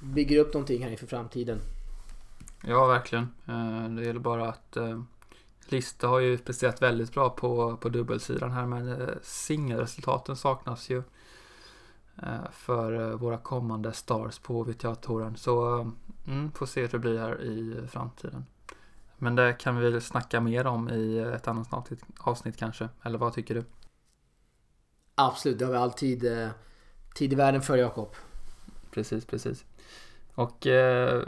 bygger 0.00 0.38
upp 0.38 0.54
någonting 0.54 0.82
här 0.82 0.90
inför 0.90 1.06
framtiden. 1.06 1.60
Ja, 2.64 2.86
verkligen. 2.86 3.28
Eh, 3.46 3.88
det 3.88 4.04
gäller 4.04 4.20
bara 4.20 4.48
att 4.48 4.76
eh, 4.76 5.00
Lista 5.68 6.08
har 6.08 6.18
ju 6.18 6.38
presterat 6.38 6.82
väldigt 6.82 7.12
bra 7.12 7.30
på, 7.30 7.76
på 7.76 7.88
dubbelsidan 7.88 8.50
här 8.50 8.66
men 8.66 9.00
eh, 9.00 9.08
singelresultaten 9.22 10.36
saknas 10.36 10.90
ju 10.90 11.02
för 12.52 13.12
våra 13.12 13.38
kommande 13.38 13.92
stars 13.92 14.38
på 14.38 14.62
VTA-touren. 14.62 15.36
Så 15.36 15.80
mm, 16.26 16.52
får 16.52 16.66
se 16.66 16.80
hur 16.80 16.88
det 16.88 16.98
blir 16.98 17.18
här 17.18 17.42
i 17.42 17.86
framtiden. 17.90 18.46
Men 19.16 19.34
det 19.34 19.52
kan 19.52 19.76
vi 19.76 19.90
väl 19.90 20.02
snacka 20.02 20.40
mer 20.40 20.66
om 20.66 20.90
i 20.90 21.18
ett 21.18 21.48
annat 21.48 21.72
avsnitt, 21.72 22.02
avsnitt 22.18 22.56
kanske. 22.56 22.88
Eller 23.02 23.18
vad 23.18 23.34
tycker 23.34 23.54
du? 23.54 23.64
Absolut, 25.14 25.58
det 25.58 25.64
har 25.64 25.72
vi 25.72 25.78
alltid 25.78 26.24
tid 27.14 27.32
i 27.32 27.36
världen 27.36 27.62
för 27.62 27.76
Jakob. 27.76 28.14
Precis, 28.90 29.24
precis. 29.24 29.64
Och 30.34 30.66
eh, 30.66 31.22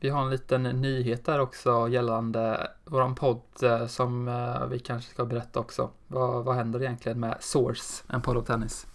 vi 0.00 0.08
har 0.08 0.22
en 0.22 0.30
liten 0.30 0.62
nyhet 0.62 1.24
där 1.24 1.38
också 1.38 1.88
gällande 1.88 2.70
våran 2.84 3.14
podd 3.14 3.42
eh, 3.62 3.86
som 3.86 4.28
eh, 4.28 4.66
vi 4.66 4.78
kanske 4.78 5.10
ska 5.10 5.24
berätta 5.24 5.60
också. 5.60 5.90
Vad, 6.06 6.44
vad 6.44 6.56
händer 6.56 6.82
egentligen 6.82 7.20
med 7.20 7.36
Source, 7.40 8.04
en 8.08 8.22
podd 8.22 8.36
om 8.36 8.44
tennis? 8.44 8.86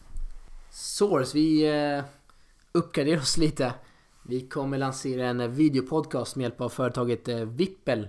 Source, 0.71 1.37
vi 1.37 1.67
eh, 1.67 2.03
uppgraderar 2.71 3.21
oss 3.21 3.37
lite. 3.37 3.73
Vi 4.23 4.47
kommer 4.47 4.77
lansera 4.77 5.27
en 5.27 5.55
videopodcast 5.55 6.35
med 6.35 6.43
hjälp 6.43 6.61
av 6.61 6.69
företaget 6.69 7.27
eh, 7.27 7.37
Vippel. 7.37 8.07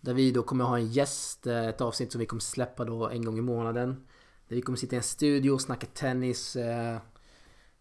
Där 0.00 0.14
vi 0.14 0.30
då 0.30 0.42
kommer 0.42 0.64
ha 0.64 0.78
en 0.78 0.86
gäst, 0.86 1.46
eh, 1.46 1.68
ett 1.68 1.80
avsnitt 1.80 2.12
som 2.12 2.18
vi 2.18 2.26
kommer 2.26 2.40
släppa 2.40 2.84
då 2.84 3.08
en 3.08 3.24
gång 3.24 3.38
i 3.38 3.40
månaden. 3.40 4.06
Där 4.48 4.56
vi 4.56 4.62
kommer 4.62 4.76
sitta 4.76 4.96
i 4.96 4.96
en 4.96 5.02
studio, 5.02 5.50
och 5.50 5.60
snacka 5.60 5.86
tennis, 5.86 6.56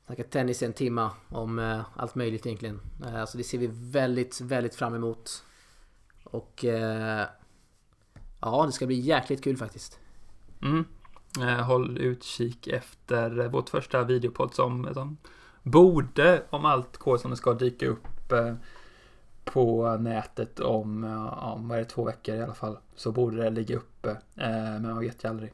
Snacka 0.05 0.24
tennis 0.24 0.61
i 0.61 0.65
en 0.65 0.74
timma 0.74 1.11
om 1.30 1.84
allt 1.95 2.15
möjligt 2.15 2.45
egentligen. 2.45 2.80
Alltså 3.03 3.32
så 3.32 3.38
det 3.38 3.43
ser 3.43 3.57
vi 3.57 3.69
väldigt, 3.71 4.41
väldigt 4.41 4.76
fram 4.76 4.95
emot. 4.95 5.43
Och 6.24 6.65
ja, 8.41 8.65
det 8.65 8.71
ska 8.71 8.86
bli 8.86 8.99
jäkligt 8.99 9.43
kul 9.43 9.57
faktiskt. 9.57 9.99
Mm. 10.61 10.86
Eh, 11.42 11.62
håll 11.66 11.98
utkik 11.98 12.68
efter 12.68 13.48
vårt 13.48 13.70
första 13.70 14.04
videopodd 14.04 14.54
som, 14.54 14.94
som 14.94 15.18
borde, 15.64 16.44
om 16.50 16.66
allt 16.66 16.98
går 16.98 17.18
som 17.18 17.32
det 17.32 17.38
ska, 17.38 17.54
dyka 17.54 17.88
upp 17.88 18.32
eh, 18.32 18.56
på 19.46 19.98
nätet 19.98 20.60
om, 20.60 21.04
om 21.42 21.68
vad 21.68 21.78
är 21.78 21.82
det, 21.84 21.90
två 21.90 22.04
veckor 22.04 22.36
i 22.36 22.42
alla 22.42 22.54
fall. 22.54 22.78
Så 22.96 23.12
borde 23.12 23.44
det 23.44 23.50
ligga 23.50 23.78
uppe, 23.78 24.10
eh, 24.36 24.50
men 24.50 24.82
man 24.82 25.00
vet 25.00 25.24
ju 25.24 25.30
aldrig. 25.30 25.54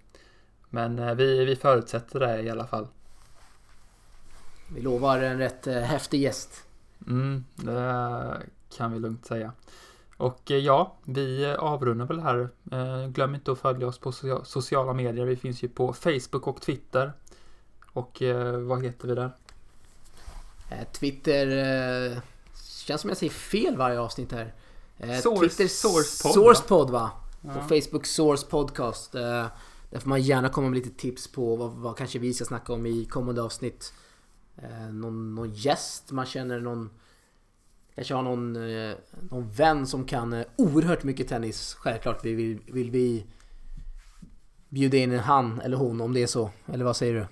Men 0.70 1.18
vi, 1.18 1.46
vi 1.46 1.56
förutsätter 1.56 2.20
det 2.20 2.42
i 2.42 2.50
alla 2.50 2.68
fall. 2.68 2.88
Vi 4.74 4.82
lovar 4.82 5.20
en 5.20 5.38
rätt 5.38 5.68
eh, 5.68 5.82
häftig 5.82 6.22
gäst. 6.22 6.64
Mm, 7.08 7.46
det 7.56 8.42
kan 8.78 8.94
vi 8.94 9.00
lugnt 9.00 9.26
säga. 9.26 9.52
Och 10.20 10.52
eh, 10.52 10.58
ja, 10.58 10.96
vi 11.06 11.56
avrundar 11.60 12.06
väl 12.06 12.20
här. 12.20 12.50
Eh, 12.72 13.08
glöm 13.08 13.36
inte 13.36 13.52
att 13.52 13.60
följa 13.60 13.88
oss 13.88 13.98
på 13.98 14.12
sociala 14.44 14.94
medier. 14.94 15.26
Vi 15.26 15.36
finns 15.36 15.64
ju 15.64 15.68
på 15.70 15.94
Facebook 15.94 16.48
och 16.48 16.62
Twitter. 16.62 17.14
Och 17.94 18.22
vad 18.60 18.84
heter 18.84 19.08
vi 19.08 19.16
där? 19.16 19.32
Twitter 20.92 22.22
känns 22.86 23.02
som 23.02 23.10
jag 23.10 23.18
säger 23.18 23.32
fel 23.32 23.78
varje 23.78 24.00
avsnitt 24.00 24.32
här. 24.32 24.54
Source, 25.22 25.40
Twitter 25.40 25.68
Sourcepod 26.34 26.90
va? 26.90 27.12
Ja. 27.42 27.54
På 27.54 27.60
Facebook 27.60 28.06
Source 28.06 28.48
Podcast. 28.48 29.16
Där 29.90 30.00
får 30.00 30.10
man 30.10 30.22
gärna 30.22 30.50
komma 30.50 30.70
med 30.70 30.76
lite 30.78 31.00
tips 31.02 31.28
på 31.28 31.56
vad, 31.56 31.72
vad 31.72 31.98
kanske 31.98 32.20
vi 32.20 32.34
ska 32.34 32.46
snacka 32.46 32.74
om 32.74 32.86
i 32.86 33.06
kommande 33.06 33.42
avsnitt 33.42 33.94
eh, 34.58 34.94
någon, 34.94 35.36
någon 35.36 35.54
gäst 35.54 36.12
man 36.12 36.26
känner 36.26 36.60
någon 36.60 36.90
Kanske 37.96 38.14
har 38.14 38.24
någon, 38.24 38.56
eh, 38.56 38.96
någon 39.30 39.50
vän 39.50 39.88
som 39.88 40.06
kan 40.06 40.34
eh, 40.34 40.46
oerhört 40.56 41.04
mycket 41.04 41.28
tennis. 41.28 41.74
Självklart 41.74 42.26
vill, 42.26 42.36
vill, 42.36 42.60
vill 42.66 42.92
vi 42.92 43.26
bjuda 44.70 44.98
in 44.98 45.12
en 45.12 45.20
han 45.20 45.62
eller 45.62 45.78
hon 45.78 46.02
om 46.02 46.14
det 46.14 46.24
är 46.24 46.28
så. 46.28 46.52
Eller 46.66 46.86
vad 46.86 46.96
säger 46.96 47.14
du? 47.14 47.26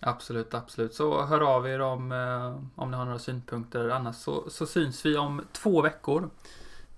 Absolut, 0.00 0.54
absolut. 0.54 0.94
Så 0.94 1.24
hör 1.24 1.40
av 1.40 1.68
er 1.68 1.80
om, 1.80 2.12
eh, 2.12 2.82
om 2.82 2.90
ni 2.90 2.96
har 2.96 3.04
några 3.04 3.18
synpunkter. 3.18 3.88
Annars 3.88 4.16
så, 4.16 4.50
så 4.50 4.66
syns 4.66 5.06
vi 5.06 5.16
om 5.16 5.42
två 5.52 5.82
veckor. 5.82 6.30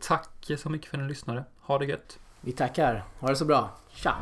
Tack 0.00 0.50
så 0.58 0.70
mycket 0.70 0.90
för 0.90 0.96
att 0.98 1.02
ni 1.02 1.08
lyssnade. 1.08 1.44
Ha 1.60 1.78
det 1.78 1.86
gött. 1.86 2.18
Vi 2.40 2.52
tackar. 2.52 3.04
Ha 3.20 3.28
det 3.28 3.36
så 3.36 3.44
bra. 3.44 3.70
Tja! 3.94 4.16